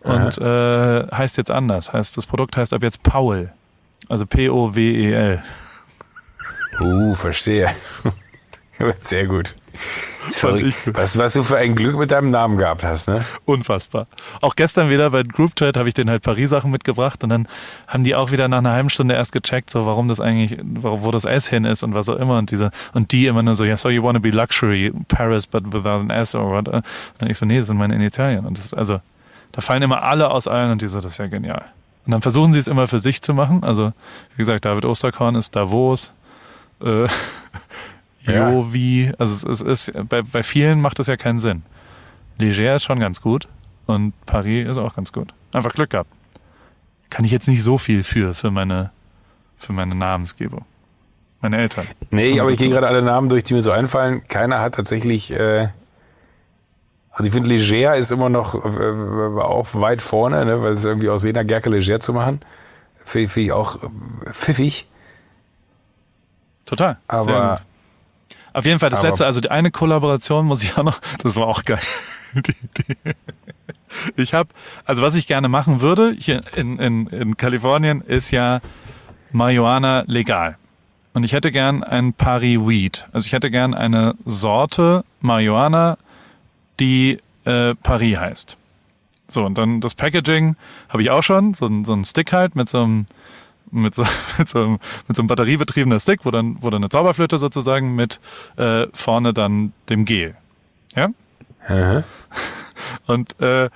[0.00, 1.92] Und äh, heißt jetzt anders.
[1.92, 3.52] Heißt, das Produkt heißt ab jetzt Paul.
[4.08, 5.42] Also P-O-W-E-L.
[6.80, 7.68] Uh, verstehe.
[9.02, 9.54] Sehr gut.
[10.28, 10.74] Sorry.
[10.86, 13.24] Was, was du für ein Glück mit deinem Namen gehabt hast, ne?
[13.44, 14.06] Unfassbar.
[14.40, 17.48] Auch gestern wieder bei Group Chat habe ich den halt Paris-Sachen mitgebracht und dann
[17.86, 21.10] haben die auch wieder nach einer halben Stunde erst gecheckt, so warum das eigentlich, wo
[21.10, 23.64] das S hin ist und was auch immer und diese und die immer nur so,
[23.64, 26.68] ja, so you wanna be luxury Paris but without an S or what?
[26.68, 26.84] Und
[27.18, 29.00] dann ich so, nee, das sind meine Initialien und das ist, also
[29.52, 31.64] da fallen immer alle aus allen und die so, das ist ja genial.
[32.04, 33.64] Und dann versuchen sie es immer für sich zu machen.
[33.64, 33.92] Also
[34.34, 36.12] wie gesagt, David Osterkorn ist Davos.
[36.80, 37.06] Äh.
[38.26, 41.62] Jovi, also es, es ist, bei, bei vielen macht das ja keinen Sinn.
[42.38, 43.48] Leger ist schon ganz gut
[43.86, 45.32] und Paris ist auch ganz gut.
[45.52, 46.10] Einfach Glück gehabt.
[47.10, 48.90] Kann ich jetzt nicht so viel für, für meine,
[49.56, 50.64] für meine Namensgebung.
[51.40, 51.86] Meine Eltern.
[52.10, 54.22] Nee, aber ich gehe gerade alle Namen durch, die mir so einfallen.
[54.28, 55.32] Keiner hat tatsächlich.
[55.32, 55.68] Äh,
[57.10, 61.08] also ich finde, Leger ist immer noch äh, auch weit vorne, ne, weil es irgendwie
[61.08, 62.40] aus Lena Gerke Leger zu machen,
[63.02, 63.88] finde find ich auch äh,
[64.32, 64.86] pfiffig.
[66.64, 66.98] Total.
[67.06, 67.62] Aber.
[68.56, 71.36] Auf jeden Fall das Aber- letzte, also die eine Kollaboration muss ich auch noch, das
[71.36, 71.78] war auch geil.
[72.34, 73.12] Die, die,
[74.22, 74.50] ich habe,
[74.84, 78.60] also was ich gerne machen würde, hier in, in, in Kalifornien ist ja
[79.32, 80.58] Marihuana legal.
[81.14, 83.06] Und ich hätte gern ein Pari Weed.
[83.12, 85.96] Also ich hätte gern eine Sorte Marihuana,
[86.78, 88.56] die äh, Paris heißt.
[89.28, 90.56] So, und dann das Packaging
[90.90, 93.06] habe ich auch schon, so, so ein Stick halt mit so einem
[93.70, 94.04] mit so,
[94.38, 97.94] mit so, einem, mit so einem batteriebetriebener Stick, wo dann, wo dann eine Zauberflöte sozusagen
[97.94, 98.20] mit
[98.56, 100.36] äh, vorne dann dem Gel.
[100.94, 101.08] Ja?
[101.68, 102.04] Aha.
[103.06, 103.68] Und äh,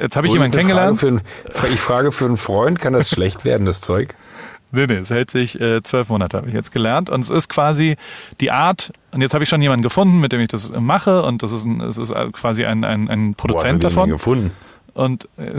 [0.00, 0.98] jetzt habe ich jemanden kennengelernt.
[0.98, 1.20] Frage
[1.52, 4.14] für ein, ich frage für einen Freund, kann das schlecht werden, das Zeug?
[4.72, 7.08] Nee, nee, es hält sich äh, zwölf Monate, habe ich jetzt gelernt.
[7.08, 7.96] Und es ist quasi
[8.40, 11.22] die Art, und jetzt habe ich schon jemanden gefunden, mit dem ich das äh, mache,
[11.22, 13.84] und das ist, ein, es ist äh, quasi ein, ein, ein Wo hast du Produzent
[13.84, 14.10] davon.
[14.10, 14.50] gefunden?
[14.92, 15.52] Und äh,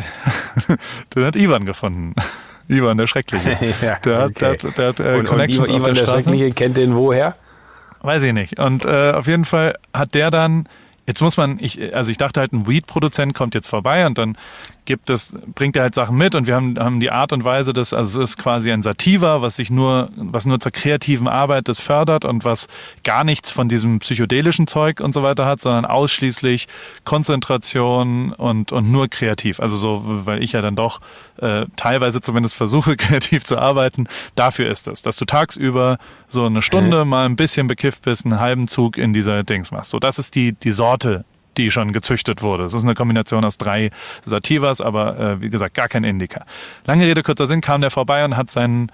[1.16, 2.16] den hat Ivan gefunden.
[2.68, 3.52] Ivan, der Schreckliche.
[3.82, 4.34] Ja, der hat, okay.
[4.40, 6.24] der hat, der hat äh, Und, und Connections Ivan, auf der, der Straße.
[6.24, 7.36] Schreckliche kennt den woher?
[8.02, 8.60] Weiß ich nicht.
[8.60, 10.68] Und äh, auf jeden Fall hat der dann,
[11.06, 14.38] jetzt muss man, ich, also ich dachte halt, ein Weed-Produzent kommt jetzt vorbei und dann
[14.88, 17.74] gibt es, bringt er halt Sachen mit und wir haben, haben die Art und Weise
[17.74, 21.68] des, also es ist quasi ein Sativa, was sich nur, was nur zur kreativen Arbeit
[21.68, 22.68] das fördert und was
[23.04, 26.68] gar nichts von diesem psychedelischen Zeug und so weiter hat, sondern ausschließlich
[27.04, 29.60] Konzentration und, und nur kreativ.
[29.60, 31.02] Also so, weil ich ja dann doch
[31.38, 34.08] äh, teilweise zumindest versuche, kreativ zu arbeiten.
[34.36, 35.98] Dafür ist es, dass du tagsüber
[36.30, 39.92] so eine Stunde mal ein bisschen bekifft bist, einen halben Zug in dieser Dings machst.
[39.92, 41.26] So, das ist die, die Sorte,
[41.58, 42.66] die schon gezüchtet wurde.
[42.66, 43.90] Es ist eine Kombination aus drei
[44.26, 46.46] Sativas, aber äh, wie gesagt, gar kein Indica.
[46.86, 48.92] Lange Rede, kurzer Sinn, kam der vorbei und hat sein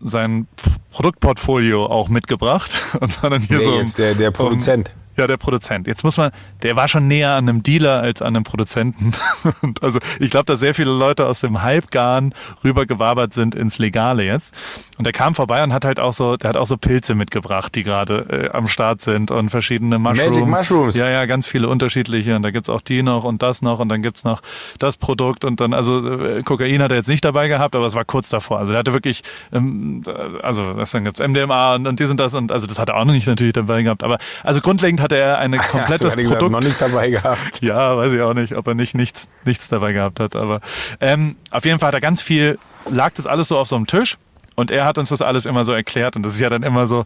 [0.00, 0.46] sein
[0.92, 2.70] Produktportfolio auch mitgebracht
[3.00, 4.94] und war dann hier Wer so jetzt der, der um- Produzent.
[5.18, 5.86] Ja, der Produzent.
[5.86, 6.30] Jetzt muss man,
[6.62, 9.12] der war schon näher an einem Dealer als an einem Produzenten.
[9.62, 14.24] Und also ich glaube, dass sehr viele Leute aus dem Halbgarn rübergewabert sind ins Legale
[14.24, 14.54] jetzt.
[14.96, 17.74] Und der kam vorbei und hat halt auch so, der hat auch so Pilze mitgebracht,
[17.76, 20.36] die gerade äh, am Start sind und verschiedene Mushrooms.
[20.36, 20.96] Magic Mushrooms.
[20.96, 22.34] Ja, ja, ganz viele unterschiedliche.
[22.34, 24.42] Und da gibt's auch die noch und das noch und dann gibt's noch
[24.78, 27.94] das Produkt und dann, also äh, Kokain hat er jetzt nicht dabei gehabt, aber es
[27.94, 28.58] war kurz davor.
[28.58, 30.02] Also der hatte wirklich, ähm,
[30.42, 32.96] also was dann gibt's MDMA und, und dies und das und also das hat er
[32.96, 34.02] auch noch nicht natürlich dabei gehabt.
[34.02, 36.52] Aber also grundlegend hatte er ein Hast du komplettes gesagt Produkt.
[36.52, 37.38] noch nicht dabei gehabt?
[37.62, 40.36] Ja, weiß ich auch nicht, ob er nicht nichts, nichts dabei gehabt hat.
[40.36, 40.60] Aber
[41.00, 42.58] ähm, auf jeden Fall hat er ganz viel,
[42.90, 44.18] lag das alles so auf so einem Tisch
[44.54, 46.16] und er hat uns das alles immer so erklärt.
[46.16, 47.04] Und das ist ja dann immer so,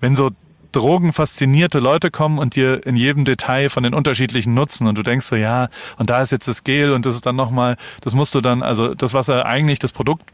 [0.00, 0.30] wenn so
[0.72, 5.26] drogenfaszinierte Leute kommen und dir in jedem Detail von den unterschiedlichen Nutzen und du denkst
[5.26, 8.34] so, ja, und da ist jetzt das Gel und das ist dann nochmal, das musst
[8.34, 10.24] du dann, also das, was er eigentlich, das Produkt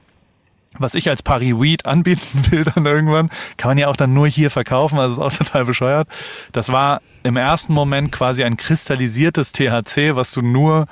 [0.79, 4.27] was ich als Paris Weed anbieten will dann irgendwann, kann man ja auch dann nur
[4.27, 6.09] hier verkaufen, also ist auch total bescheuert.
[6.53, 10.87] Das war im ersten Moment quasi ein kristallisiertes THC, was du nur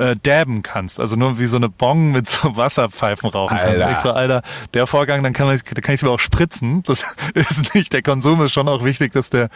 [0.00, 3.78] äh, dabben kannst, also nur wie so eine Bong mit so Wasserpfeifen rauchen Alter.
[3.78, 3.98] kannst.
[3.98, 4.42] Ich so, Alter,
[4.74, 6.82] der Vorgang, dann kann, man, da kann ich mir auch spritzen.
[6.84, 9.48] Das ist nicht, der Konsum ist schon auch wichtig, dass der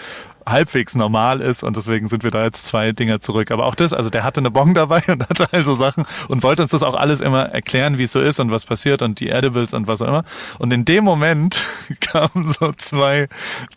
[0.46, 3.50] halbwegs normal ist und deswegen sind wir da jetzt zwei Dinger zurück.
[3.50, 6.62] Aber auch das, also der hatte eine Bong dabei und hatte also Sachen und wollte
[6.62, 9.30] uns das auch alles immer erklären, wie es so ist und was passiert und die
[9.30, 10.24] Edibles und was auch immer.
[10.58, 11.64] Und in dem Moment
[12.00, 13.28] kamen so zwei,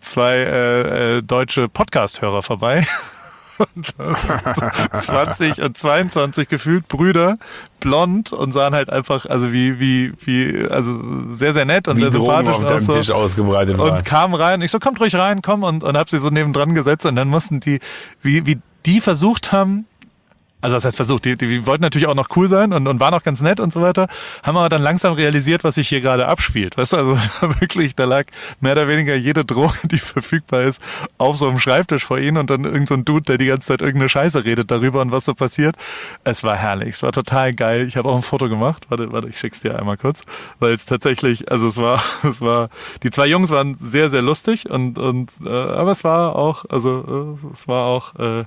[0.01, 2.86] zwei äh, äh, deutsche Podcast-Hörer vorbei.
[3.58, 7.38] Und äh, 20 und 22 gefühlt Brüder,
[7.80, 10.99] blond und sahen halt einfach, also wie, wie, wie, also
[11.32, 12.70] sehr, sehr nett und Wie sehr Drogen sympathisch auf aus.
[12.70, 12.93] deinem so.
[12.93, 13.97] Tisch ausgebreitet waren.
[13.97, 14.62] Und kam rein.
[14.62, 15.64] Ich so, kommt ruhig rein, komm.
[15.64, 17.05] Und, und hab sie so nebendran gesetzt.
[17.05, 17.80] Und dann mussten die,
[18.22, 19.86] wie, wie die versucht haben,
[20.62, 23.14] also was heißt versucht, die, die wollten natürlich auch noch cool sein und, und waren
[23.14, 24.08] auch ganz nett und so weiter,
[24.43, 26.78] haben aber dann langsam realisiert, was sich hier gerade abspielt.
[26.78, 27.18] Weißt du, also
[27.60, 28.26] wirklich, da lag
[28.60, 30.82] mehr oder weniger jede Droge, die verfügbar ist,
[31.18, 33.82] auf so einem Schreibtisch vor ihnen und dann irgend so Dude, der die ganze Zeit
[33.82, 35.76] irgendeine Scheiße redet darüber und was so passiert.
[36.24, 37.88] Es war herrlich, es war total geil.
[37.88, 38.86] Ich habe auch ein Foto gemacht.
[38.89, 40.24] Warte, warte, ich schick's dir einmal kurz,
[40.60, 42.70] weil es tatsächlich, also es war, es war,
[43.03, 47.38] die zwei Jungs waren sehr, sehr lustig und und äh, aber es war auch, also
[47.43, 48.45] äh, es war auch äh,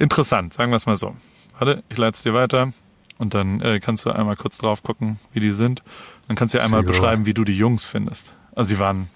[0.00, 1.14] interessant, sagen wir es mal so.
[1.58, 2.72] Warte, ich leite es dir weiter
[3.18, 5.82] und dann äh, kannst du einmal kurz drauf gucken, wie die sind.
[6.26, 6.92] Dann kannst du dir einmal Sicher.
[6.92, 8.32] beschreiben, wie du die Jungs findest.
[8.54, 9.08] Also sie waren,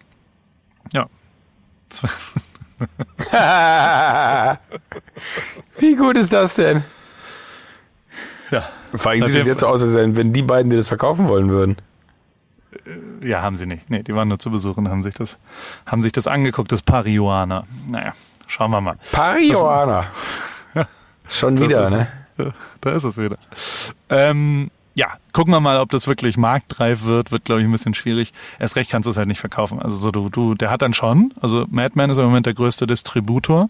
[0.92, 1.06] ja,
[5.78, 6.84] Wie gut ist das denn?
[8.50, 11.28] ja, Vor allem sieht es jetzt so aus, als wenn die beiden dir das verkaufen
[11.28, 11.76] wollen würden.
[13.22, 13.90] ja, haben sie nicht.
[13.90, 15.38] Nee, die waren nur zu Besuch und haben sich das,
[15.86, 17.64] haben sich das angeguckt, das Parihuana.
[17.88, 18.12] Naja,
[18.46, 18.98] schauen wir mal.
[19.12, 20.06] Parihuana.
[21.28, 22.09] Schon Das wieder, ist- ne?
[22.36, 22.46] Ja,
[22.80, 23.36] da ist es wieder.
[24.09, 27.32] Ähm, ja, gucken wir mal, ob das wirklich marktreif wird.
[27.32, 28.32] Wird, glaube ich, ein bisschen schwierig.
[28.60, 29.80] Erst recht kannst du es halt nicht verkaufen.
[29.80, 32.86] Also so du, du, der hat dann schon, also Madman ist im Moment der größte
[32.86, 33.68] Distributor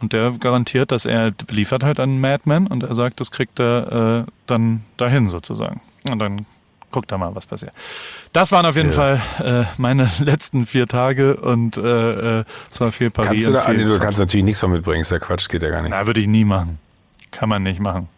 [0.00, 4.24] und der garantiert, dass er liefert halt an Madman und er sagt, das kriegt er
[4.26, 5.80] äh, dann dahin sozusagen.
[6.08, 6.46] Und dann
[6.92, 7.72] guck da mal, was passiert.
[8.32, 8.94] Das waren auf jeden Ja.
[8.96, 13.28] Fall äh, meine letzten vier Tage und äh, äh, es war viel Paris.
[13.44, 15.62] Kannst du, da, viel nee, du kannst natürlich nichts von mitbringen, ist ja Quatsch, geht
[15.62, 15.90] ja gar nicht.
[15.90, 16.78] Na, würde ich nie machen.
[17.30, 18.08] Kann man nicht machen.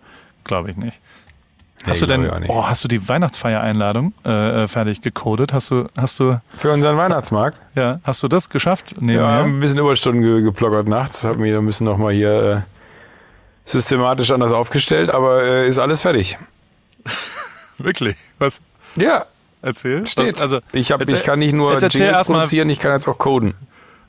[0.45, 0.99] Glaube ich nicht.
[1.85, 5.53] Hast Nee, du denn, oh, hast du die Weihnachtsfeier-Einladung äh, äh, fertig gecodet?
[5.53, 7.59] Hast du, hast du, Für unseren Weihnachtsmarkt?
[7.75, 8.93] ja, hast du das geschafft?
[8.93, 9.45] Ja, haben Nebenher?
[9.45, 14.53] ein bisschen Überstunden ge geplockert nachts, haben wir müssen noch mal hier äh, systematisch anders
[14.53, 16.39] aufgestellt, aber äh, ist alles fertig.
[17.79, 18.17] Wirklich?
[18.39, 18.61] Was?
[18.97, 19.27] Ja,
[19.61, 20.07] Erzähl.
[20.07, 20.41] steht.
[20.41, 23.55] Also, ich, hab, erzähl- ich kann nicht nur Jingles produzieren, ich kann jetzt auch coden.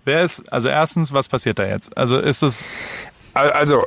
[0.05, 1.95] Wer ist, also erstens, was passiert da jetzt?
[1.97, 2.67] Also ist es,
[3.33, 3.83] Also,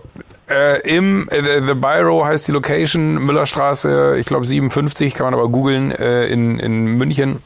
[0.50, 5.48] äh, im äh, The Biro heißt die Location, Müllerstraße, ich glaube 57, kann man aber
[5.48, 7.42] googeln, äh, in, in München.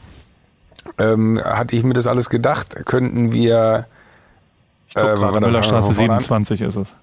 [0.97, 3.85] Ähm, hatte ich mir das alles gedacht, könnten wir.
[4.93, 6.43] guck äh, gerade, Müllerstraße fangen wir von vorne an.
[6.45, 6.95] 27 ist es.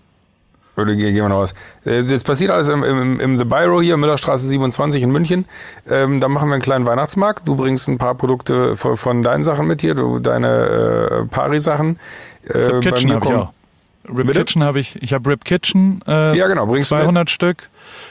[0.77, 1.55] Oder ge- gehen wir noch was.
[1.85, 5.45] Äh, Das passiert alles im, im, im The Biro hier, Müllerstraße 27 in München.
[5.89, 7.47] Ähm, da machen wir einen kleinen Weihnachtsmarkt.
[7.49, 11.99] Du bringst ein paar Produkte von, von deinen Sachen mit hier, du, deine äh, Pari-Sachen.
[12.49, 13.49] Äh, bei mir kommt-.
[14.09, 14.40] Rip Bitte?
[14.40, 17.05] Kitchen habe ich, ich habe Rip Kitchen, äh, Ja, genau, bringst du mit.
[17.05, 17.68] 200 Stück.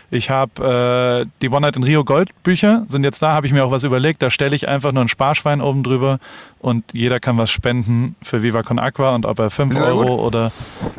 [0.10, 3.52] Ich habe äh, die One Night in Rio Gold Bücher, sind jetzt da, habe ich
[3.52, 4.22] mir auch was überlegt.
[4.22, 6.20] Da stelle ich einfach nur ein Sparschwein oben drüber
[6.60, 10.06] und jeder kann was spenden für Viva Con Aqua und ob er 5 Sehr Euro
[10.06, 10.20] gut.
[10.20, 10.52] oder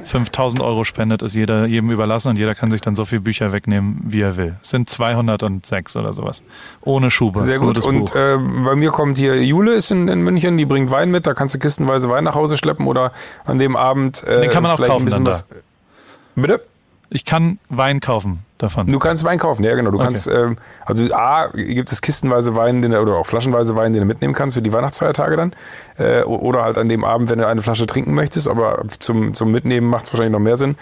[0.05, 3.51] 5000 Euro spendet, ist jeder, jedem überlassen und jeder kann sich dann so viele Bücher
[3.53, 4.57] wegnehmen, wie er will.
[4.63, 6.43] Es sind 206 oder sowas.
[6.83, 7.45] Ohne Schuber.
[7.45, 7.83] Sehr gut.
[7.85, 11.27] Und äh, bei mir kommt hier Jule ist in, in München, die bringt Wein mit,
[11.27, 13.13] da kannst du kistenweise Wein nach Hause schleppen oder
[13.47, 15.49] an dem Abend äh, Den kann man auch kaufen ein bisschen dann was.
[16.35, 16.61] Bitte?
[17.11, 18.87] ich kann Wein kaufen davon.
[18.87, 19.91] Du kannst Wein kaufen, ja genau.
[19.91, 20.07] Du Okay.
[20.07, 24.07] kannst, ähm, also A, gibt es kistenweise Wein, den oder auch flaschenweise Wein, den du
[24.07, 25.53] mitnehmen kannst für die Weihnachtsfeiertage dann.
[25.99, 29.51] Äh, oder halt an dem Abend, wenn du eine Flasche trinken möchtest, aber zum, zum
[29.51, 30.77] Mitnehmen macht es wahrscheinlich noch mehr Sinn,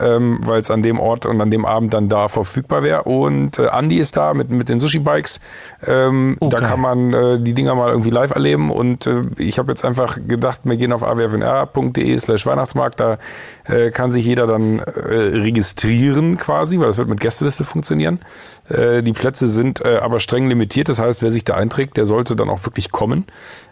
[0.00, 3.04] ähm, weil es an dem Ort und an dem Abend dann da verfügbar wäre.
[3.04, 5.40] Und äh, Andi ist da mit, mit den Sushi-Bikes.
[5.86, 8.70] Ähm, Oh, da kann man äh, die Dinger mal irgendwie live erleben.
[8.70, 13.00] Und äh, ich habe jetzt einfach gedacht, wir gehen auf awfnr.de slash Weihnachtsmarkt.
[13.00, 13.18] Da
[13.64, 18.20] äh, kann sich jeder dann äh, registrieren quasi, weil das wird mit Gästeliste funktionieren.
[18.68, 20.88] Äh, die Plätze sind äh, aber streng limitiert.
[20.88, 23.26] Das heißt, wer sich da einträgt, der sollte dann auch wirklich kommen.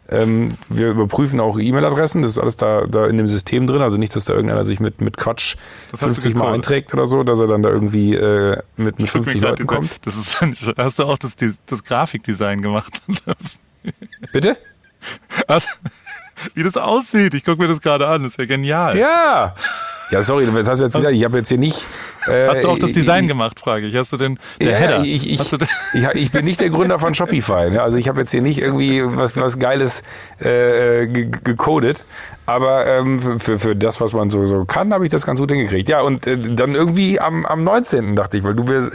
[0.09, 2.23] Ähm, wir überprüfen auch E-Mail-Adressen.
[2.23, 3.83] Das ist alles da, da in dem System drin.
[3.83, 5.57] Also nicht, dass da irgendeiner sich mit, mit Quatsch
[5.91, 8.99] Das hast du 50 Mal einträgt oder so, dass er dann da irgendwie äh, mit,
[9.01, 10.07] mit Guck mir 50 grad Leuten diese- kommt.
[10.07, 10.41] Das ist,
[10.79, 11.37] hast du auch das,
[11.67, 13.03] das Grafikdesign gemacht?
[14.33, 14.57] Bitte?
[15.47, 15.67] Was?
[16.55, 17.35] Wie das aussieht.
[17.35, 18.23] Ich gucke mir das gerade an.
[18.23, 18.97] Das ist ja genial.
[18.99, 19.55] Ja.
[20.11, 21.15] Ja, sorry, das hast du jetzt gesagt.
[21.15, 21.85] Ich habe jetzt hier nicht.
[22.29, 23.97] Äh, Hast du auch das Design ich, gemacht, frage ich.
[23.97, 25.01] Hast du den der ja, Header?
[25.03, 25.53] Ich, ich,
[25.95, 27.71] ich, ich bin nicht der Gründer von Shopify.
[27.71, 27.83] Ne?
[27.83, 30.05] Also ich habe jetzt hier nicht irgendwie was, was Geiles
[30.39, 32.05] äh, ge- gecodet.
[32.47, 35.51] Aber ähm, für- für, das, was man so, so kann, habe ich das ganz gut
[35.51, 35.89] hingekriegt.
[35.89, 38.15] Ja, und äh, dann irgendwie am, am 19.
[38.15, 38.89] dachte ich, weil du, wir,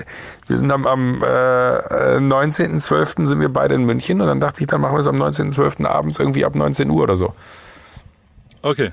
[0.48, 3.28] wir sind am, am äh, äh, 19.12.
[3.28, 5.86] sind wir beide in München und dann dachte ich, dann machen wir es am 19.12.
[5.86, 7.34] abends irgendwie ab 19 Uhr oder so.
[8.62, 8.92] okay.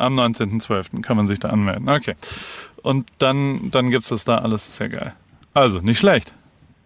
[0.00, 1.02] Am 19.12.
[1.02, 1.88] kann man sich da anmelden.
[1.88, 2.14] Okay.
[2.82, 4.68] Und dann, dann gibt's das da alles.
[4.68, 5.12] Ist ja geil.
[5.54, 6.32] Also, nicht schlecht.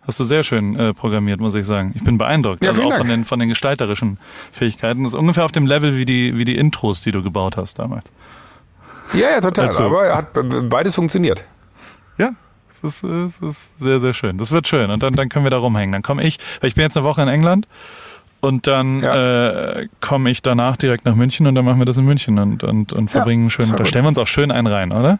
[0.07, 1.93] Hast du sehr schön äh, programmiert, muss ich sagen.
[1.95, 2.63] Ich bin beeindruckt.
[2.63, 4.19] Ja, also auch von den, von den gestalterischen
[4.53, 5.05] Fähigkeiten.
[5.05, 7.79] Das ist ungefähr auf dem Level wie die, wie die Intros, die du gebaut hast
[7.79, 8.05] damals.
[9.15, 9.69] Ja, ja, total.
[9.69, 11.45] Also- Aber hat be- beides funktioniert.
[12.19, 12.33] Ja,
[12.69, 14.37] es ist, es ist sehr, sehr schön.
[14.37, 14.91] Das wird schön.
[14.91, 15.93] Und dann, dann können wir da rumhängen.
[15.93, 17.67] Dann komme ich, weil ich bin jetzt eine Woche in England
[18.45, 22.05] und dann äh, komme ich danach direkt nach München und dann machen wir das in
[22.05, 23.67] München und, und, und verbringen schön.
[23.67, 23.89] ja Da gut.
[23.89, 25.19] stellen wir uns auch schön einen rein, oder?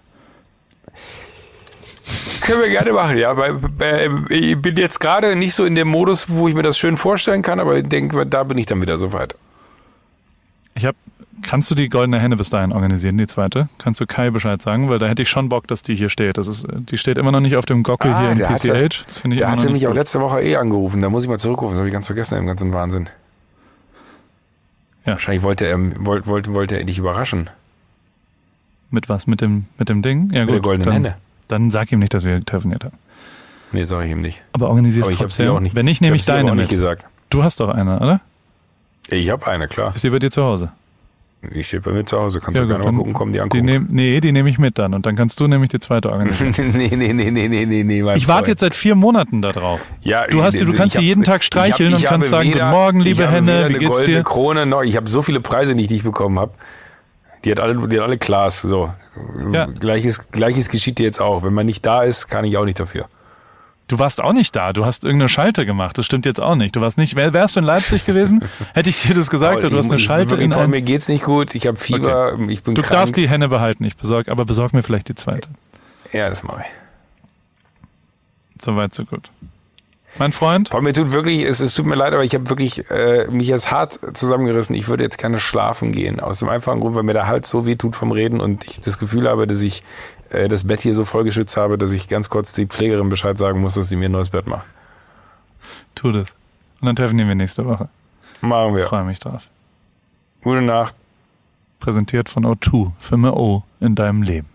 [2.43, 3.33] Können wir gerne machen, ja.
[3.81, 6.97] Äh, ich bin jetzt gerade nicht so in dem Modus, wo ich mir das schön
[6.99, 9.35] vorstellen kann, aber ich denke, da bin ich dann wieder soweit.
[10.75, 10.97] Ich habe,
[11.45, 13.69] kannst du die goldene Henne bis dahin organisieren, die zweite?
[13.79, 14.89] Kannst du Kai Bescheid sagen?
[14.89, 16.37] Weil da hätte ich schon Bock, dass die hier steht.
[16.39, 18.69] Das ist, die steht immer noch nicht auf dem Gockel Ah, hier im der PCH.
[18.69, 19.97] hatte- das finde ich Der hatte mich auch gut.
[19.99, 21.01] letzte Woche eh angerufen.
[21.01, 21.75] Da muss ich mal zurückrufen.
[21.75, 23.09] Das habe ich ganz vergessen im ganzen Wahnsinn.
[25.07, 25.13] Ja.
[25.13, 27.51] Wahrscheinlich wollte er, wollte, wollte, wollte er dich überraschen.
[28.91, 29.27] Mit was?
[29.27, 30.31] Mit dem, mit dem Ding?
[30.33, 30.55] Ja, Mit gut.
[30.55, 31.17] der goldenen dann, Henne.
[31.49, 32.97] Dann sag ihm nicht, dass wir telefoniert haben.
[33.73, 34.41] Nee, sage ich ihm nicht.
[34.53, 35.47] Aber organisierst Aber ich trotzdem.
[35.47, 35.75] sie auch nicht.
[35.75, 36.63] Wenn nicht, nehme ich, aber deine auch mit.
[36.63, 37.05] nicht gesagt.
[37.29, 38.21] Du hast doch eine, oder?
[39.11, 39.95] Ich habe eine, klar.
[39.95, 40.71] Ist die bei dir zu Hause?
[41.53, 42.41] Die steht bei mir zu Hause.
[42.41, 43.65] Kannst du gerne mal gucken, kommen die die angucken.
[43.65, 44.95] nehm, Nee, die nehme ich mit dann.
[44.95, 46.53] Und dann kannst du nämlich die zweite organisieren.
[46.75, 48.15] nee, nee, nee, nee, nee, nee, nee.
[48.15, 49.81] Ich warte jetzt seit vier Monaten da drauf.
[50.03, 52.49] Ja, Du hast- du ich- kannst ich sie jeden Tag streicheln ich und kannst sagen,
[52.51, 54.23] weder- guten Morgen, liebe ich Henne, wie geht's dir?
[54.23, 54.83] Krone noch.
[54.83, 56.53] Ich habe so viele Preise nicht, die ich bekommen habe.
[57.45, 58.63] Die hat alle, die hat alle Glas.
[58.63, 58.93] So.
[59.53, 59.67] Ja.
[59.67, 61.43] Gleiches, Gleiches geschieht dir jetzt auch.
[61.45, 63.05] Wenn man nicht da ist, kann ich auch nicht dafür.
[63.87, 64.73] Du warst auch nicht da.
[64.73, 65.99] Du hast irgendeine Schalte gemacht.
[65.99, 66.75] Das stimmt jetzt auch nicht.
[66.75, 67.17] Du warst nicht.
[67.17, 68.43] Wär, wärst du in Leipzig gewesen?
[68.75, 69.53] Hätte ich dir das gesagt?
[69.55, 71.55] Paul, oder du hast eine Schalte in Paul, Mir geht's nicht gut.
[71.55, 72.39] Ich habe Fieber.
[72.49, 72.93] Ich bin Du krank.
[72.93, 73.85] darfst die Henne behalten.
[73.85, 75.49] Ich besorg, aber besorg mir vielleicht die zweite.
[76.13, 78.63] Ja, das mache ich.
[78.65, 79.31] So weit, so gut.
[80.17, 80.71] Mein Freund?
[80.71, 83.49] Paul, mir tut wirklich, es, es tut mir leid, aber ich habe wirklich äh, mich
[83.49, 84.77] jetzt hart zusammengerissen.
[84.77, 86.21] Ich würde jetzt gerne schlafen gehen.
[86.21, 88.81] Aus dem einfachen Grund, weil mir der Hals so weh tut vom Reden und ich
[88.81, 89.83] das Gefühl habe, dass ich
[90.35, 93.61] äh, das Bett hier so vollgeschützt habe, dass ich ganz kurz die Pflegerin Bescheid sagen
[93.61, 94.67] muss, dass sie mir ein neues Bett macht.
[95.95, 96.35] Tu das.
[96.81, 97.89] Und dann treffen wir nächste Woche.
[98.41, 98.87] Machen wir.
[98.87, 99.43] Freue mich drauf.
[100.43, 100.95] Gute Nacht.
[101.81, 104.49] Präsentiert von O2 für mehr O in deinem Leben.